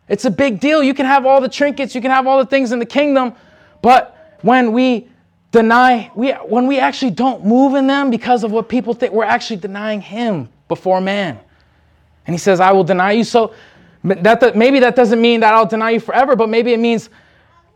It's 0.09 0.25
a 0.25 0.31
big 0.31 0.61
deal. 0.61 0.83
You 0.83 0.95
can 0.95 1.07
have 1.07 1.25
all 1.25 1.41
the 1.41 1.49
trinkets, 1.49 1.95
you 1.95 2.01
can 2.01 2.11
have 2.11 2.27
all 2.27 2.39
the 2.39 2.47
things 2.47 2.73
in 2.73 2.79
the 2.79 2.87
kingdom, 2.87 3.35
but 3.83 4.39
when 4.43 4.73
we 4.73 5.09
deny, 5.51 6.11
we, 6.15 6.33
when 6.33 6.67
we 6.67 6.79
actually 6.79 7.13
don't 7.13 7.45
move 7.45 7.75
in 7.75 7.87
them 7.87 8.11
because 8.11 8.45
of 8.45 8.53
what 8.53 8.69
people 8.69 8.93
think, 8.93 9.13
we're 9.13 9.25
actually 9.25 9.57
denying 9.57 10.01
Him 10.01 10.49
before 10.69 11.01
man. 11.01 11.39
And 12.27 12.35
He 12.35 12.39
says, 12.39 12.61
I 12.61 12.73
will 12.73 12.85
deny 12.85 13.13
you. 13.13 13.25
So 13.25 13.55
that, 14.03 14.57
maybe 14.57 14.81
that 14.81 14.97
doesn't 14.97 15.21
mean 15.21 15.41
that 15.41 15.55
I'll 15.55 15.67
deny 15.67 15.91
you 15.91 16.01
forever, 16.01 16.37
but 16.37 16.49
maybe 16.49 16.73
it 16.73 16.81
means 16.81 17.09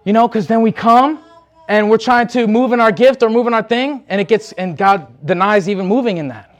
you 0.08 0.14
know, 0.14 0.26
because 0.26 0.46
then 0.46 0.62
we 0.62 0.72
come 0.72 1.22
and 1.68 1.90
we're 1.90 1.98
trying 1.98 2.26
to 2.28 2.46
move 2.46 2.72
in 2.72 2.80
our 2.80 2.90
gift 2.90 3.22
or 3.22 3.28
move 3.28 3.46
in 3.46 3.52
our 3.52 3.62
thing, 3.62 4.04
and 4.08 4.22
it 4.22 4.26
gets, 4.26 4.52
and 4.52 4.74
God 4.74 5.06
denies 5.26 5.68
even 5.68 5.84
moving 5.84 6.16
in 6.16 6.28
that. 6.28 6.58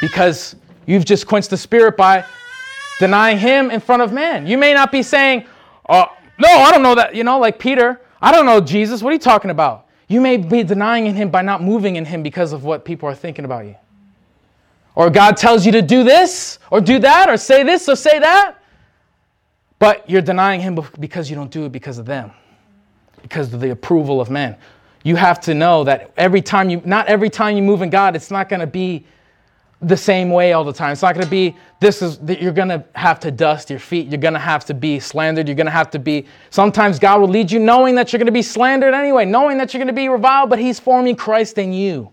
Because 0.00 0.56
you've 0.86 1.04
just 1.04 1.26
quenched 1.26 1.50
the 1.50 1.58
spirit 1.58 1.94
by 1.94 2.24
denying 2.98 3.38
Him 3.38 3.70
in 3.70 3.80
front 3.80 4.02
of 4.02 4.12
man. 4.12 4.46
You 4.46 4.58
may 4.58 4.74
not 4.74 4.92
be 4.92 5.02
saying, 5.02 5.46
oh, 5.88 6.06
no, 6.38 6.48
I 6.48 6.70
don't 6.70 6.82
know 6.82 6.94
that, 6.94 7.14
you 7.14 7.24
know, 7.24 7.38
like 7.38 7.58
Peter, 7.58 8.00
I 8.20 8.32
don't 8.32 8.46
know 8.46 8.60
Jesus. 8.60 9.02
What 9.02 9.10
are 9.10 9.14
you 9.14 9.18
talking 9.18 9.50
about? 9.50 9.86
You 10.08 10.20
may 10.20 10.36
be 10.36 10.62
denying 10.62 11.06
in 11.06 11.14
Him 11.14 11.30
by 11.30 11.42
not 11.42 11.62
moving 11.62 11.96
in 11.96 12.04
Him 12.04 12.22
because 12.22 12.52
of 12.52 12.64
what 12.64 12.84
people 12.84 13.08
are 13.08 13.14
thinking 13.14 13.44
about 13.44 13.66
you. 13.66 13.76
Or 14.94 15.10
God 15.10 15.36
tells 15.36 15.66
you 15.66 15.72
to 15.72 15.82
do 15.82 16.04
this, 16.04 16.58
or 16.70 16.80
do 16.80 16.98
that, 17.00 17.28
or 17.28 17.36
say 17.36 17.64
this, 17.64 17.88
or 17.88 17.96
say 17.96 18.18
that. 18.18 18.56
But 19.78 20.08
you're 20.08 20.22
denying 20.22 20.60
Him 20.60 20.78
because 21.00 21.28
you 21.28 21.36
don't 21.36 21.50
do 21.50 21.64
it 21.64 21.72
because 21.72 21.98
of 21.98 22.06
them 22.06 22.32
because 23.24 23.54
of 23.54 23.60
the 23.60 23.70
approval 23.70 24.20
of 24.20 24.28
men. 24.30 24.54
You 25.02 25.16
have 25.16 25.40
to 25.40 25.54
know 25.54 25.82
that 25.84 26.12
every 26.16 26.42
time 26.42 26.68
you, 26.68 26.82
not 26.84 27.06
every 27.08 27.30
time 27.30 27.56
you 27.56 27.62
move 27.62 27.80
in 27.82 27.88
God, 27.88 28.14
it's 28.14 28.30
not 28.30 28.48
going 28.50 28.60
to 28.60 28.66
be 28.66 29.06
the 29.84 29.96
same 29.96 30.30
way 30.30 30.52
all 30.52 30.64
the 30.64 30.72
time. 30.72 30.92
It's 30.92 31.02
not 31.02 31.14
going 31.14 31.24
to 31.24 31.30
be, 31.30 31.56
this 31.80 32.00
is, 32.00 32.18
that 32.20 32.40
you're 32.40 32.52
going 32.52 32.68
to 32.68 32.84
have 32.94 33.20
to 33.20 33.30
dust 33.30 33.70
your 33.70 33.78
feet. 33.78 34.08
You're 34.08 34.20
going 34.20 34.34
to 34.34 34.40
have 34.40 34.64
to 34.66 34.74
be 34.74 34.98
slandered. 34.98 35.46
You're 35.46 35.56
going 35.56 35.66
to 35.66 35.72
have 35.72 35.90
to 35.90 35.98
be, 35.98 36.26
sometimes 36.50 36.98
God 36.98 37.20
will 37.20 37.28
lead 37.28 37.50
you 37.50 37.58
knowing 37.58 37.94
that 37.96 38.12
you're 38.12 38.18
going 38.18 38.26
to 38.26 38.32
be 38.32 38.42
slandered 38.42 38.94
anyway, 38.94 39.24
knowing 39.24 39.58
that 39.58 39.72
you're 39.72 39.80
going 39.80 39.88
to 39.88 39.92
be 39.92 40.08
reviled, 40.08 40.50
but 40.50 40.58
He's 40.58 40.80
forming 40.80 41.16
Christ 41.16 41.58
in 41.58 41.72
you. 41.72 42.10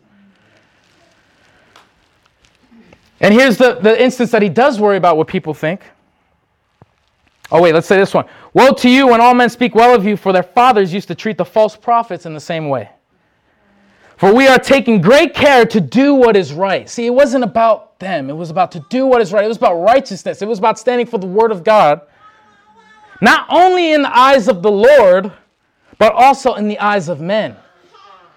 And 3.19 3.33
here's 3.33 3.57
the, 3.57 3.75
the 3.75 4.01
instance 4.01 4.31
that 4.31 4.41
He 4.41 4.49
does 4.49 4.79
worry 4.79 4.97
about 4.97 5.15
what 5.15 5.27
people 5.27 5.53
think. 5.53 5.81
Oh, 7.51 7.61
wait, 7.61 7.73
let's 7.73 7.87
say 7.87 7.97
this 7.97 8.13
one. 8.13 8.25
Woe 8.53 8.73
to 8.73 8.89
you 8.89 9.07
when 9.07 9.21
all 9.21 9.33
men 9.33 9.49
speak 9.49 9.75
well 9.75 9.93
of 9.93 10.05
you, 10.05 10.17
for 10.17 10.33
their 10.33 10.43
fathers 10.43 10.93
used 10.93 11.07
to 11.09 11.15
treat 11.15 11.37
the 11.37 11.45
false 11.45 11.75
prophets 11.75 12.25
in 12.25 12.33
the 12.33 12.39
same 12.39 12.69
way. 12.69 12.89
For 14.21 14.31
we 14.31 14.47
are 14.47 14.59
taking 14.59 15.01
great 15.01 15.33
care 15.33 15.65
to 15.65 15.81
do 15.81 16.13
what 16.13 16.37
is 16.37 16.53
right. 16.53 16.87
See, 16.87 17.07
it 17.07 17.09
wasn't 17.09 17.43
about 17.43 17.97
them, 17.97 18.29
it 18.29 18.33
was 18.33 18.51
about 18.51 18.71
to 18.73 18.85
do 18.87 19.07
what 19.07 19.19
is 19.19 19.33
right. 19.33 19.43
It 19.43 19.47
was 19.47 19.57
about 19.57 19.81
righteousness, 19.81 20.43
it 20.43 20.47
was 20.47 20.59
about 20.59 20.77
standing 20.77 21.07
for 21.07 21.17
the 21.17 21.25
word 21.25 21.51
of 21.51 21.63
God, 21.63 22.01
not 23.19 23.47
only 23.49 23.93
in 23.93 24.03
the 24.03 24.15
eyes 24.15 24.47
of 24.47 24.61
the 24.61 24.69
Lord, 24.69 25.33
but 25.97 26.13
also 26.13 26.53
in 26.53 26.67
the 26.67 26.77
eyes 26.77 27.09
of 27.09 27.19
men. 27.19 27.55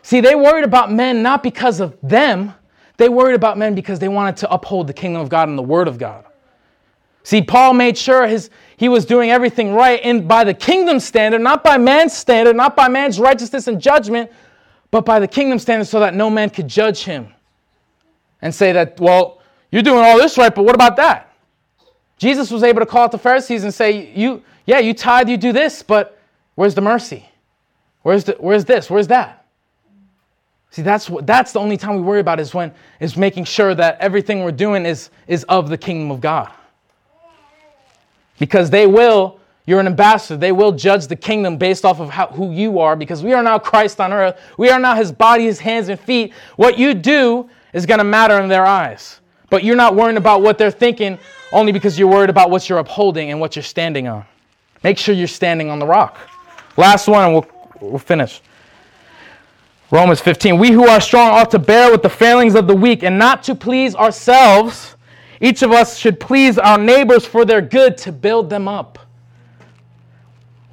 See, 0.00 0.22
they 0.22 0.34
worried 0.34 0.64
about 0.64 0.90
men 0.90 1.22
not 1.22 1.42
because 1.42 1.80
of 1.80 1.98
them, 2.02 2.54
they 2.96 3.10
worried 3.10 3.34
about 3.34 3.58
men 3.58 3.74
because 3.74 3.98
they 3.98 4.08
wanted 4.08 4.38
to 4.38 4.50
uphold 4.50 4.86
the 4.86 4.94
kingdom 4.94 5.20
of 5.20 5.28
God 5.28 5.50
and 5.50 5.58
the 5.58 5.62
word 5.62 5.86
of 5.86 5.98
God. 5.98 6.24
See, 7.24 7.42
Paul 7.42 7.74
made 7.74 7.98
sure 7.98 8.26
his, 8.26 8.48
he 8.78 8.88
was 8.88 9.04
doing 9.04 9.28
everything 9.28 9.74
right 9.74 10.00
and 10.02 10.26
by 10.26 10.44
the 10.44 10.54
kingdom 10.54 10.98
standard, 10.98 11.42
not 11.42 11.62
by 11.62 11.76
man's 11.76 12.14
standard, 12.14 12.56
not 12.56 12.74
by 12.74 12.88
man's 12.88 13.20
righteousness 13.20 13.66
and 13.68 13.78
judgment, 13.78 14.30
but 14.94 15.04
by 15.04 15.18
the 15.18 15.26
kingdom 15.26 15.58
standard 15.58 15.86
so 15.86 15.98
that 15.98 16.14
no 16.14 16.30
man 16.30 16.48
could 16.48 16.68
judge 16.68 17.02
him 17.02 17.26
and 18.40 18.54
say 18.54 18.70
that, 18.70 19.00
well, 19.00 19.40
you're 19.72 19.82
doing 19.82 19.98
all 19.98 20.16
this 20.16 20.38
right, 20.38 20.54
but 20.54 20.62
what 20.62 20.76
about 20.76 20.94
that? 20.94 21.34
Jesus 22.16 22.48
was 22.48 22.62
able 22.62 22.78
to 22.78 22.86
call 22.86 23.02
out 23.02 23.10
the 23.10 23.18
Pharisees 23.18 23.64
and 23.64 23.74
say, 23.74 24.12
you, 24.14 24.40
yeah, 24.66 24.78
you 24.78 24.94
tithe, 24.94 25.28
you 25.28 25.36
do 25.36 25.52
this, 25.52 25.82
but 25.82 26.16
where's 26.54 26.76
the 26.76 26.80
mercy? 26.80 27.28
Where's, 28.02 28.22
the, 28.22 28.36
where's 28.38 28.66
this? 28.66 28.88
Where's 28.88 29.08
that? 29.08 29.44
See, 30.70 30.82
that's, 30.82 31.10
what, 31.10 31.26
that's 31.26 31.50
the 31.50 31.58
only 31.58 31.76
time 31.76 31.96
we 31.96 32.02
worry 32.02 32.20
about 32.20 32.38
is 32.38 32.54
when 32.54 32.72
is 33.00 33.16
making 33.16 33.46
sure 33.46 33.74
that 33.74 33.98
everything 33.98 34.44
we're 34.44 34.52
doing 34.52 34.86
is, 34.86 35.10
is 35.26 35.42
of 35.48 35.70
the 35.70 35.76
kingdom 35.76 36.12
of 36.12 36.20
God. 36.20 36.52
Because 38.38 38.70
they 38.70 38.86
will, 38.86 39.40
you're 39.66 39.80
an 39.80 39.86
ambassador, 39.86 40.36
they 40.36 40.52
will 40.52 40.72
judge 40.72 41.06
the 41.06 41.16
kingdom 41.16 41.56
based 41.56 41.84
off 41.84 42.00
of 42.00 42.10
how, 42.10 42.26
who 42.26 42.52
you 42.52 42.78
are, 42.78 42.96
because 42.96 43.22
we 43.22 43.32
are 43.32 43.42
now 43.42 43.58
Christ 43.58 43.98
on 44.00 44.12
earth. 44.12 44.38
We 44.58 44.68
are 44.68 44.78
now 44.78 44.94
his 44.94 45.10
body, 45.10 45.44
his 45.44 45.58
hands, 45.58 45.88
and 45.88 45.98
feet. 45.98 46.34
What 46.56 46.78
you 46.78 46.92
do 46.92 47.48
is 47.72 47.86
going 47.86 47.98
to 47.98 48.04
matter 48.04 48.38
in 48.40 48.48
their 48.48 48.66
eyes. 48.66 49.20
But 49.48 49.64
you're 49.64 49.76
not 49.76 49.94
worrying 49.94 50.18
about 50.18 50.42
what 50.42 50.58
they're 50.58 50.70
thinking 50.70 51.18
only 51.52 51.72
because 51.72 51.98
you're 51.98 52.08
worried 52.08 52.30
about 52.30 52.50
what 52.50 52.68
you're 52.68 52.78
upholding 52.78 53.30
and 53.30 53.40
what 53.40 53.56
you're 53.56 53.62
standing 53.62 54.06
on. 54.06 54.24
Make 54.82 54.98
sure 54.98 55.14
you're 55.14 55.26
standing 55.26 55.70
on 55.70 55.78
the 55.78 55.86
rock. 55.86 56.18
Last 56.76 57.08
one, 57.08 57.24
and 57.24 57.32
we'll, 57.32 57.46
we'll 57.80 57.98
finish. 57.98 58.42
Romans 59.90 60.20
15. 60.20 60.58
We 60.58 60.72
who 60.72 60.88
are 60.88 61.00
strong 61.00 61.30
ought 61.30 61.50
to 61.52 61.58
bear 61.58 61.90
with 61.90 62.02
the 62.02 62.10
failings 62.10 62.54
of 62.54 62.66
the 62.66 62.74
weak 62.74 63.02
and 63.02 63.18
not 63.18 63.42
to 63.44 63.54
please 63.54 63.94
ourselves. 63.94 64.96
Each 65.40 65.62
of 65.62 65.72
us 65.72 65.96
should 65.96 66.18
please 66.18 66.58
our 66.58 66.76
neighbors 66.76 67.24
for 67.24 67.44
their 67.44 67.62
good 67.62 67.96
to 67.98 68.12
build 68.12 68.50
them 68.50 68.66
up. 68.66 68.98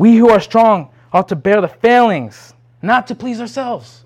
We 0.01 0.17
who 0.17 0.29
are 0.29 0.39
strong 0.39 0.89
ought 1.13 1.27
to 1.27 1.35
bear 1.35 1.61
the 1.61 1.67
failings, 1.67 2.55
not 2.81 3.05
to 3.05 3.13
please 3.13 3.39
ourselves. 3.39 4.03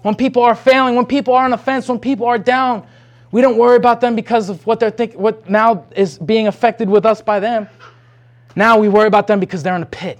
When 0.00 0.14
people 0.14 0.42
are 0.42 0.54
failing, 0.54 0.94
when 0.94 1.04
people 1.04 1.34
are 1.34 1.44
on 1.44 1.50
the 1.50 1.58
fence, 1.58 1.86
when 1.86 1.98
people 1.98 2.24
are 2.24 2.38
down, 2.38 2.86
we 3.30 3.42
don't 3.42 3.58
worry 3.58 3.76
about 3.76 4.00
them 4.00 4.16
because 4.16 4.48
of 4.48 4.66
what 4.66 4.80
they're 4.80 4.90
thinking, 4.90 5.20
what 5.20 5.50
now 5.50 5.84
is 5.94 6.16
being 6.16 6.46
affected 6.46 6.88
with 6.88 7.04
us 7.04 7.20
by 7.20 7.40
them. 7.40 7.68
Now 8.56 8.78
we 8.78 8.88
worry 8.88 9.06
about 9.06 9.26
them 9.26 9.38
because 9.38 9.62
they're 9.62 9.76
in 9.76 9.82
a 9.82 9.92
pit. 10.00 10.18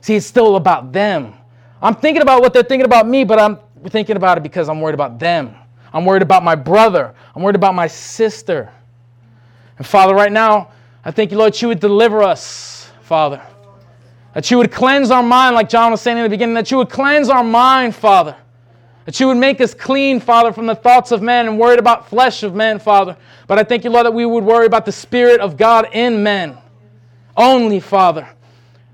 See, 0.00 0.16
it's 0.16 0.24
still 0.24 0.56
about 0.56 0.92
them. 0.92 1.34
I'm 1.82 1.94
thinking 1.94 2.22
about 2.22 2.40
what 2.40 2.54
they're 2.54 2.62
thinking 2.62 2.86
about 2.86 3.06
me, 3.06 3.24
but 3.24 3.38
I'm 3.38 3.58
thinking 3.88 4.16
about 4.16 4.38
it 4.38 4.42
because 4.42 4.70
I'm 4.70 4.80
worried 4.80 4.94
about 4.94 5.18
them. 5.18 5.54
I'm 5.92 6.06
worried 6.06 6.22
about 6.22 6.42
my 6.42 6.54
brother. 6.54 7.14
I'm 7.36 7.42
worried 7.42 7.56
about 7.56 7.74
my 7.74 7.86
sister. 7.86 8.72
And 9.76 9.86
Father, 9.86 10.14
right 10.14 10.32
now, 10.32 10.70
I 11.04 11.10
thank 11.10 11.32
you, 11.32 11.36
Lord, 11.36 11.60
you 11.60 11.68
would 11.68 11.80
deliver 11.80 12.22
us, 12.22 12.90
Father. 13.02 13.42
That 14.34 14.50
you 14.50 14.58
would 14.58 14.70
cleanse 14.70 15.10
our 15.10 15.22
mind, 15.22 15.54
like 15.54 15.68
John 15.68 15.90
was 15.90 16.00
saying 16.00 16.18
in 16.18 16.22
the 16.22 16.28
beginning, 16.28 16.54
that 16.54 16.70
you 16.70 16.76
would 16.76 16.90
cleanse 16.90 17.28
our 17.28 17.44
mind, 17.44 17.94
Father. 17.94 18.36
That 19.04 19.18
you 19.18 19.26
would 19.28 19.38
make 19.38 19.60
us 19.60 19.72
clean, 19.72 20.20
Father, 20.20 20.52
from 20.52 20.66
the 20.66 20.74
thoughts 20.74 21.12
of 21.12 21.22
men 21.22 21.48
and 21.48 21.58
worried 21.58 21.78
about 21.78 22.08
flesh 22.08 22.42
of 22.42 22.54
men, 22.54 22.78
Father. 22.78 23.16
But 23.46 23.58
I 23.58 23.64
thank 23.64 23.84
you, 23.84 23.90
Lord, 23.90 24.04
that 24.04 24.12
we 24.12 24.26
would 24.26 24.44
worry 24.44 24.66
about 24.66 24.84
the 24.84 24.92
Spirit 24.92 25.40
of 25.40 25.56
God 25.56 25.88
in 25.92 26.22
men. 26.22 26.58
Only, 27.36 27.80
Father. 27.80 28.28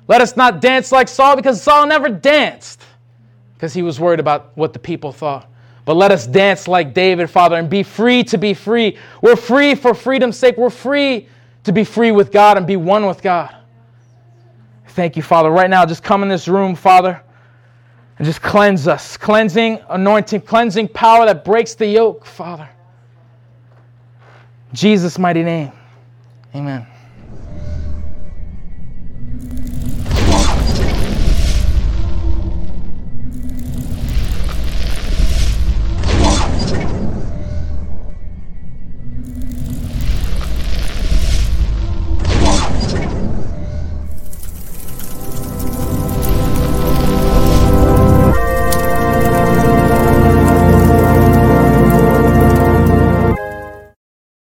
Let 0.07 0.21
us 0.21 0.37
not 0.37 0.61
dance 0.61 0.93
like 0.93 1.09
Saul 1.09 1.35
because 1.35 1.61
Saul 1.61 1.87
never 1.87 2.09
danced 2.09 2.83
because 3.55 3.73
he 3.73 3.83
was 3.83 3.99
worried 3.99 4.21
about 4.21 4.53
what 4.57 4.73
the 4.73 4.79
people 4.79 5.11
thought. 5.13 5.51
But 5.85 5.97
let 5.97 6.11
us 6.13 6.27
dance 6.27 6.69
like 6.69 6.95
David, 6.95 7.29
Father, 7.29 7.57
and 7.57 7.69
be 7.69 7.83
free 7.83 8.23
to 8.25 8.39
be 8.39 8.55
free. 8.55 8.97
We're 9.21 9.37
free 9.37 9.75
for 9.75 9.95
freedom's 9.95 10.37
sake. 10.37 10.57
We're 10.57 10.71
free 10.71 11.29
to 11.65 11.73
be 11.73 11.85
free 11.85 12.11
with 12.11 12.31
God 12.31 12.57
and 12.57 12.67
be 12.67 12.77
one 12.77 13.07
with 13.07 13.23
God. 13.23 13.55
Thank 14.95 15.17
you, 15.17 15.25
Father. 15.25 15.51
Right 15.51 15.69
now, 15.69 15.85
just 15.85 16.05
come 16.05 16.23
in 16.23 16.29
this 16.29 16.47
room, 16.47 16.77
Father, 16.77 17.21
and 18.17 18.25
just 18.25 18.41
cleanse 18.41 18.87
us. 18.87 19.17
Cleansing, 19.17 19.81
anointing, 19.89 20.43
cleansing 20.43 20.87
power 20.89 21.27
that 21.27 21.45
breaks 21.45 21.75
the 21.75 21.87
yoke, 21.87 22.25
Father. 22.25 22.69
Jesus' 24.73 25.19
mighty 25.19 25.43
name. 25.43 25.73
Amen. 26.55 26.87